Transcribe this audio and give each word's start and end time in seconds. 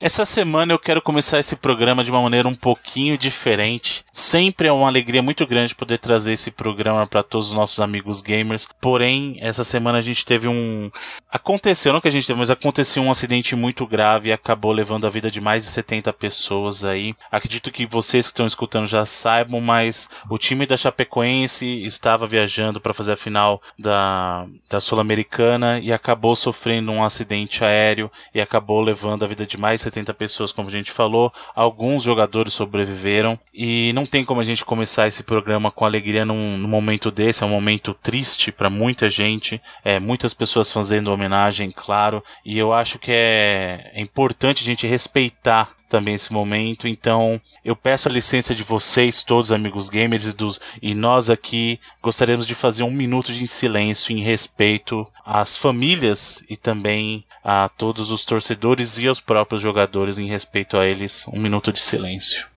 Essa 0.00 0.26
semana 0.26 0.72
eu 0.72 0.78
quero 0.78 1.00
começar 1.00 1.38
esse 1.38 1.54
programa 1.54 2.02
de 2.02 2.10
uma 2.10 2.20
maneira 2.20 2.48
um 2.48 2.54
pouquinho 2.54 3.16
diferente. 3.16 4.04
Sempre 4.12 4.66
é 4.66 4.72
uma 4.72 4.88
alegria 4.88 5.22
muito 5.22 5.46
grande 5.46 5.74
poder 5.74 5.98
trazer 5.98 6.32
esse 6.32 6.50
programa 6.50 7.06
para 7.06 7.22
todos 7.22 7.48
os 7.48 7.54
nossos 7.54 7.78
amigos 7.78 8.20
gamers. 8.20 8.66
Porém, 8.80 9.38
essa 9.40 9.62
semana 9.62 9.98
a 9.98 10.00
gente 10.00 10.24
teve 10.24 10.48
um. 10.48 10.90
Aconteceu, 11.30 11.92
não 11.92 12.00
que 12.00 12.08
a 12.08 12.10
gente 12.10 12.26
teve, 12.26 12.38
mas 12.38 12.50
aconteceu 12.50 13.04
um 13.04 13.10
acidente 13.10 13.54
muito 13.54 13.86
grave 13.86 14.28
e 14.28 14.32
acabou 14.32 14.72
levando 14.72 15.06
a 15.06 15.10
vida 15.10 15.30
de 15.30 15.40
mais 15.40 15.64
de 15.64 15.70
70 15.70 16.12
pessoas 16.12 16.84
aí. 16.84 17.14
Acredito 17.30 17.70
que 17.70 17.86
vocês 17.86 18.26
que 18.26 18.32
estão 18.32 18.48
escutando 18.48 18.88
já 18.88 19.06
saibam, 19.06 19.60
mas 19.60 20.10
o 20.28 20.36
time 20.36 20.66
da 20.66 20.76
Chapecoense 20.76 21.66
estava 21.84 22.26
viajando 22.26 22.80
para 22.80 22.92
fazer 22.92 23.12
a 23.12 23.16
final 23.16 23.62
da, 23.78 24.44
da 24.68 24.80
Sul-Americana 24.80 25.78
e 25.78 25.92
acabou 25.92 26.34
sofrendo 26.34 26.90
um 26.90 27.04
acidente 27.04 27.64
aéreo 27.64 28.10
e 28.34 28.40
acabou 28.40 28.82
levando 28.82 29.24
a 29.24 29.28
vida 29.28 29.46
de 29.46 29.56
mais 29.56 29.83
70 29.84 30.12
pessoas, 30.14 30.52
como 30.52 30.68
a 30.68 30.70
gente 30.70 30.90
falou. 30.90 31.32
Alguns 31.54 32.02
jogadores 32.02 32.52
sobreviveram 32.52 33.38
e 33.52 33.92
não 33.94 34.06
tem 34.06 34.24
como 34.24 34.40
a 34.40 34.44
gente 34.44 34.64
começar 34.64 35.06
esse 35.06 35.22
programa 35.22 35.70
com 35.70 35.84
alegria 35.84 36.24
num, 36.24 36.56
num 36.56 36.68
momento 36.68 37.10
desse. 37.10 37.42
É 37.42 37.46
um 37.46 37.50
momento 37.50 37.94
triste 37.94 38.50
para 38.50 38.68
muita 38.68 39.08
gente, 39.08 39.60
é, 39.84 40.00
muitas 40.00 40.34
pessoas 40.34 40.72
fazendo 40.72 41.12
homenagem, 41.12 41.70
claro. 41.70 42.22
E 42.44 42.58
eu 42.58 42.72
acho 42.72 42.98
que 42.98 43.12
é, 43.12 43.90
é 43.94 44.00
importante 44.00 44.62
a 44.62 44.66
gente 44.66 44.86
respeitar 44.86 45.74
também 45.94 46.14
esse 46.14 46.32
momento. 46.32 46.88
Então, 46.88 47.40
eu 47.64 47.76
peço 47.76 48.08
a 48.08 48.12
licença 48.12 48.52
de 48.52 48.64
vocês, 48.64 49.22
todos 49.22 49.52
amigos 49.52 49.88
gamers 49.88 50.24
e, 50.24 50.32
dos, 50.32 50.60
e 50.82 50.92
nós 50.92 51.30
aqui 51.30 51.78
gostaríamos 52.02 52.48
de 52.48 52.54
fazer 52.54 52.82
um 52.82 52.90
minuto 52.90 53.32
de 53.32 53.46
silêncio 53.46 54.10
em 54.10 54.20
respeito 54.20 55.06
às 55.24 55.56
famílias 55.56 56.42
e 56.50 56.56
também 56.56 57.24
a 57.44 57.68
todos 57.68 58.10
os 58.10 58.24
torcedores 58.24 58.98
e 58.98 59.06
aos 59.06 59.20
próprios 59.20 59.62
jogadores 59.62 60.18
em 60.18 60.26
respeito 60.26 60.76
a 60.76 60.84
eles. 60.84 61.26
Um 61.32 61.40
minuto 61.40 61.72
de 61.72 61.80
silêncio. 61.80 62.53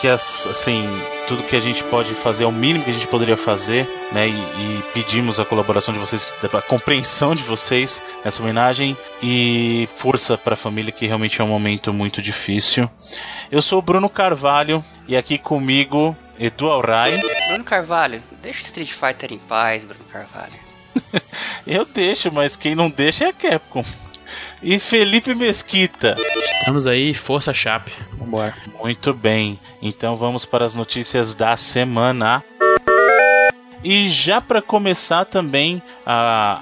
Que 0.00 0.08
assim 0.08 0.84
tudo 1.28 1.42
que 1.42 1.54
a 1.54 1.60
gente 1.60 1.84
pode 1.84 2.14
fazer 2.14 2.44
é 2.44 2.46
o 2.46 2.52
mínimo 2.52 2.84
que 2.84 2.90
a 2.90 2.92
gente 2.92 3.06
poderia 3.06 3.36
fazer, 3.36 3.86
né? 4.12 4.28
E, 4.28 4.32
e 4.32 4.82
pedimos 4.94 5.38
a 5.38 5.44
colaboração 5.44 5.92
de 5.92 6.00
vocês, 6.00 6.26
a 6.52 6.62
compreensão 6.62 7.34
de 7.34 7.42
vocês 7.42 8.02
nessa 8.24 8.42
homenagem 8.42 8.96
e 9.22 9.86
força 9.96 10.38
para 10.38 10.54
a 10.54 10.56
família 10.56 10.90
que 10.90 11.06
realmente 11.06 11.40
é 11.40 11.44
um 11.44 11.48
momento 11.48 11.92
muito 11.92 12.22
difícil. 12.22 12.88
Eu 13.50 13.60
sou 13.60 13.78
o 13.78 13.82
Bruno 13.82 14.08
Carvalho 14.08 14.82
e 15.06 15.16
aqui 15.16 15.36
comigo 15.36 16.16
Edu 16.38 16.70
Alray. 16.70 17.20
Bruno 17.48 17.64
Carvalho, 17.64 18.22
deixa 18.42 18.64
Street 18.64 18.92
Fighter 18.92 19.32
em 19.32 19.38
paz, 19.38 19.84
Bruno 19.84 20.04
Carvalho. 20.10 20.54
Eu 21.66 21.84
deixo, 21.84 22.32
mas 22.32 22.56
quem 22.56 22.74
não 22.74 22.88
deixa 22.88 23.26
é 23.26 23.28
a 23.28 23.32
Capcom 23.32 23.84
e 24.62 24.78
Felipe 24.78 25.34
Mesquita. 25.34 26.16
Estamos 26.60 26.86
aí, 26.86 27.14
força 27.14 27.54
Chape. 27.54 27.92
Vambora. 28.18 28.54
Muito 28.78 29.14
bem. 29.14 29.58
Então 29.80 30.14
vamos 30.16 30.44
para 30.44 30.64
as 30.64 30.74
notícias 30.74 31.34
da 31.34 31.56
semana. 31.56 32.44
E 33.82 34.08
já 34.10 34.42
para 34.42 34.60
começar 34.60 35.24
também, 35.24 35.82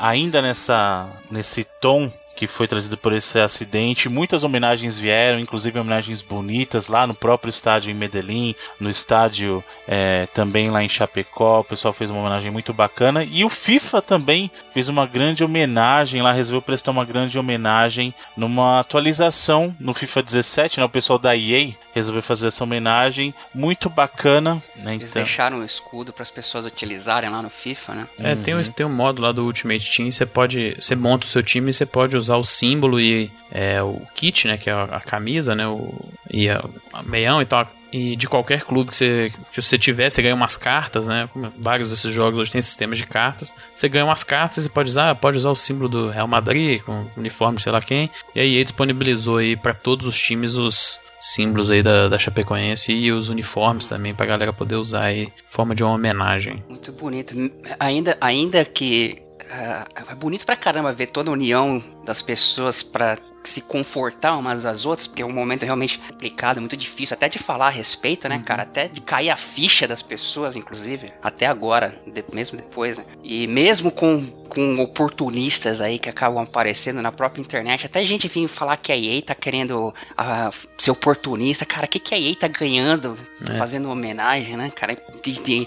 ainda 0.01 0.41
nessa 0.41 1.09
nesse 1.31 1.67
tom 1.81 2.11
que 2.39 2.47
foi 2.47 2.69
trazido 2.69 2.97
por 2.97 3.13
esse 3.13 3.37
acidente. 3.41 4.09
Muitas 4.09 4.45
homenagens 4.45 4.97
vieram, 4.97 5.41
inclusive 5.41 5.77
homenagens 5.77 6.23
bonitas 6.23 6.87
lá 6.87 7.05
no 7.05 7.13
próprio 7.13 7.51
estádio 7.51 7.91
em 7.91 7.95
Medellín, 7.95 8.55
no 8.79 8.89
estádio 8.89 9.63
é, 9.89 10.29
também 10.33 10.71
lá 10.71 10.85
em 10.85 10.89
Chapecó. 10.89 11.59
O 11.61 11.65
pessoal 11.65 11.93
fez 11.93 12.11
uma 12.11 12.21
homenagem 12.21 12.53
muito 12.53 12.73
bacana. 12.73 13.25
E 13.25 13.45
o 13.45 13.49
FIFA 13.49 14.01
também 14.01 14.49
fez 14.73 14.89
uma 14.89 15.05
grande 15.05 15.43
homenagem 15.43 16.23
lá, 16.23 16.31
resolveu 16.31 16.63
prestar 16.63 16.93
uma 16.93 17.05
grande 17.05 17.37
homenagem 17.37 18.15
numa 18.37 18.79
atualização 18.79 19.75
no 19.81 19.93
FIFA 19.93 20.23
17. 20.23 20.79
Né? 20.79 20.87
O 20.87 20.89
pessoal 20.89 21.19
da 21.19 21.37
EA 21.37 21.73
resolveu 21.93 22.23
fazer 22.23 22.47
essa 22.47 22.63
homenagem 22.63 23.35
muito 23.53 23.91
bacana. 23.91 24.63
Né? 24.77 24.95
Eles 24.95 25.11
então... 25.11 25.23
deixaram 25.23 25.59
o 25.59 25.65
escudo 25.65 26.13
para 26.13 26.23
as 26.23 26.31
pessoas 26.31 26.65
utilizarem 26.65 27.29
lá 27.29 27.43
no 27.43 27.51
FIFA, 27.51 27.95
né? 27.95 28.07
É, 28.19 28.35
uhum. 28.35 28.43
tem, 28.43 28.55
um, 28.55 28.63
tem 28.63 28.87
um 28.87 28.95
modo 28.95 29.21
lá 29.21 29.33
do 29.33 29.45
Ultimate 29.45 29.97
Team, 29.97 30.11
você 30.11 30.25
pode, 30.25 30.77
você 30.79 30.95
monta 30.95 31.27
o 31.27 31.29
seu 31.29 31.43
time 31.43 31.71
e 31.71 31.73
você 31.73 31.85
pode 31.85 32.17
usar 32.17 32.28
o 32.37 32.45
símbolo 32.45 33.01
e 33.01 33.31
é, 33.51 33.83
o 33.83 34.01
kit, 34.15 34.47
né, 34.47 34.57
que 34.57 34.69
é 34.69 34.73
a, 34.73 35.01
camisa, 35.01 35.55
né, 35.55 35.67
o, 35.67 35.95
e 36.31 36.49
a, 36.49 36.65
a 36.93 37.03
meião 37.03 37.41
e 37.41 37.47
tal, 37.47 37.67
e 37.93 38.17
de 38.17 38.29
qualquer 38.29 38.63
clube 38.65 38.91
que 38.91 38.97
você, 38.97 39.33
que 39.53 39.63
você 39.63 39.79
tiver, 39.79 40.11
você 40.11 40.21
ganha 40.21 40.35
umas 40.35 40.57
cartas, 40.57 41.09
né? 41.09 41.27
Vários 41.57 41.89
desses 41.89 42.13
jogos 42.13 42.39
hoje 42.39 42.51
tem 42.51 42.61
sistemas 42.61 42.99
de 42.99 43.07
cartas. 43.07 43.55
Você 43.75 43.89
ganha 43.89 44.05
umas 44.05 44.23
cartas 44.23 44.67
e 44.67 44.69
pode 44.69 44.91
usar, 44.91 45.15
pode 45.15 45.39
usar 45.39 45.49
o 45.49 45.55
símbolo 45.55 45.89
do 45.89 46.11
Real 46.11 46.29
Madrid, 46.29 46.83
com 46.83 47.07
uniforme, 47.17 47.59
sei 47.59 47.73
lá 47.73 47.81
quem. 47.81 48.11
E 48.35 48.41
aí 48.41 48.55
ele 48.57 48.65
disponibilizou 48.65 49.39
aí 49.39 49.57
para 49.57 49.73
todos 49.73 50.07
os 50.07 50.21
times 50.21 50.57
os, 50.57 51.01
símbolos 51.21 51.71
aí 51.71 51.83
da, 51.83 52.09
da 52.09 52.19
Chapecoense 52.19 52.93
e 52.93 53.11
os 53.11 53.29
uniformes 53.29 53.87
também 53.87 54.15
pra 54.15 54.27
galera 54.27 54.53
poder 54.53 54.77
usar 54.77 55.05
aí, 55.05 55.33
forma 55.47 55.75
de 55.75 55.83
uma 55.83 55.95
homenagem. 55.95 56.63
Muito 56.69 56.93
bonito. 56.93 57.35
Ainda, 57.79 58.17
ainda 58.21 58.65
que 58.65 59.23
é 59.49 60.15
bonito 60.15 60.45
pra 60.45 60.57
caramba 60.57 60.93
ver 60.93 61.09
toda 61.09 61.31
a 61.31 61.33
união 61.33 61.83
das 62.05 62.23
pessoas 62.23 62.83
para 62.83 63.19
se 63.45 63.63
confortar 63.63 64.37
umas 64.37 64.65
às 64.65 64.85
outras, 64.85 65.07
porque 65.07 65.23
é 65.23 65.27
um 65.27 65.33
momento 65.33 65.65
realmente 65.65 65.99
complicado, 65.99 66.61
muito 66.61 66.77
difícil, 66.77 67.15
até 67.15 67.29
de 67.29 67.39
falar 67.39 67.69
a 67.69 67.71
respeito, 67.71 68.29
né, 68.29 68.37
uhum. 68.37 68.43
cara? 68.43 68.63
Até 68.63 68.89
de 68.89 69.01
cair 69.01 69.31
a 69.31 69.37
ficha 69.37 69.89
das 69.89 70.03
pessoas, 70.03 70.57
inclusive, 70.57 71.13
até 71.23 71.47
agora, 71.47 71.99
de, 72.07 72.25
mesmo 72.33 72.59
depois, 72.59 72.99
né? 72.99 73.05
E 73.23 73.47
mesmo 73.47 73.91
com, 73.91 74.27
com 74.49 74.79
oportunistas 74.81 75.81
aí 75.81 75.99
que 75.99 76.09
acabam 76.09 76.43
aparecendo 76.43 77.01
na 77.01 77.11
própria 77.11 77.41
internet, 77.41 77.87
até 77.87 78.05
gente 78.05 78.29
vinha 78.29 78.49
falar 78.49 78.77
que 78.77 78.93
a 78.93 78.97
EA 78.97 79.23
tá 79.23 79.35
querendo 79.35 79.89
uh, 79.89 80.69
ser 80.77 80.91
oportunista, 80.91 81.65
cara, 81.65 81.87
o 81.87 81.89
que, 81.89 81.99
que 81.99 82.15
a 82.15 82.19
EA 82.19 82.35
tá 82.35 82.49
ganhando 82.49 83.17
é. 83.51 83.57
fazendo 83.57 83.91
homenagem, 83.91 84.57
né, 84.57 84.71
cara? 84.71 84.97
De, 85.23 85.33
de, 85.33 85.67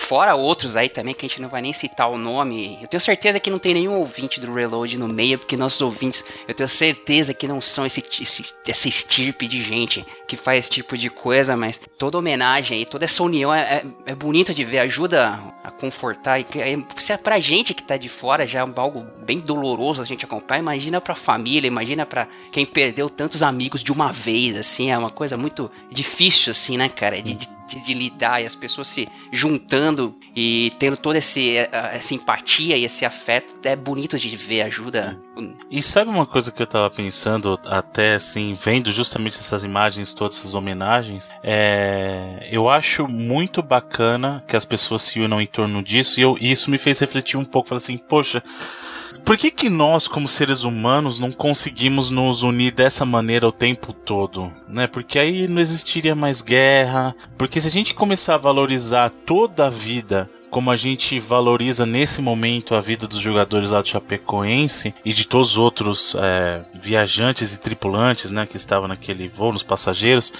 Fora 0.00 0.34
outros 0.34 0.76
aí 0.76 0.88
também, 0.88 1.14
que 1.14 1.24
a 1.24 1.28
gente 1.28 1.42
não 1.42 1.48
vai 1.48 1.60
nem 1.60 1.74
citar 1.74 2.10
o 2.10 2.18
nome. 2.18 2.78
Eu 2.80 2.88
tenho 2.88 3.00
certeza 3.00 3.38
que 3.38 3.50
não 3.50 3.58
tem 3.58 3.74
nenhum 3.74 3.96
ouvinte 3.98 4.40
do 4.40 4.52
Reload 4.52 4.98
no 4.98 5.06
meio, 5.06 5.38
porque 5.38 5.58
nossos 5.58 5.80
ouvintes, 5.82 6.24
eu 6.48 6.54
tenho 6.54 6.68
certeza 6.68 7.34
que 7.34 7.46
não 7.46 7.60
são 7.60 7.84
esse, 7.86 8.02
esse, 8.20 8.42
essa 8.66 8.88
estirpe 8.88 9.46
de 9.46 9.62
gente 9.62 10.04
que 10.26 10.36
faz 10.36 10.60
esse 10.60 10.70
tipo 10.70 10.96
de 10.96 11.10
coisa, 11.10 11.54
mas 11.54 11.78
toda 11.98 12.18
homenagem 12.18 12.78
aí, 12.78 12.86
toda 12.86 13.04
essa 13.04 13.22
união 13.22 13.54
é, 13.54 13.60
é, 13.60 13.84
é 14.06 14.14
bonita 14.14 14.54
de 14.54 14.64
ver, 14.64 14.78
ajuda 14.80 15.38
a 15.62 15.70
confortar. 15.70 16.40
E 16.40 16.46
é, 16.56 16.72
é 17.12 17.16
pra 17.18 17.38
gente 17.38 17.74
que 17.74 17.82
tá 17.82 17.96
de 17.96 18.08
fora 18.08 18.46
já 18.46 18.60
é 18.60 18.62
algo 18.62 19.06
bem 19.20 19.38
doloroso 19.38 20.00
a 20.00 20.04
gente 20.04 20.24
acompanhar, 20.24 20.60
imagina 20.60 21.00
pra 21.00 21.14
família, 21.14 21.68
imagina 21.68 22.06
pra 22.06 22.26
quem 22.50 22.64
perdeu 22.64 23.10
tantos 23.10 23.42
amigos 23.42 23.84
de 23.84 23.92
uma 23.92 24.10
vez, 24.10 24.56
assim, 24.56 24.90
é 24.90 24.98
uma 24.98 25.10
coisa 25.10 25.36
muito 25.36 25.70
difícil, 25.90 26.50
assim, 26.50 26.76
né, 26.76 26.88
cara? 26.88 27.22
De, 27.22 27.34
de 27.34 27.59
de, 27.70 27.84
de 27.84 27.94
lidar 27.94 28.42
e 28.42 28.46
as 28.46 28.54
pessoas 28.54 28.88
se 28.88 29.08
juntando 29.32 30.16
e 30.34 30.72
tendo 30.78 30.96
toda 30.96 31.18
esse, 31.18 31.56
essa 31.56 32.14
empatia 32.14 32.76
e 32.76 32.84
esse 32.84 33.04
afeto 33.04 33.54
é 33.64 33.74
bonito 33.76 34.18
de 34.18 34.36
ver, 34.36 34.62
ajuda. 34.62 35.18
E 35.70 35.82
sabe 35.82 36.10
uma 36.10 36.26
coisa 36.26 36.52
que 36.52 36.62
eu 36.62 36.66
tava 36.66 36.90
pensando, 36.90 37.58
até 37.66 38.14
assim, 38.14 38.54
vendo 38.54 38.92
justamente 38.92 39.38
essas 39.38 39.64
imagens, 39.64 40.12
todas 40.12 40.38
essas 40.38 40.54
homenagens, 40.54 41.30
é, 41.42 42.48
eu 42.50 42.68
acho 42.68 43.06
muito 43.08 43.62
bacana 43.62 44.44
que 44.46 44.56
as 44.56 44.64
pessoas 44.64 45.02
se 45.02 45.20
unam 45.20 45.40
em 45.40 45.46
torno 45.46 45.82
disso, 45.82 46.20
e 46.20 46.22
eu, 46.22 46.36
isso 46.40 46.70
me 46.70 46.78
fez 46.78 46.98
refletir 46.98 47.36
um 47.36 47.44
pouco, 47.44 47.68
falei 47.68 47.82
assim, 47.82 47.98
poxa, 47.98 48.42
por 49.24 49.36
que, 49.36 49.50
que 49.50 49.70
nós, 49.70 50.08
como 50.08 50.28
seres 50.28 50.62
humanos, 50.62 51.18
não 51.18 51.30
conseguimos 51.30 52.10
nos 52.10 52.42
unir 52.42 52.72
dessa 52.72 53.04
maneira 53.04 53.46
o 53.46 53.52
tempo 53.52 53.92
todo? 53.92 54.52
Né? 54.68 54.86
Porque 54.86 55.18
aí 55.18 55.46
não 55.46 55.60
existiria 55.60 56.14
mais 56.14 56.42
guerra. 56.42 57.14
Porque 57.38 57.60
se 57.60 57.68
a 57.68 57.70
gente 57.70 57.94
começar 57.94 58.34
a 58.34 58.38
valorizar 58.38 59.10
toda 59.10 59.66
a 59.66 59.70
vida 59.70 60.28
como 60.50 60.70
a 60.70 60.76
gente 60.76 61.18
valoriza 61.20 61.86
nesse 61.86 62.20
momento 62.20 62.74
a 62.74 62.80
vida 62.80 63.06
dos 63.06 63.20
jogadores 63.20 63.70
lá 63.70 63.80
do 63.80 63.88
Chapecoense 63.88 64.92
e 65.04 65.12
de 65.12 65.24
todos 65.26 65.52
os 65.52 65.58
outros 65.58 66.16
é, 66.18 66.62
viajantes 66.74 67.54
e 67.54 67.58
tripulantes 67.58 68.32
né, 68.32 68.44
que 68.46 68.56
estavam 68.56 68.88
naquele 68.88 69.28
voo, 69.28 69.52
nos 69.52 69.62
passageiros, 69.62 70.32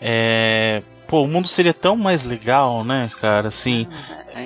é, 0.00 0.82
pô, 1.06 1.22
o 1.22 1.28
mundo 1.28 1.48
seria 1.48 1.74
tão 1.74 1.96
mais 1.96 2.24
legal, 2.24 2.84
né, 2.84 3.10
cara? 3.20 3.48
Assim, 3.48 3.86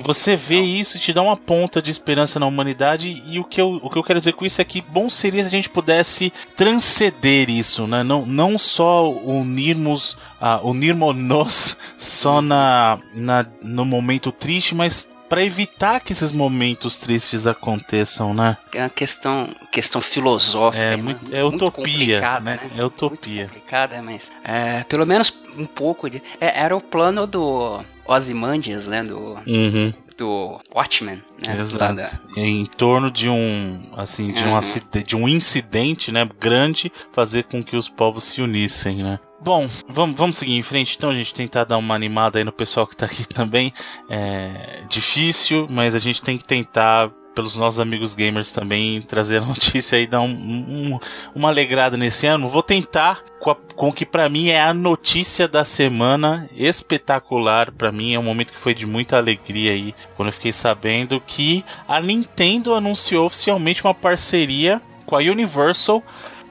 você 0.04 0.36
vê 0.36 0.60
isso 0.60 0.96
e 0.96 1.00
te 1.00 1.12
dá 1.12 1.22
uma 1.22 1.36
ponta 1.36 1.82
de 1.82 1.90
esperança 1.90 2.38
na 2.38 2.46
humanidade. 2.46 3.22
E 3.26 3.38
o 3.38 3.44
que, 3.44 3.60
eu, 3.60 3.80
o 3.82 3.90
que 3.90 3.98
eu 3.98 4.02
quero 4.02 4.20
dizer 4.20 4.32
com 4.32 4.44
isso 4.44 4.60
é 4.60 4.64
que 4.64 4.80
bom 4.80 5.10
seria 5.10 5.42
se 5.42 5.48
a 5.48 5.50
gente 5.50 5.68
pudesse 5.68 6.32
transcender 6.56 7.50
isso, 7.50 7.86
né? 7.86 8.02
Não, 8.02 8.24
não 8.24 8.58
só 8.58 9.10
unirmos, 9.10 10.12
uh, 10.40 10.66
unirmos-nos 10.68 11.76
só 11.98 12.40
na, 12.40 12.98
na, 13.14 13.46
no 13.62 13.84
momento 13.84 14.30
triste, 14.30 14.74
mas 14.74 15.08
para 15.30 15.44
evitar 15.44 16.00
que 16.00 16.12
esses 16.12 16.32
momentos 16.32 16.98
tristes 16.98 17.46
aconteçam, 17.46 18.34
né? 18.34 18.56
É 18.74 18.82
uma 18.82 18.90
questão, 18.90 19.48
questão 19.70 20.00
filosófica. 20.00 20.82
É, 20.82 20.96
muito, 20.96 21.34
é 21.34 21.42
muito 21.42 21.66
utopia, 21.66 22.20
né? 22.40 22.40
né? 22.40 22.70
É 22.76 22.84
utopia. 22.84 23.42
Muito 23.44 23.54
complicada, 23.54 24.02
mas 24.02 24.32
é, 24.42 24.82
pelo 24.88 25.06
menos 25.06 25.32
um 25.56 25.66
pouco 25.66 26.10
de. 26.10 26.20
É, 26.40 26.60
era 26.60 26.76
o 26.76 26.80
plano 26.80 27.28
do 27.28 27.80
Ozymandias, 28.06 28.87
né? 28.87 29.02
Do, 29.02 29.38
uhum. 29.47 29.93
do 30.17 30.61
Watchmen, 30.75 31.23
né? 31.47 31.58
Exato. 31.58 31.94
Da... 31.94 32.20
Em 32.37 32.64
torno 32.67 33.11
de 33.11 33.29
um, 33.29 33.91
assim, 33.97 34.32
de, 34.32 34.44
uhum. 34.44 34.50
um 34.50 34.56
acidente, 34.56 35.06
de 35.06 35.17
um 35.17 35.29
incidente, 35.29 36.12
né? 36.12 36.29
Grande, 36.38 36.93
fazer 37.12 37.44
com 37.44 37.62
que 37.62 37.76
os 37.76 37.88
povos 37.88 38.25
se 38.25 38.43
unissem, 38.43 39.02
né? 39.02 39.19
Bom, 39.43 39.67
vamos, 39.88 40.17
vamos 40.17 40.37
seguir 40.37 40.55
em 40.55 40.62
frente 40.62 40.97
então, 40.97 41.08
a 41.08 41.14
gente 41.14 41.32
tentar 41.32 41.64
dar 41.64 41.79
uma 41.79 41.94
animada 41.94 42.38
aí 42.38 42.44
no 42.44 42.52
pessoal 42.52 42.87
que 42.87 42.97
tá 42.97 43.06
aqui 43.06 43.26
também. 43.29 43.73
É 44.08 44.85
difícil, 44.88 45.67
mas 45.70 45.94
a 45.94 45.99
gente 45.99 46.20
tem 46.20 46.37
que 46.37 46.44
tentar, 46.44 47.11
pelos 47.34 47.56
nossos 47.56 47.80
amigos 47.80 48.14
gamers 48.14 48.52
também, 48.52 49.00
trazer 49.02 49.38
a 49.38 49.44
notícia 49.46 49.98
e 49.98 50.06
dar 50.06 50.20
um, 50.20 50.30
um, 50.30 51.00
uma 51.34 51.48
alegrada 51.48 51.96
nesse 51.96 52.26
ano. 52.26 52.48
Vou 52.48 52.62
tentar 52.62 53.22
com, 53.38 53.50
a, 53.50 53.56
com 53.74 53.88
o 53.88 53.92
que 53.92 54.04
para 54.04 54.28
mim 54.28 54.48
é 54.48 54.60
a 54.60 54.74
notícia 54.74 55.48
da 55.48 55.64
semana 55.64 56.48
espetacular. 56.54 57.70
para 57.72 57.92
mim 57.92 58.14
é 58.14 58.18
um 58.18 58.22
momento 58.22 58.52
que 58.52 58.58
foi 58.58 58.74
de 58.74 58.86
muita 58.86 59.16
alegria 59.16 59.72
aí, 59.72 59.94
quando 60.16 60.28
eu 60.28 60.32
fiquei 60.32 60.52
sabendo 60.52 61.20
que 61.20 61.64
a 61.86 62.00
Nintendo 62.00 62.74
anunciou 62.74 63.26
oficialmente 63.26 63.84
uma 63.84 63.94
parceria 63.94 64.80
com 65.06 65.16
a 65.16 65.20
Universal 65.20 66.02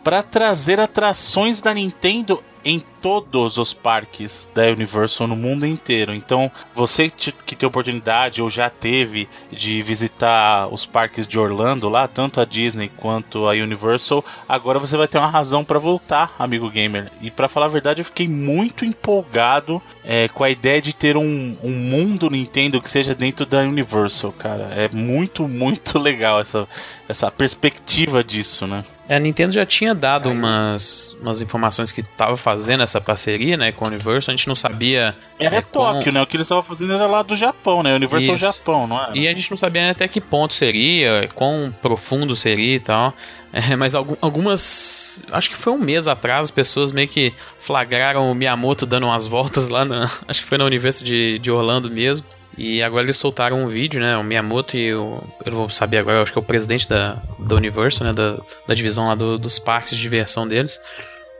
para 0.03 0.23
trazer 0.23 0.79
atrações 0.79 1.61
da 1.61 1.73
Nintendo 1.73 2.43
em 2.63 2.79
todos 3.01 3.57
os 3.57 3.73
parques 3.73 4.47
da 4.53 4.63
Universal 4.63 5.27
no 5.27 5.35
mundo 5.35 5.65
inteiro. 5.65 6.13
Então, 6.13 6.51
você 6.75 7.09
que 7.09 7.55
tem 7.55 7.67
oportunidade 7.67 8.41
ou 8.41 8.49
já 8.49 8.69
teve 8.69 9.27
de 9.51 9.81
visitar 9.81 10.67
os 10.71 10.85
parques 10.85 11.27
de 11.27 11.39
Orlando 11.39 11.89
lá, 11.89 12.07
tanto 12.07 12.41
a 12.41 12.45
Disney 12.45 12.89
quanto 12.97 13.47
a 13.47 13.51
Universal, 13.51 14.23
agora 14.47 14.79
você 14.79 14.97
vai 14.97 15.07
ter 15.07 15.17
uma 15.17 15.27
razão 15.27 15.63
para 15.63 15.79
voltar, 15.79 16.35
amigo 16.37 16.69
gamer. 16.69 17.11
E 17.21 17.31
para 17.31 17.47
falar 17.47 17.67
a 17.67 17.69
verdade, 17.69 18.01
eu 18.01 18.05
fiquei 18.05 18.27
muito 18.27 18.85
empolgado 18.85 19.81
é, 20.03 20.27
com 20.27 20.43
a 20.43 20.49
ideia 20.49 20.81
de 20.81 20.93
ter 20.93 21.17
um, 21.17 21.55
um 21.63 21.71
mundo 21.71 22.29
Nintendo 22.29 22.81
que 22.81 22.89
seja 22.89 23.13
dentro 23.15 23.45
da 23.45 23.59
Universal, 23.59 24.31
cara. 24.31 24.69
É 24.75 24.89
muito, 24.89 25.47
muito 25.47 25.97
legal 25.99 26.39
essa, 26.39 26.67
essa 27.07 27.31
perspectiva 27.31 28.23
disso, 28.23 28.67
né? 28.67 28.83
É, 29.09 29.15
a 29.15 29.19
Nintendo 29.19 29.51
já 29.51 29.65
tinha 29.65 29.95
dado 29.95 30.29
umas, 30.29 31.17
umas 31.19 31.41
informações 31.41 31.91
que 31.91 32.01
estava 32.01 32.37
fazendo 32.37 32.83
essa 32.89 33.01
parceria, 33.01 33.55
né, 33.55 33.71
com 33.71 33.85
a 33.85 33.87
Universal. 33.87 34.33
A 34.33 34.35
gente 34.35 34.47
não 34.47 34.55
sabia. 34.55 35.15
Era 35.39 35.57
é, 35.57 35.61
Tóquio, 35.61 36.11
né? 36.11 36.21
O 36.21 36.27
que 36.27 36.35
eles 36.35 36.45
estavam 36.45 36.63
fazendo 36.63 36.93
era 36.93 37.05
lá 37.05 37.21
do 37.21 37.35
Japão, 37.35 37.83
né? 37.83 37.93
Universal 37.95 38.35
Isso. 38.35 38.45
Japão, 38.45 38.87
não 38.87 39.01
é? 39.01 39.11
E 39.13 39.27
a 39.27 39.33
gente 39.33 39.49
não 39.49 39.57
sabia 39.57 39.91
até 39.91 40.07
que 40.07 40.19
ponto 40.19 40.53
seria, 40.53 41.29
quão 41.33 41.73
profundo 41.81 42.35
seria 42.35 42.75
e 42.75 42.79
tal. 42.79 43.13
É, 43.53 43.75
mas 43.77 43.95
algumas. 43.95 45.23
Acho 45.31 45.49
que 45.49 45.55
foi 45.55 45.73
um 45.73 45.79
mês 45.79 46.07
atrás, 46.07 46.47
as 46.47 46.51
pessoas 46.51 46.91
meio 46.91 47.07
que 47.07 47.33
flagraram 47.59 48.31
o 48.31 48.35
Miyamoto 48.35 48.85
dando 48.85 49.05
umas 49.05 49.27
voltas 49.27 49.69
lá 49.69 49.85
na. 49.85 50.09
Acho 50.27 50.41
que 50.41 50.47
foi 50.47 50.57
na 50.57 50.65
Universo 50.65 51.03
de, 51.03 51.39
de 51.39 51.51
Orlando 51.51 51.89
mesmo. 51.89 52.25
E 52.57 52.83
agora 52.83 53.05
eles 53.05 53.15
soltaram 53.15 53.63
um 53.63 53.67
vídeo, 53.67 54.01
né? 54.01 54.17
O 54.17 54.23
Miyamoto 54.23 54.75
e 54.75 54.93
o. 54.93 55.23
Eu 55.45 55.53
vou 55.53 55.69
saber 55.69 55.99
agora, 55.99 56.21
acho 56.21 56.33
que 56.33 56.37
é 56.37 56.41
o 56.41 56.43
presidente 56.43 56.89
da, 56.89 57.17
da 57.37 57.55
Universal, 57.55 58.07
né? 58.07 58.13
Da, 58.13 58.37
da 58.67 58.73
divisão 58.73 59.07
lá 59.07 59.15
do, 59.15 59.37
dos 59.37 59.57
parques 59.57 59.95
de 59.95 60.01
diversão 60.01 60.45
deles. 60.45 60.81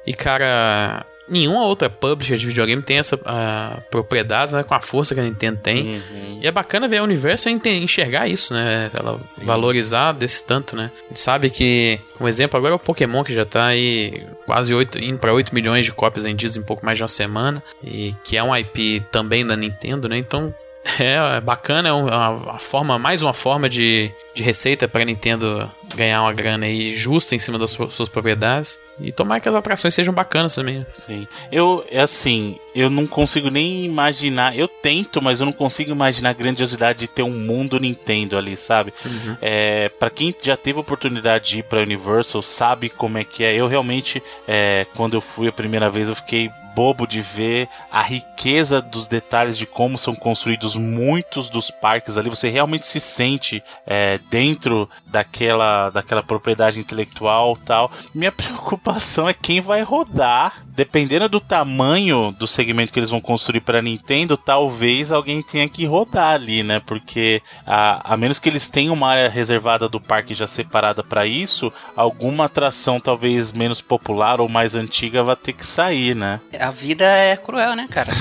E, 0.07 0.13
cara, 0.13 1.05
nenhuma 1.29 1.65
outra 1.65 1.89
publisher 1.89 2.35
de 2.35 2.45
videogame 2.45 2.81
tem 2.81 2.97
essa 2.97 3.15
uh, 3.15 3.81
propriedade 3.89 4.55
né, 4.55 4.63
com 4.63 4.73
a 4.73 4.79
força 4.79 5.13
que 5.13 5.21
a 5.21 5.23
Nintendo 5.23 5.59
tem. 5.61 5.95
Uhum. 5.95 6.39
E 6.41 6.47
é 6.47 6.51
bacana 6.51 6.87
ver 6.87 6.97
a 6.97 7.03
Universo 7.03 7.49
enxergar 7.49 8.27
isso, 8.27 8.53
né? 8.53 8.89
Ela 8.97 9.19
Sim. 9.21 9.45
valorizar 9.45 10.13
desse 10.13 10.43
tanto, 10.43 10.75
né? 10.75 10.91
A 11.05 11.07
gente 11.09 11.19
sabe 11.19 11.49
que, 11.49 11.99
um 12.19 12.27
exemplo 12.27 12.57
agora 12.57 12.73
é 12.73 12.75
o 12.75 12.79
Pokémon, 12.79 13.23
que 13.23 13.33
já 13.33 13.45
tá 13.45 13.67
aí 13.67 14.23
quase 14.45 14.73
8, 14.73 14.99
indo 14.99 15.19
para 15.19 15.33
8 15.33 15.53
milhões 15.53 15.85
de 15.85 15.91
cópias 15.91 16.25
vendidas 16.25 16.55
em 16.55 16.63
pouco 16.63 16.85
mais 16.85 16.97
de 16.97 17.03
uma 17.03 17.07
semana. 17.07 17.61
E 17.83 18.15
que 18.23 18.37
é 18.37 18.43
um 18.43 18.55
IP 18.55 19.01
também 19.11 19.45
da 19.45 19.55
Nintendo, 19.55 20.07
né? 20.07 20.17
Então 20.17 20.53
é, 20.99 21.37
é 21.37 21.41
bacana, 21.41 21.89
é 21.89 21.91
uma, 21.91 22.29
uma, 22.29 22.59
forma, 22.59 22.97
mais 22.97 23.21
uma 23.21 23.33
forma 23.33 23.69
de, 23.69 24.11
de 24.33 24.43
receita 24.43 24.87
para 24.87 25.01
a 25.01 25.05
Nintendo 25.05 25.69
ganhar 25.95 26.21
uma 26.21 26.33
grana 26.33 26.65
aí 26.65 26.93
justa 26.93 27.35
em 27.35 27.39
cima 27.39 27.57
das 27.57 27.71
suas, 27.71 28.09
propriedades. 28.09 28.79
E 29.01 29.11
tomar 29.11 29.39
que 29.39 29.49
as 29.49 29.55
atrações 29.55 29.93
sejam 29.93 30.13
bacanas 30.13 30.55
também. 30.55 30.85
Sim. 30.93 31.27
Eu, 31.51 31.85
é 31.89 32.01
assim, 32.01 32.57
eu 32.75 32.89
não 32.89 33.07
consigo 33.07 33.49
nem 33.49 33.85
imaginar. 33.85 34.57
Eu 34.57 34.67
tento, 34.67 35.21
mas 35.21 35.39
eu 35.39 35.45
não 35.45 35.53
consigo 35.53 35.91
imaginar 35.91 36.31
a 36.31 36.33
grandiosidade 36.33 36.99
de 36.99 37.07
ter 37.07 37.23
um 37.23 37.31
mundo 37.31 37.79
Nintendo 37.79 38.37
ali, 38.37 38.55
sabe? 38.57 38.93
Uhum. 39.05 39.37
É, 39.41 39.89
para 39.89 40.09
quem 40.09 40.35
já 40.41 40.57
teve 40.57 40.79
oportunidade 40.79 41.49
de 41.49 41.59
ir 41.59 41.63
pra 41.63 41.81
Universal, 41.81 42.41
sabe 42.41 42.89
como 42.89 43.17
é 43.17 43.23
que 43.23 43.43
é. 43.43 43.53
Eu 43.53 43.67
realmente, 43.67 44.21
é, 44.47 44.85
quando 44.95 45.15
eu 45.15 45.21
fui 45.21 45.47
a 45.47 45.51
primeira 45.51 45.89
vez, 45.89 46.07
eu 46.07 46.15
fiquei 46.15 46.49
bobo 46.79 47.05
de 47.05 47.21
ver 47.21 47.67
a 47.91 48.01
riqueza 48.01 48.81
dos 48.81 49.05
detalhes 49.05 49.57
de 49.57 49.65
como 49.65 49.97
são 49.97 50.15
construídos 50.15 50.77
muitos 50.77 51.49
dos 51.49 51.69
parques 51.69 52.17
ali. 52.17 52.29
Você 52.29 52.47
realmente 52.47 52.87
se 52.87 53.01
sente 53.01 53.61
é, 53.85 54.17
dentro 54.29 54.89
daquela, 55.05 55.89
daquela 55.89 56.23
propriedade 56.23 56.79
intelectual 56.79 57.57
tal. 57.65 57.91
Minha 58.15 58.31
preocupação 58.31 58.88
é 59.27 59.33
quem 59.33 59.61
vai 59.61 59.81
rodar. 59.81 60.63
Dependendo 60.67 61.27
do 61.27 61.41
tamanho 61.41 62.33
do 62.39 62.47
segmento 62.47 62.93
que 62.93 62.99
eles 62.99 63.09
vão 63.09 63.19
construir 63.19 63.59
para 63.59 63.81
Nintendo, 63.81 64.37
talvez 64.37 65.11
alguém 65.11 65.41
tenha 65.41 65.67
que 65.67 65.85
rodar 65.85 66.35
ali, 66.35 66.63
né? 66.63 66.81
Porque 66.85 67.41
a, 67.67 68.13
a 68.13 68.15
menos 68.15 68.39
que 68.39 68.47
eles 68.47 68.69
tenham 68.69 68.93
uma 68.93 69.09
área 69.09 69.29
reservada 69.29 69.89
do 69.89 69.99
parque 69.99 70.33
já 70.33 70.47
separada 70.47 71.03
para 71.03 71.25
isso, 71.25 71.71
alguma 71.97 72.45
atração 72.45 72.97
talvez 72.97 73.51
menos 73.51 73.81
popular 73.81 74.39
ou 74.39 74.47
mais 74.47 74.73
antiga 74.73 75.21
vai 75.21 75.35
ter 75.35 75.51
que 75.51 75.65
sair, 75.65 76.15
né? 76.15 76.39
A 76.57 76.71
vida 76.71 77.03
é 77.03 77.35
cruel, 77.35 77.75
né, 77.75 77.85
cara? 77.89 78.13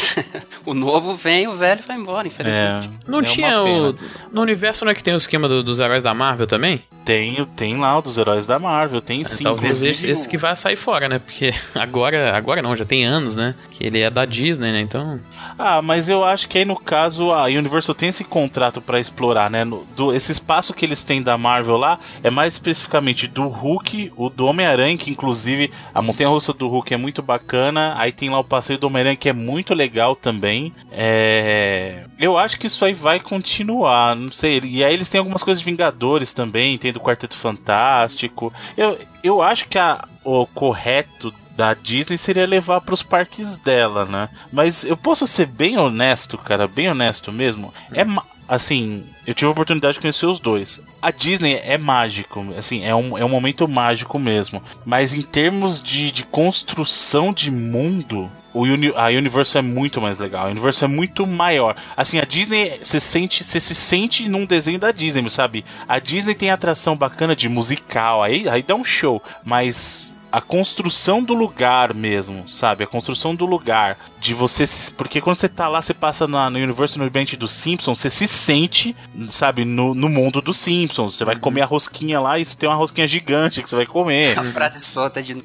o 0.66 0.74
novo 0.74 1.16
vem, 1.16 1.48
o 1.48 1.56
velho 1.56 1.82
vai 1.86 1.96
embora, 1.96 2.28
infelizmente. 2.28 2.90
É, 3.06 3.10
não 3.10 3.20
é 3.20 3.22
tinha 3.22 3.62
o. 3.62 3.96
No 4.30 4.42
universo 4.42 4.84
não 4.84 4.92
é 4.92 4.94
que 4.94 5.02
tem 5.02 5.14
o 5.14 5.18
esquema 5.18 5.48
do, 5.48 5.62
dos 5.62 5.80
heróis 5.80 6.02
da 6.02 6.12
Marvel 6.12 6.46
também? 6.46 6.82
Tem, 7.04 7.44
tem 7.56 7.76
lá 7.76 7.98
o 7.98 8.02
dos 8.02 8.18
heróis 8.18 8.46
da 8.46 8.58
Marvel, 8.58 9.00
tem 9.00 9.20
é, 9.20 9.24
sim. 9.24 9.44
Talvez 9.44 9.82
esse, 10.04 10.22
esse, 10.22 10.28
que 10.28 10.36
vai 10.36 10.54
sair 10.56 10.76
fora, 10.76 11.08
né? 11.08 11.18
Porque 11.18 11.52
agora, 11.74 12.36
agora 12.36 12.62
não, 12.62 12.76
já 12.76 12.84
tem 12.84 13.04
anos, 13.04 13.36
né? 13.36 13.54
Que 13.70 13.86
ele 13.86 14.00
é 14.00 14.10
da 14.10 14.24
Disney, 14.24 14.72
né? 14.72 14.80
Então. 14.80 15.20
Ah, 15.58 15.82
mas 15.82 16.08
eu 16.08 16.24
acho 16.24 16.48
que 16.48 16.58
aí 16.58 16.64
no 16.64 16.76
caso 16.76 17.32
a 17.32 17.44
Universal 17.44 17.94
tem 17.94 18.08
esse 18.08 18.24
contrato 18.24 18.80
para 18.80 19.00
explorar, 19.00 19.50
né? 19.50 19.64
No, 19.64 19.84
do, 19.96 20.14
esse 20.14 20.32
espaço 20.32 20.72
que 20.72 20.84
eles 20.84 21.02
têm 21.02 21.22
da 21.22 21.36
Marvel 21.38 21.76
lá 21.76 21.98
é 22.22 22.30
mais 22.30 22.54
especificamente 22.54 23.26
do 23.26 23.46
Hulk, 23.46 24.12
o 24.16 24.28
do 24.28 24.46
Homem-Aranha, 24.46 24.96
que 24.96 25.10
inclusive 25.10 25.70
a 25.94 26.02
montanha 26.02 26.28
russa 26.28 26.52
do 26.52 26.68
Hulk 26.68 26.94
é 26.94 26.96
muito 26.96 27.22
bacana. 27.22 27.94
Aí 27.96 28.12
tem 28.12 28.30
lá 28.30 28.38
o 28.38 28.44
passeio 28.44 28.78
do 28.78 28.86
Homem-Aranha 28.86 29.16
que 29.16 29.28
é 29.28 29.32
muito 29.32 29.74
legal 29.74 30.16
também. 30.16 30.72
É... 30.90 32.04
Eu 32.18 32.38
acho 32.38 32.58
que 32.58 32.66
isso 32.66 32.84
aí 32.84 32.92
vai 32.92 33.20
continuar, 33.20 34.16
não 34.16 34.32
sei. 34.32 34.60
E 34.64 34.84
aí 34.84 34.94
eles 34.94 35.08
têm 35.08 35.18
algumas 35.18 35.42
coisas 35.42 35.60
de 35.60 35.70
Vingadores 35.70 36.32
também, 36.32 36.78
tem 36.78 36.92
do 36.92 37.00
Quarteto 37.00 37.36
Fantástico. 37.36 38.52
Eu, 38.76 38.98
eu 39.24 39.40
acho 39.40 39.66
que 39.68 39.78
a, 39.78 40.06
o 40.22 40.46
correto 40.46 41.32
da 41.56 41.72
Disney 41.72 42.18
seria 42.18 42.46
levar 42.46 42.82
para 42.82 42.92
os 42.94 43.02
parques 43.02 43.56
dela, 43.56 44.04
né? 44.04 44.28
Mas 44.52 44.84
eu 44.84 44.96
posso 44.96 45.26
ser 45.26 45.46
bem 45.46 45.78
honesto, 45.78 46.36
cara, 46.36 46.68
bem 46.68 46.90
honesto 46.90 47.32
mesmo. 47.32 47.72
É 47.92 48.04
assim, 48.46 49.04
eu 49.26 49.34
tive 49.34 49.48
a 49.48 49.52
oportunidade 49.52 49.94
de 49.94 50.00
conhecer 50.00 50.26
os 50.26 50.38
dois. 50.38 50.80
A 51.00 51.10
Disney 51.10 51.60
é 51.64 51.78
mágico, 51.78 52.44
assim, 52.58 52.84
é 52.84 52.94
um, 52.94 53.16
é 53.16 53.24
um 53.24 53.28
momento 53.28 53.66
mágico 53.66 54.18
mesmo. 54.18 54.62
Mas 54.84 55.14
em 55.14 55.22
termos 55.22 55.82
de, 55.82 56.10
de 56.10 56.24
construção 56.24 57.32
de 57.32 57.50
mundo, 57.50 58.30
o 58.52 58.62
Uni 58.62 58.92
a 58.94 59.08
Universal 59.08 59.60
é 59.60 59.62
muito 59.62 60.00
mais 60.00 60.18
legal. 60.18 60.46
A 60.46 60.50
Universal 60.50 60.88
é 60.88 60.92
muito 60.92 61.26
maior. 61.26 61.74
Assim, 61.96 62.18
a 62.18 62.24
Disney, 62.24 62.78
você 62.82 63.00
sente, 63.00 63.42
você 63.42 63.58
se 63.58 63.74
sente 63.74 64.28
num 64.28 64.44
desenho 64.46 64.78
da 64.78 64.92
Disney, 64.92 65.28
sabe? 65.28 65.64
A 65.88 65.98
Disney 65.98 66.34
tem 66.34 66.50
atração 66.50 66.96
bacana 66.96 67.34
de 67.34 67.48
musical, 67.48 68.22
aí, 68.22 68.48
aí 68.48 68.62
dá 68.62 68.74
um 68.74 68.84
show. 68.84 69.22
Mas 69.44 70.14
a 70.34 70.40
construção 70.40 71.22
do 71.22 71.32
lugar 71.32 71.94
mesmo, 71.94 72.48
sabe? 72.48 72.82
A 72.82 72.88
construção 72.88 73.36
do 73.36 73.46
lugar. 73.46 73.96
De 74.24 74.32
você. 74.32 74.64
Porque 74.96 75.20
quando 75.20 75.36
você 75.36 75.50
tá 75.50 75.68
lá, 75.68 75.82
você 75.82 75.92
passa 75.92 76.26
na, 76.26 76.48
no 76.48 76.58
universo 76.58 76.98
no 76.98 77.04
ambiente 77.04 77.36
dos 77.36 77.52
Simpsons, 77.52 78.00
você 78.00 78.08
se 78.08 78.26
sente, 78.26 78.96
sabe, 79.28 79.66
no, 79.66 79.94
no 79.94 80.08
mundo 80.08 80.40
dos 80.40 80.56
Simpsons. 80.56 81.16
Você 81.16 81.26
vai 81.26 81.34
uhum. 81.34 81.42
comer 81.42 81.60
a 81.60 81.66
rosquinha 81.66 82.18
lá 82.18 82.38
e 82.38 82.44
você 82.44 82.56
tem 82.56 82.66
uma 82.66 82.74
rosquinha 82.74 83.06
gigante 83.06 83.62
que 83.62 83.68
você 83.68 83.76
vai 83.76 83.84
comer. 83.84 84.38
A 84.38 84.44
frase 84.44 84.80
solta 84.80 85.22
de. 85.22 85.34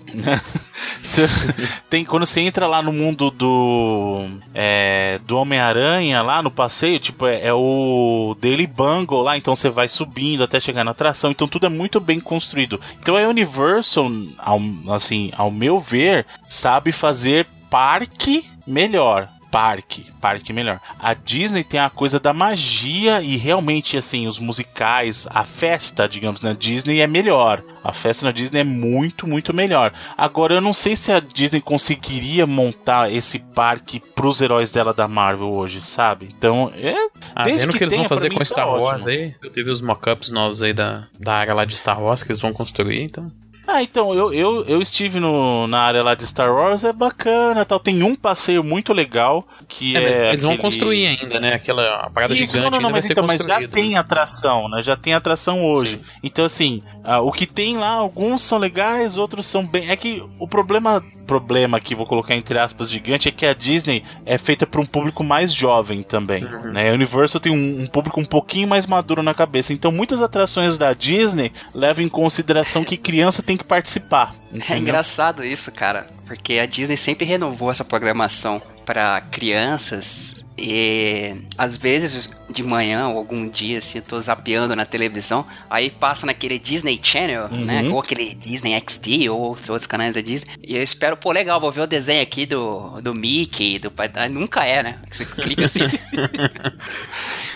tem, 1.89 2.05
quando 2.05 2.25
você 2.25 2.39
entra 2.39 2.67
lá 2.67 2.81
no 2.81 2.93
mundo 2.93 3.29
do. 3.29 4.29
É, 4.53 5.19
do 5.25 5.35
Homem-Aranha, 5.35 6.21
lá 6.21 6.41
no 6.41 6.49
passeio, 6.49 6.99
tipo, 6.99 7.25
é, 7.25 7.47
é, 7.47 7.53
o 7.53 8.33
Daily 8.39 8.65
Bungle 8.65 9.21
lá, 9.21 9.35
então 9.35 9.57
você 9.57 9.69
vai 9.69 9.89
subindo 9.89 10.41
até 10.41 10.57
chegar 10.57 10.85
na 10.85 10.91
atração. 10.91 11.31
Então 11.31 11.49
tudo 11.49 11.65
é 11.65 11.69
muito 11.69 11.99
bem 11.99 12.21
construído. 12.21 12.79
Então 13.01 13.17
a 13.17 13.27
Universal, 13.27 14.09
ao, 14.37 14.61
assim, 14.93 15.31
ao 15.35 15.51
meu 15.51 15.81
ver, 15.81 16.25
sabe 16.47 16.93
fazer 16.93 17.45
parque 17.69 18.45
melhor 18.69 19.27
parque, 19.51 20.05
parque 20.21 20.53
melhor. 20.53 20.79
A 20.99 21.13
Disney 21.13 21.63
tem 21.63 21.79
a 21.79 21.89
coisa 21.89 22.19
da 22.19 22.33
magia 22.33 23.21
e 23.21 23.35
realmente 23.35 23.97
assim, 23.97 24.27
os 24.27 24.39
musicais, 24.39 25.27
a 25.29 25.43
festa, 25.43 26.07
digamos, 26.07 26.41
na 26.41 26.53
Disney 26.53 26.99
é 26.99 27.07
melhor. 27.07 27.63
A 27.83 27.91
festa 27.91 28.25
na 28.25 28.31
Disney 28.31 28.59
é 28.59 28.63
muito, 28.63 29.27
muito 29.27 29.53
melhor. 29.53 29.91
Agora 30.17 30.55
eu 30.55 30.61
não 30.61 30.73
sei 30.73 30.95
se 30.95 31.11
a 31.11 31.19
Disney 31.19 31.61
conseguiria 31.61 32.45
montar 32.45 33.11
esse 33.11 33.39
parque 33.39 33.99
pros 33.99 34.41
heróis 34.41 34.71
dela 34.71 34.93
da 34.93 35.07
Marvel 35.07 35.51
hoje, 35.51 35.81
sabe? 35.81 36.29
Então, 36.37 36.71
é 36.75 36.95
ah, 37.35 37.43
desde 37.43 37.61
vendo 37.61 37.71
que, 37.71 37.77
que 37.79 37.83
eles 37.83 37.95
vão 37.95 38.07
fazer 38.07 38.29
com 38.29 38.39
tá 38.39 38.45
Star 38.45 38.69
Wars 38.69 39.05
ótimo. 39.05 39.09
aí, 39.09 39.35
eu 39.43 39.49
teve 39.49 39.69
os 39.69 39.81
mockups 39.81 40.31
novos 40.31 40.61
aí 40.61 40.73
da, 40.73 41.07
da 41.19 41.33
área 41.33 41.53
lá 41.53 41.65
de 41.65 41.75
Star 41.75 42.01
Wars 42.01 42.23
que 42.23 42.31
eles 42.31 42.41
vão 42.41 42.53
construir, 42.53 43.03
então 43.03 43.27
ah, 43.71 43.83
então, 43.83 44.15
eu, 44.15 44.33
eu, 44.33 44.63
eu 44.65 44.81
estive 44.81 45.19
no, 45.19 45.67
na 45.67 45.79
área 45.81 46.01
lá 46.01 46.15
de 46.15 46.25
Star 46.25 46.51
Wars, 46.51 46.83
é 46.83 46.91
bacana 46.91 47.63
tal. 47.63 47.79
Tem 47.79 48.01
um 48.01 48.15
passeio 48.15 48.63
muito 48.63 48.93
legal 48.93 49.47
que 49.67 49.95
é. 49.95 49.99
é 49.99 50.03
eles 50.03 50.19
aquele... 50.19 50.37
vão 50.37 50.57
construir 50.57 51.05
ainda, 51.05 51.39
né? 51.39 51.53
Aquela 51.53 52.09
parada 52.09 52.33
Isso, 52.33 52.47
gigante. 52.47 52.63
Não, 52.63 52.71
não, 52.71 52.81
não, 52.81 52.89
mas, 52.89 53.07
então, 53.07 53.27
mas 53.27 53.39
já 53.39 53.67
tem 53.67 53.95
atração, 53.95 54.67
né? 54.67 54.81
Já 54.81 54.95
tem 54.95 55.13
atração 55.13 55.63
hoje. 55.63 55.97
Sim. 55.97 56.01
Então, 56.23 56.45
assim, 56.45 56.81
uh, 57.05 57.21
o 57.23 57.31
que 57.31 57.45
tem 57.45 57.77
lá, 57.77 57.91
alguns 57.91 58.41
são 58.41 58.57
legais, 58.57 59.17
outros 59.17 59.45
são 59.45 59.63
bem. 59.63 59.87
É 59.87 59.95
que 59.95 60.23
o 60.39 60.47
problema 60.47 61.03
problema 61.29 61.77
aqui, 61.77 61.93
vou 61.93 62.07
colocar 62.07 62.35
entre 62.35 62.57
aspas 62.57 62.89
gigante, 62.89 63.29
é 63.29 63.31
que 63.31 63.45
a 63.45 63.53
Disney 63.53 64.03
é 64.25 64.35
feita 64.35 64.65
para 64.65 64.81
um 64.81 64.85
público 64.85 65.23
mais 65.23 65.53
jovem 65.53 66.01
também. 66.01 66.43
Uhum. 66.43 66.71
Né? 66.71 66.89
A 66.89 66.93
Universal 66.93 67.39
tem 67.39 67.51
um, 67.51 67.83
um, 67.83 67.85
público 67.85 68.19
um 68.19 68.25
pouquinho 68.25 68.67
mais 68.67 68.87
maduro 68.87 69.21
na 69.21 69.35
cabeça. 69.35 69.71
Então 69.71 69.91
muitas 69.91 70.23
atrações 70.23 70.75
da 70.75 70.91
Disney 70.91 71.51
levam 71.71 72.03
em 72.03 72.09
consideração 72.09 72.83
que 72.83 72.97
criança 72.97 73.43
tem 73.43 73.55
que 73.55 73.63
participar. 73.63 74.33
É 74.51 74.57
entendeu? 74.57 74.75
É 74.75 74.79
engraçado 74.79 75.45
isso, 75.45 75.71
cara, 75.71 76.07
porque 76.25 76.57
a 76.57 76.65
Disney 76.65 76.97
sempre 76.97 77.25
renovou 77.25 77.69
essa 77.69 77.85
programação 77.85 78.59
para 78.89 79.21
crianças 79.21 80.43
e 80.57 81.35
às 81.55 81.77
vezes 81.77 82.27
de 82.49 82.63
manhã 82.63 83.07
ou 83.07 83.19
algum 83.19 83.47
dia 83.47 83.77
assim, 83.77 83.99
eu 83.99 84.03
tô 84.03 84.19
zapeando 84.19 84.75
na 84.75 84.83
televisão, 84.83 85.45
aí 85.69 85.91
passa 85.91 86.25
naquele 86.25 86.57
Disney 86.57 86.99
Channel, 86.99 87.49
né, 87.49 87.57
uhum. 87.57 87.65
né? 87.65 87.89
Ou 87.91 87.99
aquele 87.99 88.33
Disney 88.33 88.73
XD 88.79 89.29
ou 89.29 89.39
outros 89.41 89.85
canais 89.85 90.15
da 90.15 90.21
Disney. 90.21 90.55
E 90.67 90.75
eu 90.75 90.81
espero, 90.81 91.15
pô, 91.15 91.31
legal, 91.31 91.61
vou 91.61 91.71
ver 91.71 91.81
o 91.81 91.87
desenho 91.87 92.23
aqui 92.23 92.47
do, 92.47 92.99
do 92.99 93.13
Mickey, 93.13 93.77
do 93.77 93.91
pai. 93.91 94.09
Nunca 94.27 94.65
é, 94.65 94.81
né? 94.81 94.99
Você 95.11 95.23
clica 95.23 95.65
assim. 95.65 95.81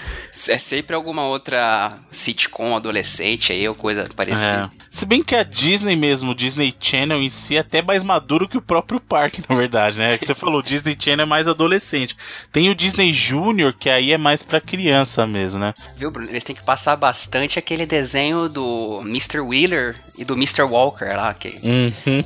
é 0.49 0.57
sempre 0.57 0.95
alguma 0.95 1.25
outra 1.25 1.97
sitcom 2.11 2.75
adolescente 2.75 3.51
aí 3.51 3.67
ou 3.67 3.75
coisa 3.75 4.07
parecida. 4.15 4.71
É. 4.73 4.83
Se 4.89 5.05
bem 5.05 5.23
que 5.23 5.35
a 5.35 5.43
Disney 5.43 5.95
mesmo, 5.95 6.31
o 6.31 6.35
Disney 6.35 6.73
Channel 6.79 7.21
em 7.21 7.29
si 7.29 7.55
é 7.55 7.59
até 7.59 7.81
mais 7.81 8.03
maduro 8.03 8.47
que 8.47 8.57
o 8.57 8.61
próprio 8.61 8.99
parque, 8.99 9.43
na 9.49 9.55
verdade, 9.55 9.97
né? 9.97 10.13
É 10.13 10.17
que 10.17 10.25
você 10.25 10.35
falou, 10.35 10.59
o 10.59 10.63
Disney 10.63 10.95
Channel 10.99 11.25
é 11.25 11.29
mais 11.29 11.47
adolescente. 11.47 12.15
Tem 12.51 12.69
o 12.69 12.75
Disney 12.75 13.13
Junior, 13.13 13.73
que 13.73 13.89
aí 13.89 14.11
é 14.11 14.17
mais 14.17 14.43
pra 14.43 14.61
criança 14.61 15.25
mesmo, 15.25 15.59
né? 15.59 15.73
Viu, 15.95 16.11
Bruno? 16.11 16.29
Eles 16.29 16.43
têm 16.43 16.55
que 16.55 16.63
passar 16.63 16.95
bastante 16.95 17.57
aquele 17.59 17.85
desenho 17.85 18.47
do 18.47 19.01
Mr. 19.01 19.39
Wheeler 19.39 19.95
e 20.17 20.23
do 20.23 20.33
Mr. 20.33 20.63
Walker 20.63 21.15
lá. 21.15 21.33
Que... 21.33 21.59
Uhum. 21.63 22.23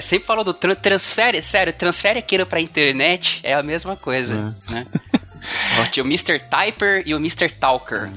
Sempre 0.00 0.26
falou 0.26 0.44
do 0.44 0.54
tra 0.54 0.74
transfere, 0.74 1.42
sério, 1.42 1.72
transfere 1.72 2.18
aquilo 2.18 2.46
pra 2.46 2.60
internet, 2.60 3.40
é 3.42 3.54
a 3.54 3.62
mesma 3.62 3.96
coisa, 3.96 4.54
é. 4.68 4.72
né? 4.72 4.86
Tinha 5.90 6.04
o 6.04 6.06
Mr. 6.06 6.38
Typer 6.38 7.02
e 7.06 7.14
o 7.14 7.18
Mr. 7.18 7.48
Talker. 7.48 8.10